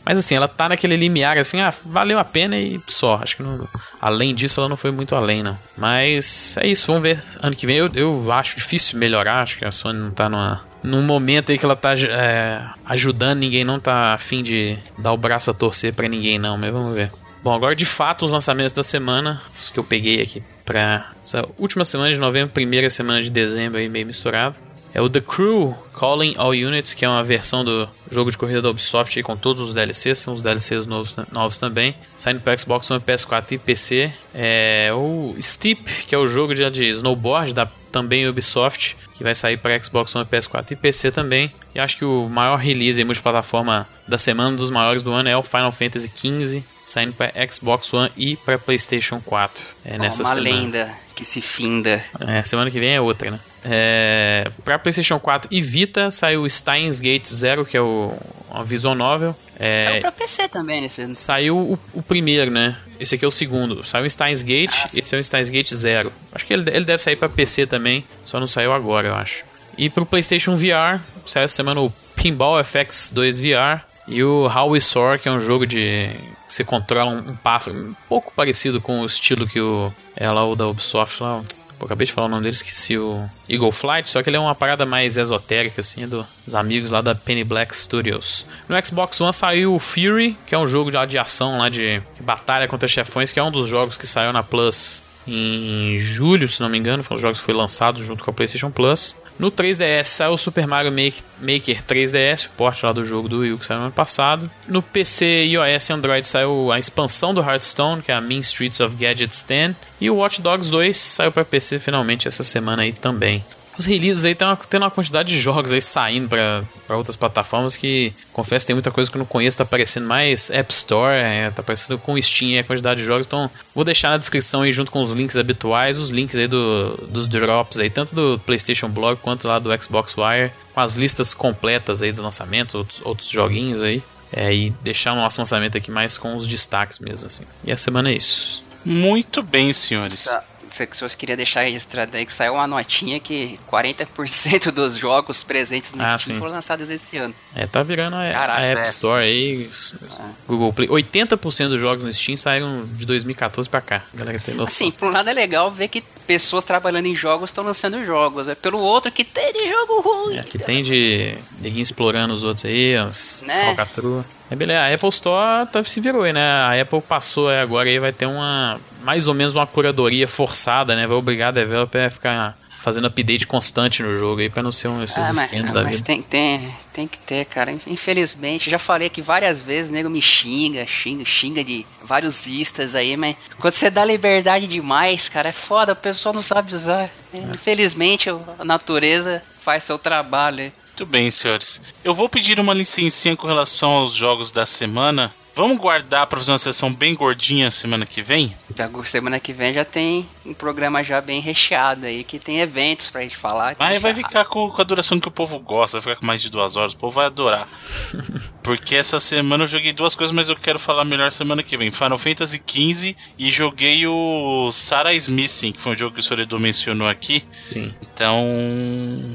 Mas 0.04 0.18
assim, 0.18 0.34
ela 0.34 0.48
tá 0.48 0.68
naquele 0.70 0.96
limiar 0.96 1.36
assim, 1.38 1.60
ah, 1.60 1.72
valeu 1.84 2.18
a 2.18 2.24
pena 2.24 2.58
e 2.58 2.80
só. 2.86 3.20
Acho 3.22 3.36
que 3.36 3.42
não, 3.42 3.68
além 4.00 4.34
disso, 4.34 4.60
ela 4.60 4.68
não 4.68 4.76
foi 4.76 4.90
muito 4.90 5.14
além, 5.14 5.42
não. 5.42 5.56
Mas 5.76 6.56
é 6.58 6.66
isso, 6.66 6.86
vamos 6.86 7.02
ver. 7.02 7.22
Ano 7.40 7.54
que 7.54 7.66
vem 7.66 7.76
eu, 7.76 7.90
eu 7.94 8.32
acho 8.32 8.56
difícil 8.56 8.98
melhorar, 8.98 9.42
acho 9.42 9.58
que 9.58 9.64
a 9.64 9.70
Sony 9.70 9.98
não 9.98 10.10
tá 10.10 10.28
numa, 10.28 10.64
num 10.82 11.02
momento 11.02 11.52
aí 11.52 11.58
que 11.58 11.64
ela 11.64 11.76
tá 11.76 11.94
é, 11.94 12.62
ajudando 12.86 13.38
ninguém, 13.38 13.62
não 13.62 13.78
tá 13.78 14.14
afim 14.14 14.42
de 14.42 14.76
dar 14.98 15.12
o 15.12 15.18
braço 15.18 15.50
a 15.50 15.54
torcer 15.54 15.92
pra 15.92 16.08
ninguém, 16.08 16.38
não, 16.38 16.56
mas 16.56 16.72
vamos 16.72 16.94
ver. 16.94 17.12
Bom, 17.44 17.52
agora 17.52 17.74
de 17.74 17.86
fato 17.86 18.24
os 18.24 18.30
lançamentos 18.30 18.72
da 18.72 18.84
semana, 18.84 19.40
os 19.58 19.70
que 19.70 19.78
eu 19.78 19.84
peguei 19.84 20.22
aqui 20.22 20.42
pra 20.72 21.12
essa 21.22 21.46
última 21.58 21.84
semana 21.84 22.10
de 22.10 22.18
novembro, 22.18 22.50
primeira 22.50 22.88
semana 22.88 23.22
de 23.22 23.28
dezembro 23.28 23.78
aí 23.78 23.90
meio 23.90 24.06
misturado. 24.06 24.56
É 24.94 25.02
o 25.02 25.08
The 25.08 25.20
Crew 25.20 25.76
Calling 25.92 26.34
All 26.38 26.50
Units, 26.52 26.94
que 26.94 27.04
é 27.04 27.08
uma 27.08 27.22
versão 27.22 27.62
do 27.62 27.86
jogo 28.10 28.30
de 28.30 28.38
corrida 28.38 28.62
da 28.62 28.70
Ubisoft 28.70 29.18
aí, 29.18 29.22
com 29.22 29.36
todos 29.36 29.60
os 29.60 29.74
DLCs, 29.74 30.18
são 30.18 30.32
os 30.32 30.40
DLCs 30.40 30.86
novos, 30.86 31.16
novos 31.30 31.58
também. 31.58 31.94
Saindo 32.16 32.40
para 32.40 32.56
Xbox 32.56 32.90
One, 32.90 33.02
PS4 33.02 33.52
e 33.52 33.58
PC. 33.58 34.12
É 34.34 34.90
o 34.94 35.34
Steep, 35.38 35.82
que 36.06 36.14
é 36.14 36.18
o 36.18 36.26
jogo 36.26 36.54
de, 36.54 36.68
de 36.70 36.88
snowboard 36.88 37.54
da 37.54 37.66
também 37.90 38.26
Ubisoft, 38.26 38.96
que 39.14 39.22
vai 39.22 39.34
sair 39.34 39.58
para 39.58 39.78
Xbox 39.78 40.14
One, 40.14 40.24
PS4 40.24 40.70
e 40.72 40.76
PC 40.76 41.10
também. 41.10 41.52
E 41.74 41.80
acho 41.80 41.98
que 41.98 42.04
o 42.04 42.28
maior 42.30 42.56
release 42.56 43.00
em 43.00 43.04
multiplataforma 43.04 43.86
da 44.08 44.16
semana, 44.16 44.56
dos 44.56 44.70
maiores 44.70 45.02
do 45.02 45.12
ano, 45.12 45.28
é 45.28 45.36
o 45.36 45.42
Final 45.42 45.72
Fantasy 45.72 46.10
XV, 46.14 46.64
saindo 46.84 47.12
para 47.12 47.32
Xbox 47.50 47.92
One 47.92 48.10
e 48.16 48.36
para 48.36 48.58
PlayStation 48.58 49.20
4. 49.20 49.64
É 49.84 49.98
nessa 49.98 50.22
uma 50.22 50.28
semana. 50.30 50.50
lenda 50.50 50.94
que 51.14 51.24
se 51.24 51.40
finda. 51.40 52.04
É, 52.20 52.42
semana 52.42 52.70
que 52.70 52.80
vem 52.80 52.94
é 52.94 53.00
outra, 53.00 53.30
né? 53.30 53.40
É, 53.64 54.50
pra 54.64 54.78
PlayStation 54.78 55.20
4 55.20 55.48
e 55.52 55.60
Vita 55.60 56.10
saiu 56.10 56.48
Steins 56.48 56.98
Gate 56.98 57.26
Zero, 57.26 57.64
que 57.64 57.76
é 57.76 57.80
o, 57.80 58.12
uma 58.50 58.64
visual 58.64 58.94
novel. 58.94 59.36
É, 59.58 59.86
Saiu 59.86 60.00
pra 60.00 60.12
PC 60.12 60.48
também 60.48 60.80
nesse. 60.80 61.14
Saiu 61.14 61.56
o, 61.56 61.78
o, 61.94 62.02
primeiro, 62.02 62.50
né? 62.50 62.76
Esse 62.98 63.14
aqui 63.14 63.24
é 63.24 63.28
o 63.28 63.30
segundo. 63.30 63.86
Saiu 63.86 64.04
o 64.04 64.10
Steins 64.10 64.42
Gate, 64.42 64.74
ah, 64.84 64.90
esse 64.92 65.14
é 65.14 65.18
o 65.18 65.22
Steins 65.22 65.50
Gate 65.50 65.72
Zero. 65.72 66.12
Acho 66.32 66.44
que 66.44 66.52
ele, 66.52 66.68
ele 66.70 66.84
deve 66.84 67.00
sair 67.02 67.14
pra 67.14 67.28
PC 67.28 67.66
também, 67.66 68.04
só 68.24 68.40
não 68.40 68.48
saiu 68.48 68.72
agora, 68.72 69.08
eu 69.08 69.14
acho. 69.14 69.44
E 69.78 69.88
pro 69.88 70.04
PlayStation 70.04 70.56
VR, 70.56 71.00
saiu 71.24 71.44
essa 71.44 71.54
semana 71.54 71.80
o 71.80 71.92
Pinball 72.16 72.62
FX 72.64 73.12
2 73.14 73.38
VR 73.38 73.91
e 74.06 74.22
o 74.22 74.46
How 74.46 74.70
We 74.70 74.80
Soar, 74.80 75.18
que 75.18 75.28
é 75.28 75.32
um 75.32 75.40
jogo 75.40 75.66
de. 75.66 76.10
Você 76.46 76.64
controla 76.64 77.10
um, 77.10 77.36
pássaro 77.36 77.76
um 77.76 77.94
pouco 78.08 78.32
parecido 78.34 78.80
com 78.80 79.00
o 79.00 79.06
estilo 79.06 79.46
que 79.46 79.60
o. 79.60 79.92
É 80.16 80.30
lá 80.30 80.44
o 80.46 80.56
da 80.56 80.66
Ubisoft 80.66 81.22
lá. 81.22 81.42
Pô, 81.78 81.86
acabei 81.86 82.06
de 82.06 82.12
falar 82.12 82.28
o 82.28 82.30
nome 82.30 82.42
dele, 82.42 82.54
esqueci 82.54 82.96
o 82.96 83.28
Eagle 83.48 83.72
Flight, 83.72 84.08
só 84.08 84.22
que 84.22 84.30
ele 84.30 84.36
é 84.36 84.40
uma 84.40 84.54
parada 84.54 84.86
mais 84.86 85.16
esotérica, 85.16 85.80
assim, 85.80 86.06
dos 86.06 86.54
amigos 86.54 86.92
lá 86.92 87.00
da 87.00 87.12
Penny 87.14 87.42
Black 87.42 87.74
Studios. 87.74 88.46
No 88.68 88.86
Xbox 88.86 89.20
One 89.20 89.32
saiu 89.32 89.74
o 89.74 89.78
Fury, 89.80 90.36
que 90.46 90.54
é 90.54 90.58
um 90.58 90.66
jogo 90.68 90.92
de 90.92 90.96
aviação 90.96 91.58
lá 91.58 91.68
de 91.68 92.00
batalha 92.20 92.68
contra 92.68 92.86
chefões, 92.86 93.32
que 93.32 93.40
é 93.40 93.42
um 93.42 93.50
dos 93.50 93.66
jogos 93.66 93.96
que 93.98 94.06
saiu 94.06 94.32
na 94.32 94.44
Plus 94.44 95.02
em 95.26 95.98
julho, 95.98 96.48
se 96.48 96.60
não 96.60 96.68
me 96.68 96.78
engano, 96.78 97.02
foi 97.02 97.16
um 97.16 97.20
jogos 97.20 97.38
que 97.38 97.44
foi 97.44 97.54
lançado 97.54 98.02
junto 98.02 98.24
com 98.24 98.30
a 98.30 98.34
PlayStation 98.34 98.70
Plus. 98.70 99.16
No 99.38 99.50
3DS 99.50 100.04
saiu 100.04 100.32
o 100.32 100.38
Super 100.38 100.66
Mario 100.66 100.92
Maker 100.92 101.82
3DS, 101.84 102.46
o 102.46 102.50
porte 102.50 102.84
lá 102.84 102.92
do 102.92 103.04
jogo 103.04 103.28
do 103.28 103.40
Wii 103.40 103.56
que 103.56 103.66
saiu 103.66 103.78
no 103.78 103.86
ano 103.86 103.94
passado. 103.94 104.50
No 104.68 104.82
PC, 104.82 105.44
iOS 105.46 105.88
e 105.88 105.92
Android 105.92 106.26
saiu 106.26 106.70
a 106.70 106.78
expansão 106.78 107.32
do 107.32 107.40
Hearthstone, 107.40 108.02
que 108.02 108.12
é 108.12 108.14
a 108.14 108.20
Mean 108.20 108.40
Streets 108.40 108.80
of 108.80 108.94
Gadgets 108.96 109.42
10. 109.42 109.74
E 110.00 110.10
o 110.10 110.16
Watch 110.16 110.40
Dogs 110.40 110.70
2 110.70 110.96
saiu 110.96 111.32
para 111.32 111.44
PC 111.44 111.78
finalmente 111.78 112.28
essa 112.28 112.44
semana 112.44 112.82
aí 112.82 112.92
também 112.92 113.44
os 113.78 113.86
releases 113.86 114.24
aí 114.24 114.34
tem 114.34 114.46
uma, 114.46 114.56
tem 114.56 114.80
uma 114.80 114.90
quantidade 114.90 115.28
de 115.28 115.40
jogos 115.40 115.72
aí 115.72 115.80
saindo 115.80 116.28
para 116.28 116.96
outras 116.96 117.16
plataformas 117.16 117.76
que, 117.76 118.12
confesso, 118.32 118.66
tem 118.66 118.74
muita 118.74 118.90
coisa 118.90 119.10
que 119.10 119.16
eu 119.16 119.20
não 119.20 119.26
conheço, 119.26 119.56
tá 119.56 119.64
aparecendo 119.64 120.06
mais 120.06 120.50
App 120.50 120.72
Store, 120.72 121.16
é, 121.16 121.50
tá 121.50 121.62
aparecendo 121.62 121.98
com 121.98 122.20
Steam 122.20 122.60
a 122.60 122.64
quantidade 122.64 123.00
de 123.00 123.06
jogos, 123.06 123.26
então 123.26 123.50
vou 123.74 123.84
deixar 123.84 124.10
na 124.10 124.18
descrição 124.18 124.62
aí 124.62 124.72
junto 124.72 124.90
com 124.90 125.02
os 125.02 125.12
links 125.12 125.36
habituais, 125.36 125.98
os 125.98 126.10
links 126.10 126.36
aí 126.36 126.46
do, 126.46 126.96
dos 127.08 127.26
drops 127.26 127.78
aí, 127.78 127.88
tanto 127.88 128.14
do 128.14 128.38
PlayStation 128.44 128.88
Blog 128.88 129.18
quanto 129.20 129.48
lá 129.48 129.58
do 129.58 129.70
Xbox 129.82 130.14
Wire, 130.16 130.52
com 130.74 130.80
as 130.80 130.96
listas 130.96 131.34
completas 131.34 132.02
aí 132.02 132.12
do 132.12 132.22
lançamento, 132.22 132.78
outros, 132.78 133.00
outros 133.04 133.28
joguinhos 133.28 133.82
aí, 133.82 134.02
é, 134.32 134.54
e 134.54 134.70
deixar 134.82 135.12
o 135.12 135.16
nosso 135.16 135.40
lançamento 135.40 135.76
aqui 135.76 135.90
mais 135.90 136.16
com 136.16 136.36
os 136.36 136.46
destaques 136.46 136.98
mesmo, 136.98 137.26
assim. 137.26 137.44
E 137.64 137.72
a 137.72 137.76
semana 137.76 138.10
é 138.10 138.14
isso. 138.14 138.62
Muito 138.84 139.42
bem, 139.42 139.72
senhores. 139.72 140.24
Tá 140.24 140.42
se 140.72 140.86
pessoas 140.86 141.14
queria 141.14 141.36
deixar 141.36 141.62
registrado 141.62 142.16
aí 142.16 142.24
que 142.24 142.32
saiu 142.32 142.54
uma 142.54 142.66
notinha 142.66 143.20
que 143.20 143.58
40% 143.70 144.70
dos 144.72 144.96
jogos 144.96 145.42
presentes 145.42 145.92
no 145.92 146.02
ah, 146.02 146.18
Steam 146.18 146.36
sim. 146.36 146.40
foram 146.40 146.52
lançados 146.52 146.88
esse 146.90 147.16
ano. 147.16 147.34
É, 147.54 147.66
tá 147.66 147.82
virando 147.82 148.16
a, 148.16 148.22
Caraca, 148.22 148.52
a 148.52 148.60
App 148.62 148.88
Store 148.88 149.22
aí, 149.22 149.68
é. 149.68 150.24
Google 150.46 150.72
Play. 150.72 150.88
80% 150.88 151.68
dos 151.68 151.80
jogos 151.80 152.04
no 152.04 152.12
Steam 152.12 152.36
saíram 152.36 152.84
de 152.86 153.06
2014 153.06 153.68
pra 153.68 153.80
cá. 153.80 154.02
A 154.12 154.16
galera 154.16 154.38
tem 154.38 154.54
noção. 154.54 154.86
Assim, 154.86 154.90
por 154.90 155.08
um 155.08 155.12
lado 155.12 155.28
é 155.28 155.32
legal 155.32 155.70
ver 155.70 155.88
que 155.88 156.02
pessoas 156.26 156.64
trabalhando 156.64 157.06
em 157.06 157.14
jogos 157.14 157.50
estão 157.50 157.64
lançando 157.64 158.04
jogos. 158.04 158.48
É 158.48 158.54
pelo 158.54 158.78
outro 158.78 159.10
que 159.10 159.24
tem 159.24 159.52
de 159.52 159.68
jogo 159.68 160.00
ruim. 160.00 160.38
É, 160.38 160.42
que 160.42 160.58
tem 160.58 160.82
de 160.82 161.36
ninguém 161.60 161.82
explorando 161.82 162.32
os 162.32 162.44
outros 162.44 162.64
aí, 162.64 162.96
as 162.96 163.44
né? 163.46 163.60
falcatrua. 163.64 164.24
É 164.50 164.56
beleza, 164.56 164.80
a 164.80 164.94
Apple 164.94 165.08
Store 165.08 165.66
tá, 165.70 165.82
se 165.82 166.00
virou 166.00 166.22
aí, 166.22 166.32
né? 166.32 166.42
A 166.42 166.80
Apple 166.80 167.00
passou 167.00 167.48
aí 167.48 167.60
agora 167.60 167.88
aí 167.88 167.98
vai 167.98 168.12
ter 168.12 168.26
uma 168.26 168.78
mais 169.02 169.28
ou 169.28 169.34
menos 169.34 169.54
uma 169.54 169.66
curadoria 169.66 170.26
forçada, 170.26 170.94
né? 170.94 171.06
Vai 171.06 171.16
obrigar 171.16 171.48
a 171.48 171.52
developer 171.52 172.06
a 172.06 172.10
ficar 172.10 172.58
fazendo 172.82 173.06
update 173.06 173.46
constante 173.46 174.02
no 174.02 174.18
jogo 174.18 174.40
aí 174.40 174.50
pra 174.50 174.60
não 174.60 174.72
ser 174.72 174.88
um 174.88 175.02
esses 175.04 175.16
ah, 175.16 175.44
esquemas 175.44 175.72
da 175.72 175.84
mas 175.84 175.96
vida. 175.96 176.06
Tem, 176.06 176.20
tem, 176.20 176.76
tem 176.92 177.06
que 177.06 177.18
ter, 177.18 177.44
cara. 177.44 177.72
Infelizmente, 177.86 178.68
já 178.68 178.78
falei 178.78 179.06
aqui 179.06 179.22
várias 179.22 179.62
vezes, 179.62 179.88
o 179.88 179.94
nego 179.94 180.10
me 180.10 180.20
xinga, 180.20 180.84
xinga, 180.84 181.24
xinga 181.24 181.62
de 181.62 181.86
vários 182.02 182.46
istas 182.48 182.96
aí, 182.96 183.16
mas 183.16 183.36
quando 183.60 183.74
você 183.74 183.88
dá 183.88 184.04
liberdade 184.04 184.66
demais, 184.66 185.28
cara, 185.28 185.50
é 185.50 185.52
foda, 185.52 185.92
o 185.92 185.96
pessoal 185.96 186.34
não 186.34 186.42
sabe 186.42 186.74
usar. 186.74 187.08
É. 187.32 187.38
Infelizmente, 187.54 188.28
a 188.58 188.64
natureza 188.64 189.40
faz 189.60 189.84
seu 189.84 189.96
trabalho. 189.96 190.72
Muito 190.88 191.06
bem, 191.06 191.30
senhores. 191.30 191.80
Eu 192.02 192.14
vou 192.14 192.28
pedir 192.28 192.58
uma 192.58 192.74
licencinha 192.74 193.36
com 193.36 193.46
relação 193.46 193.90
aos 193.92 194.12
jogos 194.12 194.50
da 194.50 194.66
semana 194.66 195.32
Vamos 195.54 195.76
guardar 195.78 196.26
para 196.26 196.38
fazer 196.38 196.50
uma 196.50 196.58
sessão 196.58 196.92
bem 196.92 197.14
gordinha 197.14 197.70
semana 197.70 198.06
que 198.06 198.22
vem? 198.22 198.56
Semana 199.04 199.38
que 199.38 199.52
vem 199.52 199.74
já 199.74 199.84
tem 199.84 200.26
um 200.44 200.54
programa 200.54 201.02
já 201.02 201.20
bem 201.20 201.40
recheado 201.40 202.06
aí, 202.06 202.24
que 202.24 202.38
tem 202.38 202.60
eventos 202.60 203.10
pra 203.10 203.22
gente 203.22 203.36
falar. 203.36 203.76
Aí 203.78 203.98
vai 203.98 204.14
ficar 204.14 204.44
com, 204.44 204.70
com, 204.70 204.80
a 204.80 204.84
duração 204.84 205.20
que 205.20 205.28
o 205.28 205.30
povo 205.30 205.58
gosta, 205.58 205.98
vai 205.98 206.02
ficar 206.02 206.16
com 206.20 206.26
mais 206.26 206.42
de 206.42 206.50
duas 206.50 206.76
horas, 206.76 206.92
o 206.92 206.96
povo 206.96 207.14
vai 207.14 207.26
adorar. 207.26 207.68
Porque 208.62 208.94
essa 208.94 209.18
semana 209.18 209.64
eu 209.64 209.68
joguei 209.68 209.92
duas 209.92 210.14
coisas, 210.14 210.34
mas 210.34 210.48
eu 210.48 210.56
quero 210.56 210.78
falar 210.78 211.04
melhor 211.04 211.32
semana 211.32 211.62
que 211.62 211.76
vem. 211.76 211.90
Final 211.90 212.18
Fantasy 212.18 212.62
XV 212.64 213.16
e 213.38 213.50
joguei 213.50 214.06
o 214.06 214.70
Sarah 214.72 215.14
Smithing, 215.14 215.72
que 215.72 215.80
foi 215.80 215.92
um 215.92 215.98
jogo 215.98 216.14
que 216.14 216.20
o 216.20 216.22
Soredo 216.22 216.58
mencionou 216.58 217.08
aqui. 217.08 217.44
Sim. 217.66 217.92
Então, 218.14 218.46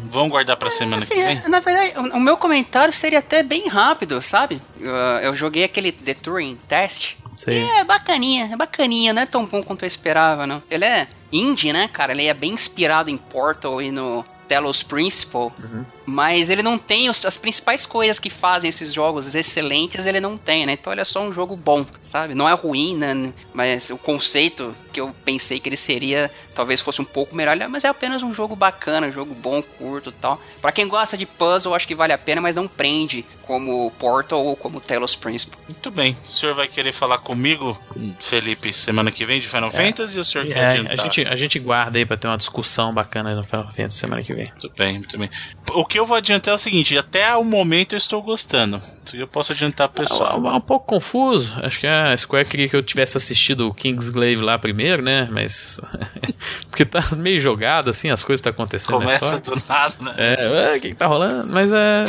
vamos 0.10 0.30
guardar 0.30 0.56
pra 0.56 0.70
semana 0.70 1.04
assim, 1.04 1.14
que 1.14 1.22
vem? 1.22 1.42
É, 1.44 1.48
na 1.48 1.60
verdade, 1.60 1.94
o 2.14 2.20
meu 2.20 2.38
comentário 2.38 2.94
seria 2.94 3.20
até 3.20 3.44
bem 3.44 3.68
rápido, 3.68 4.22
sabe? 4.22 4.62
Eu, 4.80 4.96
eu 4.96 5.36
joguei 5.36 5.64
aquele 5.64 5.92
The 5.92 6.14
Turing 6.14 6.58
Test. 6.68 7.16
Sim. 7.38 7.70
é 7.78 7.84
bacaninha, 7.84 8.50
é 8.52 8.56
bacaninha, 8.56 9.14
não 9.14 9.22
é 9.22 9.26
tão 9.26 9.46
bom 9.46 9.62
quanto 9.62 9.84
eu 9.84 9.88
esperava, 9.88 10.48
não. 10.48 10.62
Ele 10.72 10.84
é 10.84 10.97
indie, 11.32 11.74
né, 11.74 11.88
cara? 11.88 12.12
Ele 12.12 12.26
é 12.26 12.34
bem 12.34 12.54
inspirado 12.54 13.10
em 13.10 13.18
Portal 13.18 13.82
e 13.82 13.92
no 13.92 14.26
Telos 14.48 14.84
Principle. 14.84 15.52
Uhum. 15.60 15.86
Mas 16.10 16.50
ele 16.50 16.64
não 16.64 16.78
tem 16.78 17.10
os, 17.10 17.26
as 17.26 17.36
principais 17.36 17.86
coisas 17.86 18.18
que 18.18 18.30
fazem 18.30 18.70
esses 18.70 18.94
jogos 18.94 19.36
excelentes, 19.36 20.06
ele 20.06 20.22
não 20.22 20.38
tem, 20.38 20.66
né? 20.66 20.72
Então 20.72 20.94
ele 20.94 21.02
é 21.02 21.06
só 21.06 21.22
um 21.22 21.34
jogo 21.34 21.54
bom, 21.58 21.86
sabe? 22.02 22.34
Não 22.34 22.48
é 22.48 22.54
ruim, 22.54 22.96
né? 22.96 23.34
Mas 23.54 23.90
o 23.90 23.98
conceito 23.98 24.74
que 24.94 25.02
eu 25.02 25.14
pensei 25.26 25.60
que 25.60 25.68
ele 25.68 25.76
seria 25.76 26.32
talvez 26.56 26.82
fosse 26.82 27.00
um 27.00 27.06
pouco 27.06 27.36
melhor, 27.36 27.56
mas 27.70 27.84
é 27.84 27.88
apenas 27.88 28.24
um 28.24 28.34
jogo 28.34 28.56
bacana, 28.56 29.06
um 29.06 29.12
jogo 29.12 29.36
bom, 29.36 29.62
curto 29.62 30.10
e 30.10 30.14
tal. 30.14 30.42
Pra 30.60 30.72
quem 30.72 30.88
gosta 30.88 31.16
de 31.16 31.24
puzzle, 31.24 31.76
acho 31.76 31.88
que 31.88 31.94
vale 31.94 32.14
a 32.14 32.18
pena, 32.18 32.42
mas 32.42 32.56
não 32.56 32.68
prende 32.68 33.24
como 33.44 33.92
Portal 33.92 34.44
ou 34.44 34.56
como 34.56 34.82
Telos 34.82 35.16
Principle. 35.16 35.58
Muito 35.68 35.92
bem. 35.92 36.18
O 36.26 36.28
senhor 36.28 36.56
vai 36.56 36.68
querer 36.68 36.94
falar 36.94 37.20
comigo, 37.20 37.80
Felipe, 38.20 38.74
semana 38.74 39.12
que 39.12 39.24
vem 39.24 39.40
de 39.40 39.48
Final 39.48 39.70
é. 39.70 39.72
Fantasy 39.72 40.18
ou 40.18 40.24
o 40.24 40.26
senhor 40.26 40.46
é, 40.46 40.54
quer 40.54 40.66
adiantar? 40.66 40.94
A 40.94 40.96
gente, 40.96 41.28
a 41.28 41.36
gente 41.36 41.60
guarda 41.60 42.00
aí 42.00 42.06
pra 42.06 42.18
ter 42.18 42.28
uma 42.28 42.38
discussão 42.38 42.92
bacana 42.92 43.36
no 43.36 43.44
Final 43.44 43.68
Fantasy 43.68 44.00
semana 44.00 44.24
que 44.24 44.34
vem. 44.34 44.50
Muito 44.50 44.72
bem, 44.76 44.94
muito 44.94 45.18
bem. 45.18 45.30
O 45.74 45.86
que 45.86 45.97
eu 45.98 46.06
vou 46.06 46.18
adiantar 46.18 46.54
é 46.54 46.56
o 46.56 46.58
seguinte: 46.58 46.98
até 46.98 47.36
o 47.36 47.44
momento 47.44 47.94
eu 47.94 47.98
estou 47.98 48.22
gostando. 48.22 48.82
Eu 49.14 49.28
posso 49.28 49.54
adiantar 49.54 49.88
pessoal. 49.90 50.44
É, 50.46 50.48
é 50.50 50.52
um 50.52 50.62
pouco 50.62 50.86
confuso. 50.86 51.54
Acho 51.64 51.80
que 51.80 51.88
a 51.88 52.16
Square 52.16 52.48
queria 52.48 52.68
que 52.68 52.76
eu 52.76 52.84
tivesse 52.84 53.18
assistido 53.18 53.68
o 53.68 53.74
Kingsglaive 53.74 54.42
lá 54.42 54.58
primeiro, 54.58 55.02
né? 55.02 55.28
Mas. 55.32 55.80
Porque 56.70 56.86
tá 56.86 57.02
meio 57.16 57.40
jogado, 57.40 57.90
assim, 57.90 58.10
as 58.10 58.24
coisas 58.24 58.40
estão 58.40 58.52
tá 58.52 58.56
acontecendo 58.56 58.98
Começa 58.98 59.26
na 59.26 59.38
história. 59.38 59.62
do 59.62 59.68
nada, 59.68 59.96
né? 60.00 60.16
É, 60.18 60.76
o 60.78 60.82
que, 60.82 60.90
que 60.90 60.96
tá 60.96 61.08
rolando? 61.08 61.48
Mas 61.52 61.72
é. 61.72 62.06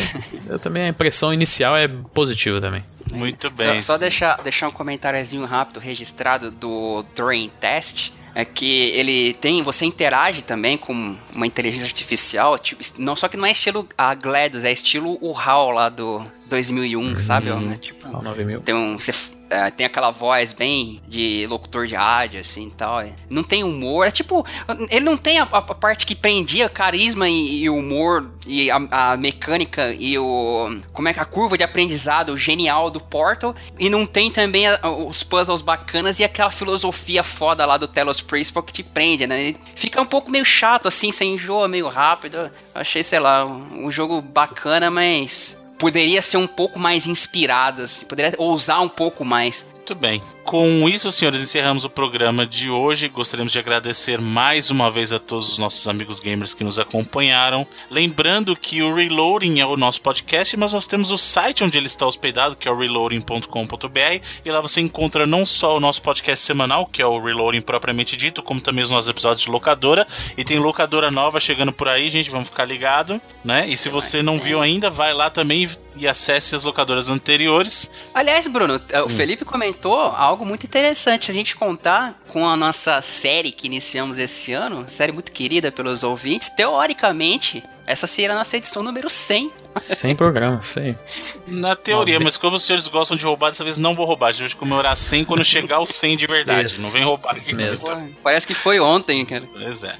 Eu 0.49 0.59
também 0.59 0.84
a 0.84 0.89
impressão 0.89 1.32
inicial 1.32 1.76
é 1.76 1.89
positiva 1.89 2.61
também. 2.61 2.84
Muito 3.12 3.51
bem. 3.51 3.80
Só, 3.80 3.95
só 3.95 3.99
deixar, 3.99 4.43
deixar 4.43 4.68
um 4.68 4.72
comentáriozinho 4.72 5.45
rápido 5.47 5.80
registrado 5.80 6.51
do 6.51 7.05
Drain 7.14 7.51
Test 7.61 8.12
é 8.34 8.44
que 8.44 8.90
ele 8.90 9.34
tem, 9.34 9.62
você 9.62 9.84
interage 9.84 10.42
também 10.42 10.76
com 10.76 11.16
uma 11.34 11.46
inteligência 11.46 11.86
artificial, 11.86 12.58
tipo, 12.58 12.82
não 12.98 13.16
só 13.16 13.28
que 13.28 13.36
não 13.36 13.46
é 13.46 13.52
estilo 13.52 13.88
a 13.96 14.14
GLaDOS, 14.14 14.64
é 14.64 14.72
estilo 14.72 15.18
o 15.20 15.36
HAL 15.36 15.70
lá 15.70 15.88
do 15.88 16.24
2001, 16.46 17.00
uhum. 17.00 17.18
sabe? 17.18 17.48
É, 17.48 17.76
tipo, 17.76 18.06
HAL 18.06 18.22
9000. 18.22 18.60
Tem 18.60 18.74
um, 18.74 18.98
você 18.98 19.12
é, 19.51 19.70
tem 19.70 19.86
aquela 19.86 20.11
voz 20.11 20.53
bem 20.53 21.01
de 21.07 21.46
locutor 21.49 21.86
de 21.86 21.94
rádio, 21.94 22.40
assim, 22.40 22.70
tal. 22.70 23.01
É. 23.01 23.12
Não 23.28 23.42
tem 23.42 23.64
humor. 23.64 24.07
É 24.07 24.11
tipo, 24.11 24.44
ele 24.90 25.05
não 25.05 25.16
tem 25.16 25.38
a, 25.38 25.42
a 25.44 25.62
parte 25.62 26.07
que 26.07 26.14
prendia 26.14 26.68
carisma 26.68 27.28
e, 27.28 27.62
e 27.62 27.70
humor 27.70 28.30
e 28.46 28.70
a, 28.70 28.80
a, 28.90 29.16
mecânica 29.16 29.94
e 29.94 30.18
o... 30.18 30.78
Como 30.92 31.09
é 31.09 31.14
que 31.14 31.20
a 31.20 31.24
curva 31.24 31.57
de 31.57 31.64
aprendizado 31.64 32.36
genial 32.36 32.90
do 32.90 33.01
Portal. 33.01 33.55
E 33.78 33.88
não 33.90 34.07
tem 34.07 34.30
também 34.30 34.66
a, 34.66 34.88
os 34.88 35.22
puzzles 35.22 35.62
bacanas 35.62 36.18
e 36.18 36.24
aquela 36.24 36.51
filosofia 36.51 37.22
foda 37.22 37.64
lá 37.66 37.76
do 37.76 37.88
Telos 37.88 38.20
Principle 38.20 38.62
que 38.62 38.72
te 38.72 38.82
prende, 38.82 39.26
né? 39.26 39.55
Fica 39.74 40.01
um 40.01 40.07
pouco 40.07 40.30
meio 40.30 40.44
chato, 40.44 40.88
assim, 40.88 41.12
você 41.12 41.24
enjoa 41.24 41.68
meio 41.68 41.88
rápido. 41.88 42.51
achei, 42.74 43.03
sei 43.03 43.18
lá, 43.18 43.44
um, 43.44 43.86
um 43.86 43.90
jogo 43.90 44.20
bacana, 44.20 44.90
mas 44.90 45.59
poderia 45.78 46.20
ser 46.20 46.36
um 46.36 46.46
pouco 46.46 46.78
mais 46.78 47.06
inspirado, 47.06 47.82
assim, 47.82 48.04
poderia 48.04 48.34
ousar 48.38 48.80
um 48.80 48.88
pouco 48.88 49.24
mais. 49.24 49.64
Muito 49.89 50.03
bem. 50.03 50.22
Com 50.45 50.89
isso, 50.89 51.11
senhores, 51.12 51.43
encerramos 51.43 51.84
o 51.84 51.91
programa 51.91 52.47
de 52.47 52.70
hoje. 52.70 53.09
Gostaríamos 53.09 53.53
de 53.53 53.59
agradecer 53.59 54.18
mais 54.18 54.70
uma 54.70 54.91
vez 54.91 55.12
a 55.12 55.18
todos 55.18 55.53
os 55.53 55.59
nossos 55.59 55.86
amigos 55.89 56.20
gamers 56.20 56.53
que 56.53 56.64
nos 56.64 56.78
acompanharam. 56.78 57.66
Lembrando 57.91 58.55
que 58.55 58.82
o 58.82 58.95
Reloading 58.95 59.61
é 59.61 59.66
o 59.66 59.78
nosso 59.78 60.03
podcast, 60.03 60.55
mas 60.59 60.74
nós 60.74 60.86
temos 60.86 61.11
o 61.11 61.16
site 61.16 61.64
onde 61.64 61.78
ele 61.78 61.86
está 61.86 62.07
hospedado, 62.07 62.57
que 62.57 62.68
é 62.68 62.70
o 62.70 62.78
reloading.com.br, 62.78 64.24
e 64.45 64.51
lá 64.51 64.61
você 64.61 64.80
encontra 64.80 65.26
não 65.26 65.47
só 65.47 65.76
o 65.76 65.80
nosso 65.80 66.03
podcast 66.03 66.45
semanal, 66.45 66.84
que 66.86 67.01
é 67.01 67.07
o 67.07 67.22
Reloading 67.22 67.62
propriamente 67.62 68.16
dito, 68.16 68.43
como 68.43 68.61
também 68.61 68.84
os 68.84 68.91
nossos 68.91 69.09
episódios 69.09 69.45
de 69.45 69.51
locadora. 69.51 70.07
E 70.36 70.45
tem 70.45 70.59
locadora 70.59 71.11
nova 71.11 71.41
chegando 71.41 71.72
por 71.72 71.89
aí, 71.89 72.11
gente, 72.11 72.30
vamos 72.30 72.49
ficar 72.49 72.66
ligado, 72.66 73.20
né? 73.43 73.66
E 73.66 73.76
se 73.76 73.89
você 73.89 74.22
não 74.22 74.39
viu 74.39 74.61
ainda, 74.61 74.91
vai 74.91 75.14
lá 75.14 75.30
também 75.30 75.68
e 75.97 76.07
acesse 76.07 76.55
as 76.55 76.64
locadoras 76.64 77.09
anteriores. 77.09 77.91
Aliás, 78.14 78.47
Bruno, 78.47 78.74
o 78.76 79.05
hum. 79.05 79.09
Felipe 79.09 79.45
comentou 79.45 79.77
algo 79.86 80.44
muito 80.44 80.64
interessante. 80.64 81.30
A 81.30 81.34
gente 81.34 81.56
contar 81.56 82.20
com 82.28 82.48
a 82.48 82.56
nossa 82.56 83.00
série 83.00 83.52
que 83.52 83.66
iniciamos 83.66 84.18
esse 84.18 84.52
ano, 84.52 84.84
série 84.88 85.12
muito 85.12 85.30
querida 85.32 85.70
pelos 85.70 86.02
ouvintes. 86.02 86.48
Teoricamente, 86.50 87.62
essa 87.86 88.06
seria 88.06 88.32
a 88.32 88.38
nossa 88.38 88.56
edição 88.56 88.82
número 88.82 89.08
100. 89.08 89.52
100 89.80 90.16
programas, 90.16 90.66
100. 90.66 90.98
Na 91.46 91.76
teoria, 91.76 92.18
mas 92.18 92.36
como 92.36 92.56
os 92.56 92.64
senhores 92.64 92.88
gostam 92.88 93.16
de 93.16 93.24
roubar, 93.24 93.50
dessa 93.50 93.64
vez 93.64 93.78
não 93.78 93.94
vou 93.94 94.04
roubar. 94.04 94.28
A 94.28 94.32
gente 94.32 94.50
vai 94.50 94.58
comemorar 94.58 94.96
100 94.96 95.24
quando 95.24 95.44
chegar 95.44 95.78
o 95.78 95.86
100 95.86 96.16
de 96.16 96.26
verdade. 96.26 96.74
Isso. 96.74 96.82
Não 96.82 96.90
vem 96.90 97.04
roubar 97.04 97.36
aqui 97.36 97.54
mesmo. 97.54 97.86
Parece 98.22 98.46
que 98.46 98.54
foi 98.54 98.80
ontem, 98.80 99.24
cara. 99.24 99.44
Pois 99.52 99.84
é. 99.84 99.94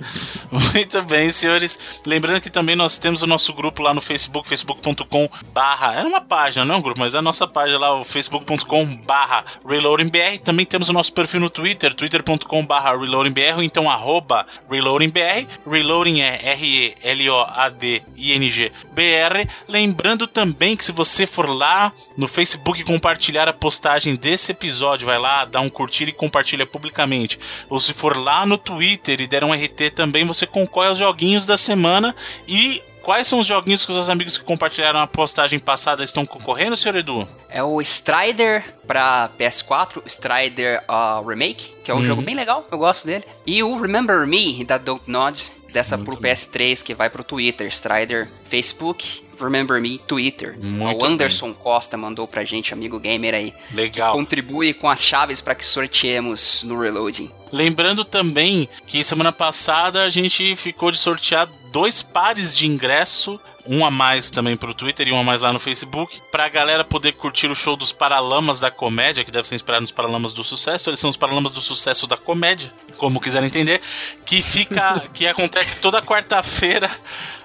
Muito 0.74 1.03
bem, 1.03 1.30
senhores. 1.30 1.78
Lembrando 2.07 2.40
que 2.40 2.51
também 2.51 2.76
nós 2.76 2.99
temos 2.99 3.22
o 3.22 3.26
nosso 3.26 3.53
grupo 3.53 3.82
lá 3.82 3.92
no 3.92 4.01
Facebook, 4.01 4.49
facebook.com 4.49 5.28
barra. 5.53 5.94
É 5.94 6.03
uma 6.03 6.20
página, 6.20 6.64
não 6.64 6.76
é 6.76 6.78
um 6.78 6.82
grupo, 6.82 7.01
mas 7.01 7.14
é 7.14 7.18
a 7.18 7.22
nossa 7.22 7.46
página 7.46 7.78
lá, 7.78 7.94
o 7.94 8.05
facebook.com 8.05 8.84
barra 9.05 9.44
reloadingbr. 9.66 10.38
Também 10.44 10.64
temos 10.64 10.88
o 10.88 10.92
nosso 10.92 11.12
perfil 11.12 11.40
no 11.40 11.51
Twitter, 11.51 11.94
twitter.com 11.94 12.64
barra 12.64 12.96
reloadingbr, 12.96 13.62
então 13.62 13.90
arroba 13.90 14.46
reloadingbr. 14.70 15.46
Reloading 15.66 16.20
é 16.20 16.53
R-E-L-O-A-D 16.53 17.88
D-I-N-G-B-R. 17.88 19.49
Lembrando 19.66 20.26
também 20.26 20.76
que 20.76 20.84
se 20.84 20.92
você 20.92 21.26
for 21.26 21.49
lá 21.49 21.92
no 22.16 22.28
Facebook 22.28 22.82
compartilhar 22.84 23.49
a 23.49 23.53
postagem 23.53 24.16
desse 24.16 24.53
episódio, 24.53 25.07
vai 25.07 25.18
lá, 25.18 25.44
dá 25.44 25.61
um 25.61 25.70
curtir 25.70 26.09
e 26.09 26.12
compartilha 26.12 26.66
publicamente. 26.66 27.38
Ou 27.70 27.80
se 27.80 27.92
for 27.92 28.16
lá 28.16 28.44
no 28.44 28.59
Twitter 28.59 29.20
e 29.20 29.26
der 29.26 29.44
um 29.44 29.53
RT 29.53 29.90
também, 29.94 30.24
você 30.24 30.38
concorre 30.47 30.89
aos 30.89 30.99
joguinhos 30.99 31.47
da 31.47 31.57
semana 31.57 32.14
e 32.47 32.82
Quais 33.09 33.26
são 33.26 33.39
os 33.39 33.47
joguinhos 33.47 33.86
que 33.86 33.91
os 33.91 33.97
seus 33.97 34.11
amigos 34.11 34.36
que 34.36 34.45
compartilharam 34.45 35.01
a 35.01 35.07
postagem 35.07 35.59
passada 35.59 36.05
estão 36.05 36.26
concorrendo, 36.26 36.76
senhor 36.76 36.95
Edu? 36.95 37.26
É 37.49 37.62
o 37.62 37.80
Strider 37.80 38.74
para 38.86 39.30
PS4, 39.39 40.03
Strider 40.05 40.84
uh, 40.86 41.26
Remake, 41.26 41.74
que 41.82 41.91
é 41.91 41.95
um 41.95 41.99
uhum. 41.99 42.05
jogo 42.05 42.20
bem 42.20 42.34
legal, 42.34 42.66
eu 42.70 42.76
gosto 42.76 43.07
dele. 43.07 43.24
E 43.47 43.62
o 43.62 43.80
Remember 43.80 44.26
Me, 44.26 44.62
da 44.62 44.78
Nod 45.07 45.51
dessa 45.72 45.97
Muito 45.97 46.18
pro 46.18 46.28
PS3 46.28 46.82
que 46.82 46.95
vai 46.95 47.09
pro 47.09 47.24
Twitter, 47.24 47.66
Strider, 47.68 48.28
Facebook, 48.45 49.24
Remember 49.41 49.80
Me, 49.80 49.99
Twitter. 49.99 50.59
Muito 50.59 51.03
o 51.03 51.05
Anderson 51.05 51.47
bem. 51.47 51.57
Costa 51.62 51.97
mandou 51.97 52.26
pra 52.26 52.45
gente, 52.45 52.72
amigo 52.72 52.99
gamer 52.99 53.34
aí. 53.34 53.55
Legal. 53.72 54.12
contribui 54.12 54.72
com 54.74 54.89
as 54.89 55.05
chaves 55.05 55.41
para 55.41 55.55
que 55.55 55.64
sorteemos 55.64 56.62
no 56.64 56.80
Reloading. 56.80 57.30
Lembrando 57.51 58.05
também 58.05 58.68
que 58.86 59.03
semana 59.03 59.32
passada 59.32 60.03
a 60.03 60.11
gente 60.11 60.55
ficou 60.57 60.91
de 60.91 60.99
sortear 60.99 61.49
dois 61.72 62.03
pares 62.03 62.57
de 62.57 62.66
ingresso 62.66 63.41
um 63.68 63.84
a 63.84 63.90
mais 63.90 64.30
também 64.30 64.56
pro 64.56 64.72
Twitter 64.72 65.06
e 65.06 65.12
um 65.12 65.20
a 65.20 65.22
mais 65.22 65.42
lá 65.42 65.52
no 65.52 65.60
Facebook, 65.60 66.20
pra 66.32 66.48
galera 66.48 66.82
poder 66.82 67.12
curtir 67.12 67.48
o 67.48 67.54
show 67.54 67.76
dos 67.76 67.92
Paralamas 67.92 68.58
da 68.58 68.70
Comédia, 68.70 69.22
que 69.22 69.30
deve 69.30 69.46
ser 69.46 69.54
inspirado 69.54 69.82
nos 69.82 69.90
Paralamas 69.90 70.32
do 70.32 70.42
Sucesso. 70.42 70.88
Eles 70.88 70.98
são 70.98 71.10
os 71.10 71.16
Paralamas 71.16 71.52
do 71.52 71.60
Sucesso 71.60 72.06
da 72.06 72.16
Comédia, 72.16 72.72
como 72.96 73.20
quiserem 73.20 73.46
entender, 73.46 73.82
que 74.24 74.40
fica, 74.40 75.00
que 75.12 75.26
acontece 75.26 75.76
toda 75.76 76.00
quarta-feira 76.00 76.90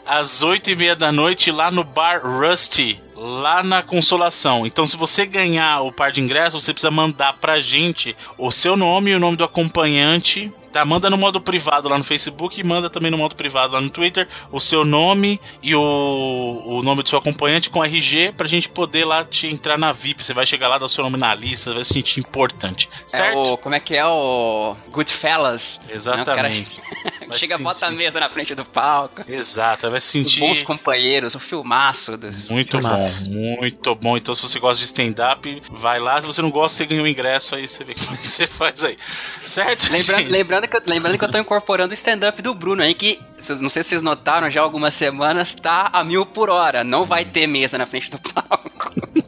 às 0.06 0.42
oito 0.42 0.70
e 0.70 0.76
meia 0.76 0.96
da 0.96 1.12
noite 1.12 1.52
lá 1.52 1.70
no 1.70 1.84
bar 1.84 2.22
Rusty, 2.24 3.02
lá 3.16 3.62
na 3.62 3.82
Consolação. 3.82 4.66
Então, 4.66 4.88
se 4.88 4.96
você 4.96 5.26
ganhar 5.26 5.82
o 5.82 5.92
par 5.92 6.12
de 6.12 6.22
ingressos, 6.22 6.64
você 6.64 6.74
precisa 6.74 6.92
mandar 6.92 7.34
pra 7.34 7.60
gente 7.60 8.16
o 8.38 8.50
seu 8.50 8.78
nome 8.78 9.12
e 9.12 9.16
o 9.16 9.20
nome 9.20 9.36
do 9.36 9.44
acompanhante 9.44 10.52
Tá, 10.74 10.84
manda 10.84 11.08
no 11.08 11.20
modo 11.20 11.40
privado 11.40 11.88
lá 11.88 12.00
no 12.00 12.04
Facebook 12.04 12.60
e 12.60 12.64
manda 12.64 12.90
também 12.90 13.12
no 13.12 13.18
modo 13.18 13.36
privado 13.36 13.74
lá 13.74 13.80
no 13.80 13.92
Twitter 13.92 14.28
o 14.52 14.60
seu 14.60 14.84
nome 14.84 15.40
e 15.62 15.76
o, 15.76 16.64
o 16.66 16.82
nome 16.82 17.04
do 17.04 17.10
seu 17.10 17.20
acompanhante 17.20 17.70
com 17.70 17.86
RG 17.86 18.34
pra 18.36 18.48
gente 18.48 18.68
poder 18.68 19.06
lá 19.06 19.24
te 19.24 19.46
entrar 19.46 19.78
na 19.78 19.92
VIP. 19.92 20.26
Você 20.26 20.34
vai 20.34 20.48
chegar 20.48 20.68
lá, 20.68 20.80
dar 20.80 20.88
o 20.88 20.90
seu 20.90 21.04
nome 21.04 21.16
na 21.16 21.36
lista, 21.36 21.76
vai 21.76 21.84
se 21.84 21.94
sentir 21.94 22.20
importante. 22.20 22.90
Certo? 23.06 23.38
É 23.38 23.52
o, 23.52 23.58
como 23.58 23.76
é 23.76 23.80
que 23.80 23.96
é 23.96 24.04
o 24.04 24.76
Goodfellas? 24.90 25.80
Exatamente. 25.88 26.82
Né? 27.24 27.38
Chega, 27.38 27.56
sentir... 27.56 27.64
bota 27.64 27.86
a 27.86 27.92
mesa 27.92 28.20
na 28.20 28.30
frente 28.30 28.54
do 28.54 28.66
palco. 28.66 29.24
Exato, 29.28 29.90
vai 29.90 30.00
se 30.00 30.08
sentir. 30.08 30.44
Os 30.44 30.50
bons 30.50 30.64
companheiros, 30.64 31.36
o 31.36 31.40
filmaço. 31.40 32.18
Dos... 32.18 32.50
Muito 32.50 32.80
filmaço. 32.80 33.30
bom, 33.30 33.58
muito 33.60 33.96
bom. 33.96 34.18
Então, 34.18 34.34
se 34.34 34.42
você 34.42 34.60
gosta 34.60 34.80
de 34.80 34.86
stand-up, 34.86 35.62
vai 35.72 36.00
lá. 36.00 36.20
Se 36.20 36.28
você 36.28 36.42
não 36.42 36.50
gosta, 36.50 36.78
você 36.78 36.86
ganha 36.86 37.02
o 37.02 37.06
um 37.06 37.08
ingresso 37.08 37.56
aí, 37.56 37.68
você 37.68 37.84
vê 37.84 37.94
como 37.94 38.14
é 38.14 38.18
que 38.18 38.28
você 38.30 38.48
faz 38.48 38.84
aí. 38.84 38.98
Certo? 39.44 39.92
Lembrando, 39.92 40.30
lembrando 40.30 40.63
lembrando 40.64 40.68
que, 40.70 40.78
eu, 40.78 40.82
lembrando 40.86 41.18
que 41.18 41.26
eu 41.26 41.32
tô 41.32 41.38
incorporando 41.38 41.92
o 41.92 41.94
stand-up 41.94 42.42
do 42.42 42.54
Bruno 42.54 42.82
aí, 42.82 42.94
que 42.94 43.20
não 43.60 43.70
sei 43.70 43.84
se 43.84 43.90
vocês 43.90 44.02
notaram 44.02 44.50
já 44.50 44.62
algumas 44.62 44.94
semanas, 44.94 45.54
tá 45.54 45.90
a 45.92 46.04
mil 46.04 46.26
por 46.26 46.50
hora. 46.50 46.84
Não 46.84 47.06
vai 47.06 47.26
ter 47.26 47.48
mesa 47.48 47.78
na 47.78 47.86
frente 47.86 48.10
do 48.10 48.20
palco. 48.20 48.94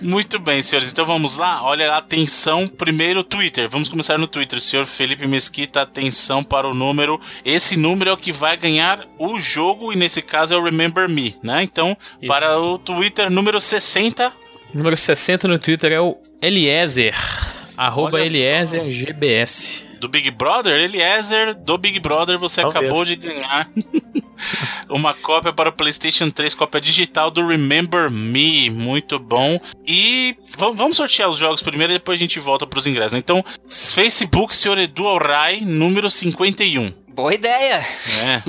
Muito 0.00 0.38
bem, 0.38 0.62
senhores. 0.62 0.90
Então 0.90 1.04
vamos 1.04 1.36
lá. 1.36 1.62
Olha, 1.62 1.94
atenção. 1.94 2.66
Primeiro, 2.66 3.22
Twitter. 3.22 3.68
Vamos 3.68 3.88
começar 3.88 4.16
no 4.16 4.26
Twitter. 4.26 4.58
Senhor 4.58 4.86
Felipe 4.86 5.26
Mesquita, 5.26 5.82
atenção 5.82 6.42
para 6.42 6.66
o 6.66 6.72
número. 6.72 7.20
Esse 7.44 7.76
número 7.76 8.08
é 8.08 8.12
o 8.12 8.16
que 8.16 8.32
vai 8.32 8.56
ganhar 8.56 9.06
o 9.18 9.38
jogo 9.38 9.92
e 9.92 9.96
nesse 9.96 10.22
caso 10.22 10.54
é 10.54 10.56
o 10.56 10.64
Remember 10.64 11.06
Me, 11.06 11.36
né? 11.42 11.62
Então, 11.62 11.94
Isso. 12.18 12.28
para 12.28 12.58
o 12.58 12.78
Twitter 12.78 13.30
número 13.30 13.60
60. 13.60 14.32
Número 14.72 14.96
60 14.96 15.46
no 15.48 15.58
Twitter 15.58 15.92
é 15.92 16.00
o 16.00 16.16
Eliezer. 16.40 17.14
Arroba 17.80 18.20
Eliezer 18.20 18.90
GBS 18.90 19.86
do 19.98 20.06
Big 20.06 20.30
Brother, 20.30 20.78
Eliezer, 20.78 21.54
do 21.54 21.78
Big 21.78 21.98
Brother, 21.98 22.38
você 22.38 22.60
Talvez. 22.60 22.84
acabou 22.84 23.06
de 23.06 23.16
ganhar 23.16 23.70
uma 24.86 25.14
cópia 25.14 25.50
para 25.50 25.70
o 25.70 25.72
PlayStation 25.72 26.30
3, 26.30 26.54
cópia 26.54 26.78
digital 26.78 27.30
do 27.30 27.46
Remember 27.46 28.10
Me. 28.10 28.68
Muito 28.68 29.18
bom. 29.18 29.58
E 29.86 30.36
vamos 30.58 30.98
sortear 30.98 31.30
os 31.30 31.38
jogos 31.38 31.62
primeiro 31.62 31.94
e 31.94 31.96
depois 31.96 32.18
a 32.18 32.22
gente 32.22 32.38
volta 32.38 32.66
para 32.66 32.78
os 32.78 32.86
ingressos. 32.86 33.14
Então, 33.14 33.42
Facebook, 33.66 34.54
senhor 34.54 34.76
Edu 34.76 35.08
Alray, 35.08 35.62
número 35.62 36.10
51. 36.10 36.92
Boa 37.08 37.32
ideia! 37.32 37.82
É. 38.20 38.42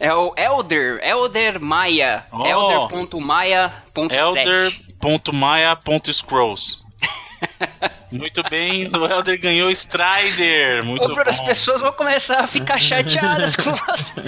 é 0.08 0.14
o 0.14 0.32
Elder, 0.34 0.98
Elder 1.02 1.60
Maia. 1.60 2.24
Oh. 2.32 2.46
Elder.maia.scrolls. 2.46 4.38
Elder.maia.scrolls. 4.38 6.86
Muito 8.18 8.42
bem, 8.48 8.88
o 8.88 9.06
Helder 9.06 9.40
ganhou 9.40 9.70
Strider. 9.70 10.84
Muito 10.84 11.04
Ô, 11.04 11.14
Bruno, 11.14 11.28
as 11.28 11.40
pessoas 11.40 11.80
vão 11.80 11.92
começar 11.92 12.40
a 12.40 12.46
ficar 12.46 12.78
chateadas 12.78 13.56
com 13.56 13.72
você. 13.72 14.22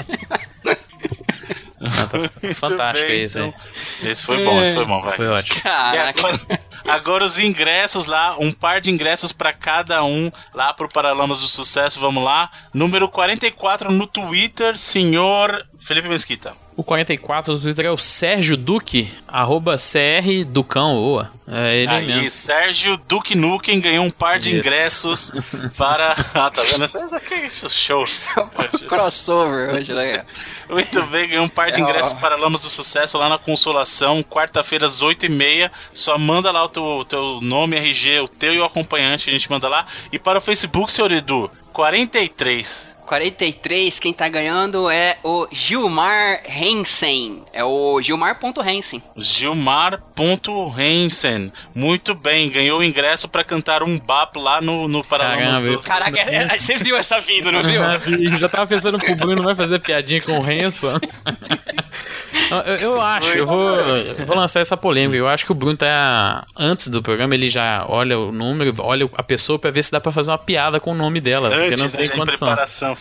Ah, 1.81 2.07
tá 2.07 2.55
fantástico 2.55 3.09
bem, 3.09 3.23
esse 3.23 3.39
então. 3.39 3.55
Esse 4.03 4.25
foi 4.25 4.45
bom, 4.45 4.63
esse 4.63 4.75
foi 4.75 4.85
bom. 4.85 5.05
Esse 5.05 5.17
foi 5.17 5.29
ótimo. 5.29 5.61
Agora, 5.65 6.41
agora, 6.87 7.25
os 7.25 7.39
ingressos 7.39 8.07
lá, 8.07 8.37
um 8.39 8.53
par 8.53 8.81
de 8.81 8.91
ingressos 8.91 9.31
para 9.33 9.53
cada 9.53 10.03
um 10.03 10.31
lá 10.53 10.75
pro 10.75 10.89
Paralamas 10.89 11.41
do 11.41 11.47
Sucesso, 11.47 12.01
vamos 12.01 12.25
lá. 12.25 12.51
Número 12.75 13.09
44 13.09 13.93
no 13.93 14.07
Twitter, 14.07 14.77
senhor 14.77 15.65
Felipe 15.81 16.09
Mesquita. 16.09 16.68
O 16.79 16.85
44 16.85 17.55
do 17.55 17.61
Twitter 17.61 17.87
é 17.87 17.91
o 17.91 17.99
Sérgio 17.99 18.57
Duque, 18.57 19.11
arroba 19.27 19.75
CR 19.77 20.45
Ducão, 20.47 20.95
boa. 20.95 21.33
É 21.49 21.79
ele 21.79 21.91
Aí, 21.91 22.07
mesmo. 22.07 22.31
Sérgio 22.31 22.97
Duque 22.97 23.35
Nukem 23.35 23.81
ganhou 23.81 24.05
um 24.05 24.13
par 24.13 24.39
de 24.39 24.51
Isso. 24.51 24.59
ingressos 24.61 25.33
para. 25.77 26.15
Ah, 26.33 26.49
tá 26.49 26.63
vendo? 26.63 26.85
Isso 26.85 26.97
aqui 27.17 27.35
é 27.35 27.51
show. 27.69 28.05
Crossover 28.87 29.75
hoje, 29.75 29.93
né? 29.93 30.25
Muito 30.71 31.03
bem, 31.07 31.29
ganhou 31.29 31.47
um 31.47 31.49
par 31.49 31.73
de 31.73 31.81
é, 31.81 31.83
ingressos 31.83 32.13
para 32.13 32.37
Lamas 32.37 32.61
do 32.61 32.71
Sucesso 32.71 33.19
lá 33.19 33.29
na 33.29 33.39
Consolação, 33.39 34.23
quarta-feira 34.23 34.87
às 34.87 35.03
8h30. 35.03 35.73
Só 35.93 36.17
manda 36.17 36.53
lá 36.53 36.63
o 36.63 36.69
teu, 36.69 37.05
teu 37.09 37.41
nome, 37.41 37.77
RG, 37.77 38.21
o 38.21 38.29
teu 38.29 38.55
e 38.55 38.59
o 38.61 38.65
acompanhante, 38.65 39.29
a 39.29 39.33
gente 39.33 39.51
manda 39.51 39.69
lá. 39.69 39.85
E 40.13 40.19
para 40.19 40.39
o 40.39 40.41
Facebook, 40.41 40.93
senhor 40.93 41.11
Edu, 41.11 41.51
43. 41.73 42.98
43, 43.09 43.99
quem 43.99 44.13
tá 44.13 44.29
ganhando 44.29 44.89
é 44.91 45.17
o 45.25 45.49
Gilmar 45.51 46.43
Hensen. 46.47 47.43
É 47.55 47.65
o 47.65 47.99
Gilmar.Hensen. 48.03 49.03
Gilmar.Hensen. 49.17 51.51
Muito 51.75 52.15
bem, 52.15 52.51
ganhou 52.51 52.81
o 52.81 52.85
ingresso 52.85 53.27
para 53.27 53.43
cantar 53.43 53.83
um 53.83 53.99
bap 53.99 54.39
lá 54.39 54.61
no, 54.61 54.87
no 54.87 55.03
Paralamas 55.03 55.63
do... 55.63 55.79
Caraca, 55.79 56.21
é, 56.21 56.49
você 56.61 56.77
viu 56.77 56.99
essa 56.99 57.19
vinda, 57.19 57.51
não 57.51 57.63
viu? 57.65 57.81
Já 58.37 58.47
tava 58.47 58.67
pensando 58.67 58.99
pro 58.99 59.17
Bruno 59.17 59.43
vai 59.43 59.55
fazer 59.55 59.79
piadinha 59.79 60.21
com 60.21 60.41
o 60.41 60.51
Henson. 60.51 60.99
Eu, 62.67 62.75
eu 62.77 63.01
acho, 63.01 63.37
eu 63.37 63.47
vou, 63.47 63.77
eu 63.79 64.27
vou 64.27 64.37
lançar 64.37 64.61
essa 64.61 64.77
polêmica. 64.77 65.17
Eu 65.19 65.29
acho 65.29 65.45
que 65.45 65.53
o 65.53 65.55
Bruno 65.55 65.77
tá. 65.77 66.45
Antes 66.57 66.89
do 66.89 67.03
programa, 67.03 67.35
ele 67.35 67.49
já 67.49 67.85
olha 67.89 68.19
o 68.19 68.33
número, 68.33 68.73
olha 68.79 69.09
a 69.17 69.23
pessoa 69.23 69.59
pra 69.59 69.71
ver 69.71 69.83
se 69.83 69.93
dá 69.93 70.01
pra 70.01 70.11
fazer 70.13 70.31
uma 70.31 70.39
piada 70.39 70.81
com 70.81 70.93
o 70.93 70.95
nome 70.95 71.21
dela. 71.21 71.51
porque 71.51 71.67
Antes 71.67 71.83
não 71.83 71.89
tem 71.91 72.09
da 72.09 72.15
condição. 72.15 72.49
preparação. 72.49 72.97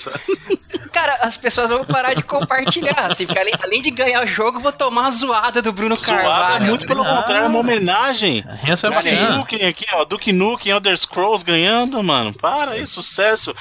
Cara, 0.92 1.18
as 1.22 1.38
pessoas 1.38 1.70
vão 1.70 1.84
parar 1.86 2.14
de 2.14 2.24
compartilhar. 2.24 3.08
Assim, 3.12 3.26
porque 3.26 3.40
além, 3.40 3.54
além 3.62 3.82
de 3.82 3.92
ganhar 3.92 4.24
o 4.24 4.28
jogo, 4.28 4.58
eu 4.58 4.62
vou 4.62 4.72
tomar 4.72 5.08
a 5.08 5.12
zoada 5.12 5.62
do 5.62 5.72
Bruno 5.74 5.96
Zoado, 5.96 6.22
Carvalho. 6.22 6.66
muito 6.66 6.86
pelo 6.86 7.04
Ah. 7.04 7.18
contrário, 7.18 7.46
é 7.46 7.48
uma 7.48 7.60
homenagem. 7.60 8.44
Essa 8.66 8.88
é 8.88 8.96
aí, 8.98 9.16
Duke. 9.18 9.38
Nukem 9.38 9.68
aqui, 9.68 9.86
ó. 9.94 10.06
Duke 10.06 10.32
Nukem, 10.34 10.72
Elder 10.72 10.98
Scrolls 10.98 11.44
ganhando, 11.46 12.02
mano. 12.04 12.34
Para 12.34 12.72
aí, 12.72 12.86
sucesso. 12.88 13.54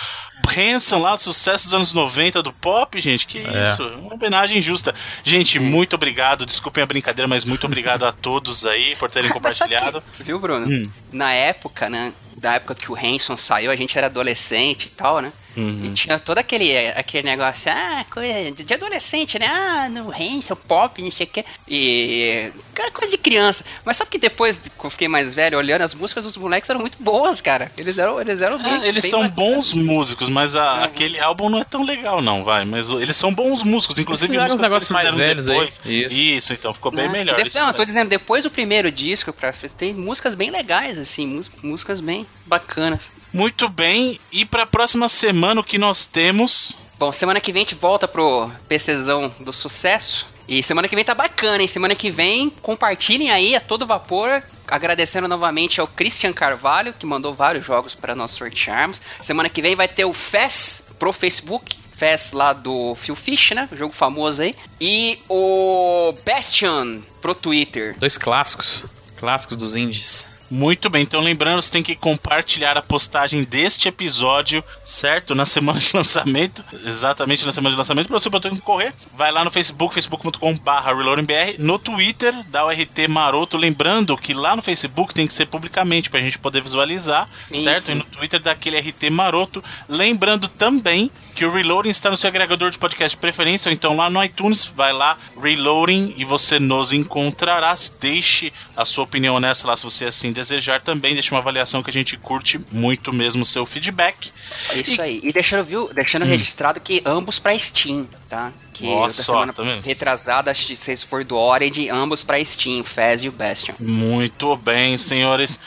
Hanson 0.56 0.98
lá, 1.00 1.16
sucesso 1.16 1.64
dos 1.64 1.74
anos 1.74 1.92
90 1.92 2.42
do 2.42 2.52
pop, 2.52 2.98
gente. 3.00 3.26
Que 3.26 3.38
É. 3.38 3.62
isso? 3.64 3.82
Uma 3.98 4.14
homenagem 4.14 4.62
justa. 4.62 4.94
Gente, 5.24 5.58
muito 5.58 5.94
obrigado. 5.96 6.46
Desculpem 6.46 6.82
a 6.82 6.86
brincadeira, 6.86 7.26
mas 7.28 7.44
muito 7.44 7.66
obrigado 7.66 8.04
a 8.06 8.12
todos 8.12 8.64
aí 8.64 8.94
por 8.96 9.10
terem 9.10 9.28
Mas 9.42 9.56
sabe 9.56 9.74
compartilhado. 9.74 10.02
que- 10.16 10.22
viu, 10.22 10.38
Bruno? 10.38 10.66
Hum. 10.66 10.90
Na 11.12 11.32
época, 11.32 11.90
né? 11.90 12.12
Da 12.36 12.54
época 12.54 12.74
que 12.74 12.90
o 12.92 12.96
Hanson 12.96 13.36
saiu, 13.36 13.70
a 13.70 13.76
gente 13.76 13.96
era 13.98 14.06
adolescente 14.06 14.86
e 14.86 14.90
tal, 14.90 15.20
né? 15.20 15.32
Uhum. 15.56 15.84
E 15.86 15.90
tinha 15.90 16.18
todo 16.18 16.38
aquele, 16.38 16.76
aquele 16.90 17.22
negócio, 17.24 17.70
ah, 17.72 18.04
coisa 18.10 18.52
de 18.52 18.74
adolescente, 18.74 19.38
né? 19.38 19.46
Ah, 19.46 19.88
no 19.88 20.10
Hanson, 20.12 20.54
pop, 20.56 21.00
não 21.00 21.10
sei 21.10 21.26
o 21.26 21.30
quê. 21.30 21.44
E. 21.68 22.50
cara, 22.74 22.90
Coisa 22.90 23.10
de 23.12 23.18
criança. 23.18 23.64
Mas 23.84 23.96
sabe 23.96 24.10
que 24.10 24.18
depois 24.18 24.58
que 24.58 24.84
eu 24.84 24.90
fiquei 24.90 25.08
mais 25.08 25.34
velho, 25.34 25.58
olhando, 25.58 25.82
as 25.82 25.94
músicas 25.94 26.24
dos 26.24 26.36
moleques 26.36 26.68
eram 26.70 26.80
muito 26.80 26.96
boas, 27.02 27.40
cara. 27.40 27.70
Eles 27.78 27.98
eram, 27.98 28.20
eles 28.20 28.40
eram 28.40 28.58
bem. 28.62 28.82
É, 28.82 28.88
eles 28.88 29.02
bem 29.02 29.10
são 29.10 29.20
bacanas. 29.28 29.34
bons 29.36 29.72
músicos, 29.74 30.28
mas 30.28 30.54
a- 30.56 30.84
aquele 30.84 31.18
álbum 31.20 31.48
não 31.48 31.58
é 31.58 31.64
tão 31.64 31.82
legal, 31.82 32.20
não, 32.22 32.44
vai. 32.44 32.64
Mas 32.64 32.88
eles 32.90 33.16
são 33.16 33.32
bons 33.32 33.62
músicos, 33.62 33.98
inclusive 33.98 34.32
que 34.32 34.38
negócios 34.38 34.70
eles 34.70 34.88
mais 34.90 35.12
velhos 35.14 35.48
aí. 35.48 35.56
depois. 35.58 35.80
Isso. 35.84 36.14
Isso, 36.14 36.52
então 36.52 36.72
ficou 36.74 36.90
bem 36.92 37.06
Né? 37.06 37.12
melhor. 37.12 37.36
De- 37.42 37.48
isso 37.48 37.58
não, 37.58 37.66
eu 37.66 37.70
é. 37.70 37.74
tô 37.74 37.84
dizendo, 37.84 38.08
depois 38.08 38.44
do 38.44 38.50
primeiro 38.50 38.90
disco, 38.90 39.32
pra, 39.32 39.52
tem 39.76 39.92
músicas 39.94 40.34
bem 40.34 40.50
legais, 40.50 40.98
assim, 40.98 41.26
mús- 41.26 41.50
músicas 41.62 42.00
bem 42.00 42.26
bacanas. 42.46 43.10
Muito 43.32 43.68
bem, 43.68 44.20
e 44.32 44.44
pra 44.44 44.66
próxima 44.66 45.08
semana 45.08 45.60
o 45.60 45.64
que 45.64 45.78
nós 45.78 46.06
temos? 46.06 46.76
Bom, 46.98 47.12
semana 47.12 47.40
que 47.40 47.52
vem 47.52 47.62
a 47.62 47.64
gente 47.64 47.74
volta 47.74 48.08
pro 48.08 48.50
PCzão 48.68 49.34
do 49.40 49.52
sucesso. 49.52 50.26
E 50.48 50.62
semana 50.62 50.88
que 50.88 50.94
vem 50.94 51.04
tá 51.04 51.14
bacana, 51.14 51.60
hein? 51.60 51.68
Semana 51.68 51.94
que 51.94 52.10
vem, 52.10 52.48
compartilhem 52.62 53.30
aí 53.30 53.56
a 53.56 53.60
todo 53.60 53.86
vapor. 53.86 54.42
Agradecendo 54.68 55.28
novamente 55.28 55.80
ao 55.80 55.88
Christian 55.88 56.32
Carvalho, 56.32 56.92
que 56.92 57.04
mandou 57.04 57.34
vários 57.34 57.66
jogos 57.66 57.94
para 57.94 58.14
nós 58.14 58.30
sortearmos. 58.30 59.02
Semana 59.20 59.48
que 59.48 59.60
vem 59.60 59.76
vai 59.76 59.88
ter 59.88 60.04
o 60.04 60.12
FES 60.12 60.82
pro 60.98 61.12
Facebook. 61.12 61.76
FES 61.96 62.32
lá 62.32 62.52
do 62.52 62.94
Phil 62.94 63.16
Fish, 63.16 63.52
né? 63.52 63.68
O 63.72 63.76
jogo 63.76 63.92
famoso 63.92 64.42
aí. 64.42 64.54
E 64.80 65.18
o 65.28 66.14
Bastion 66.24 67.00
pro 67.20 67.34
Twitter. 67.34 67.96
Dois 67.98 68.16
clássicos. 68.16 68.84
Clássicos 69.16 69.56
dos 69.56 69.74
indies. 69.74 70.28
Muito 70.50 70.88
bem, 70.88 71.02
então 71.02 71.20
lembrando, 71.20 71.60
você 71.60 71.72
tem 71.72 71.82
que 71.82 71.96
compartilhar 71.96 72.76
a 72.78 72.82
postagem 72.82 73.42
deste 73.42 73.88
episódio, 73.88 74.62
certo? 74.84 75.34
Na 75.34 75.44
semana 75.44 75.80
de 75.80 75.90
lançamento, 75.94 76.64
exatamente 76.84 77.44
na 77.44 77.52
semana 77.52 77.72
de 77.74 77.78
lançamento, 77.78 78.06
para 78.06 78.18
você 78.18 78.30
poder 78.30 78.50
concorrer. 78.50 78.94
Vai 79.16 79.32
lá 79.32 79.44
no 79.44 79.50
Facebook, 79.50 79.94
facebook.com.br 79.94 80.70
reloadingbr, 80.86 81.56
no 81.58 81.78
Twitter, 81.78 82.32
dá 82.48 82.64
o 82.64 82.70
RT 82.70 83.08
Maroto, 83.08 83.56
lembrando 83.56 84.16
que 84.16 84.32
lá 84.32 84.54
no 84.54 84.62
Facebook 84.62 85.12
tem 85.12 85.26
que 85.26 85.32
ser 85.32 85.46
publicamente 85.46 86.08
pra 86.08 86.20
gente 86.20 86.38
poder 86.38 86.62
visualizar, 86.62 87.28
Sim, 87.44 87.60
certo? 87.62 87.86
sim. 87.86 87.92
E 87.92 87.94
no 87.96 88.04
Twitter 88.04 88.40
dá 88.40 88.52
aquele 88.52 88.78
RT 88.78 89.10
Maroto. 89.10 89.62
Lembrando 89.88 90.46
também 90.48 91.10
que 91.34 91.44
o 91.44 91.52
Reloading 91.52 91.90
está 91.90 92.08
no 92.08 92.16
seu 92.16 92.28
agregador 92.28 92.70
de 92.70 92.78
podcast 92.78 93.16
de 93.16 93.20
preferência, 93.20 93.68
ou 93.68 93.72
então 93.72 93.96
lá 93.96 94.08
no 94.08 94.22
iTunes, 94.24 94.64
vai 94.64 94.92
lá, 94.92 95.18
Reloading, 95.40 96.14
e 96.16 96.24
você 96.24 96.58
nos 96.60 96.92
encontrará. 96.92 97.74
Deixe 98.00 98.52
a 98.76 98.84
sua 98.84 99.04
opinião 99.04 99.38
nessa 99.40 99.66
lá 99.66 99.76
se 99.76 99.82
você 99.82 100.06
assim 100.06 100.32
desejar 100.36 100.80
também. 100.80 101.14
Deixe 101.14 101.30
uma 101.32 101.40
avaliação 101.40 101.82
que 101.82 101.90
a 101.90 101.92
gente 101.92 102.16
curte 102.16 102.60
muito 102.70 103.12
mesmo 103.12 103.42
o 103.42 103.46
seu 103.46 103.66
feedback. 103.66 104.30
É 104.70 104.78
Isso 104.78 105.02
aí. 105.02 105.20
E 105.22 105.32
deixando, 105.32 105.64
viu, 105.64 105.90
deixando 105.92 106.24
registrado 106.24 106.78
que 106.78 107.02
ambos 107.04 107.38
pra 107.40 107.58
Steam, 107.58 108.06
tá? 108.28 108.52
Que 108.72 108.86
Ó 108.86 109.04
da 109.06 109.10
semana 109.10 109.52
tá 109.52 109.62
vendo? 109.62 109.82
retrasada, 109.82 110.50
acho 110.50 110.66
que 110.66 110.76
se 110.76 110.96
for 110.98 111.24
do 111.24 111.36
Orange, 111.36 111.88
ambos 111.88 112.22
pra 112.22 112.42
Steam, 112.44 112.84
Fez 112.84 113.24
e 113.24 113.28
o 113.28 113.32
Bastion. 113.32 113.74
Muito 113.80 114.54
bem, 114.56 114.96
senhores. 114.98 115.58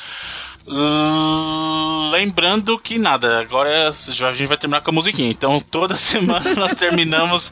Lembrando 2.12 2.78
que 2.78 2.98
nada, 3.00 3.40
agora 3.40 3.92
já 4.12 4.30
a 4.30 4.34
gente 4.34 4.48
vai 4.48 4.58
terminar 4.58 4.82
com 4.82 4.92
a 4.92 4.94
musiquinha. 4.94 5.30
Então, 5.32 5.60
toda 5.60 5.96
semana 5.98 6.54
nós 6.56 6.74
terminamos 6.74 7.52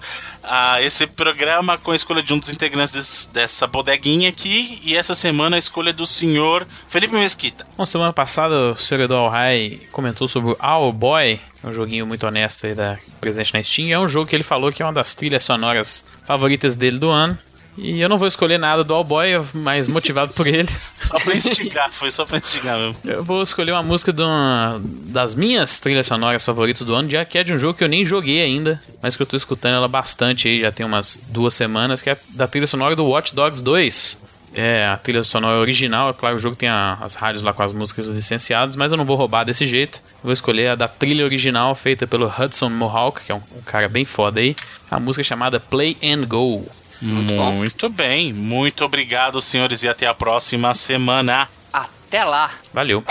ah, 0.49 0.81
esse 0.81 1.05
programa 1.07 1.77
com 1.77 1.91
a 1.91 1.95
escolha 1.95 2.23
de 2.23 2.33
um 2.33 2.39
dos 2.39 2.49
integrantes 2.49 2.91
desse- 2.93 3.27
dessa 3.29 3.67
bodeguinha 3.67 4.29
aqui. 4.29 4.79
E 4.83 4.95
essa 4.95 5.13
semana 5.15 5.55
a 5.55 5.59
escolha 5.59 5.91
do 5.93 6.05
senhor 6.05 6.67
Felipe 6.89 7.15
Mesquita. 7.15 7.65
Bom, 7.77 7.85
semana 7.85 8.13
passada 8.13 8.71
o 8.71 8.75
senhor 8.75 9.01
Edu 9.03 9.15
Alhai 9.15 9.79
comentou 9.91 10.27
sobre 10.27 10.51
o 10.51 10.57
Our 10.65 10.91
Boy, 10.93 11.39
um 11.63 11.73
joguinho 11.73 12.05
muito 12.07 12.25
honesto 12.25 12.65
aí 12.67 12.73
da, 12.73 12.97
presente 13.19 13.53
na 13.53 13.61
Steam. 13.61 13.89
É 13.91 13.99
um 13.99 14.07
jogo 14.09 14.27
que 14.29 14.35
ele 14.35 14.43
falou 14.43 14.71
que 14.71 14.81
é 14.81 14.85
uma 14.85 14.93
das 14.93 15.13
trilhas 15.15 15.43
sonoras 15.43 16.05
favoritas 16.25 16.75
dele 16.75 16.97
do 16.97 17.09
ano. 17.09 17.37
E 17.77 18.01
eu 18.01 18.09
não 18.09 18.17
vou 18.17 18.27
escolher 18.27 18.57
nada 18.57 18.83
do 18.83 18.93
All 18.93 19.03
Boy, 19.03 19.29
mas 19.53 19.87
motivado 19.87 20.33
por 20.33 20.47
ele. 20.47 20.67
Só 20.97 21.19
pra 21.19 21.35
instigar, 21.35 21.91
foi 21.91 22.09
só 22.09 22.25
pra 22.25 22.39
instigar 22.39 22.75
mesmo. 22.77 22.95
Eu 23.05 23.23
vou 23.23 23.43
escolher 23.43 23.71
uma 23.73 23.83
música 23.83 24.11
de 24.11 24.21
uma 24.23 24.81
das 25.05 25.35
minhas 25.35 25.79
trilhas 25.79 26.07
sonoras 26.07 26.43
favoritas 26.43 26.83
do 26.83 26.95
ano, 26.95 27.07
já 27.09 27.23
que 27.23 27.37
é 27.37 27.43
de 27.43 27.53
um 27.53 27.57
jogo 27.59 27.77
que 27.77 27.83
eu 27.83 27.87
nem 27.87 28.03
joguei 28.05 28.41
ainda, 28.41 28.81
mas 29.01 29.15
que 29.15 29.21
eu 29.21 29.27
tô 29.27 29.37
escutando 29.37 29.75
ela 29.75 29.87
bastante 29.87 30.47
aí, 30.47 30.59
já 30.61 30.71
tem 30.71 30.85
umas 30.85 31.21
duas 31.29 31.53
semanas, 31.53 32.01
que 32.01 32.09
é 32.09 32.17
da 32.29 32.47
trilha 32.47 32.65
sonora 32.67 32.95
do 32.95 33.05
Watch 33.05 33.35
Dogs 33.35 33.61
2. 33.63 34.17
É, 34.55 34.87
a 34.87 34.97
trilha 34.97 35.23
sonora 35.23 35.59
original, 35.59 36.09
é 36.09 36.13
claro, 36.13 36.35
o 36.35 36.39
jogo 36.39 36.55
tem 36.55 36.67
a- 36.69 36.97
as 36.99 37.13
rádios 37.13 37.43
lá 37.43 37.53
com 37.53 37.61
as 37.61 37.71
músicas 37.73 38.07
licenciadas, 38.07 38.75
mas 38.75 38.91
eu 38.91 38.97
não 38.97 39.05
vou 39.05 39.15
roubar 39.15 39.43
desse 39.43 39.67
jeito. 39.67 39.99
Eu 40.15 40.19
vou 40.23 40.33
escolher 40.33 40.69
a 40.69 40.75
da 40.75 40.87
trilha 40.87 41.23
original 41.23 41.75
feita 41.75 42.07
pelo 42.07 42.25
Hudson 42.27 42.69
Mohawk, 42.69 43.23
que 43.23 43.31
é 43.31 43.35
um, 43.35 43.41
um 43.55 43.61
cara 43.63 43.87
bem 43.87 44.03
foda 44.03 44.39
aí. 44.39 44.55
A 44.89 44.99
música 44.99 45.21
é 45.21 45.23
chamada 45.23 45.59
Play 45.59 45.95
and 46.03 46.25
Go. 46.25 46.65
Bom. 47.01 47.51
Muito 47.53 47.89
bem, 47.89 48.33
muito 48.33 48.83
obrigado, 48.83 49.41
senhores, 49.41 49.83
e 49.83 49.87
até 49.87 50.07
a 50.07 50.13
próxima 50.13 50.73
semana. 50.73 51.47
Até 51.71 52.23
lá! 52.23 52.51
Valeu. 52.73 53.03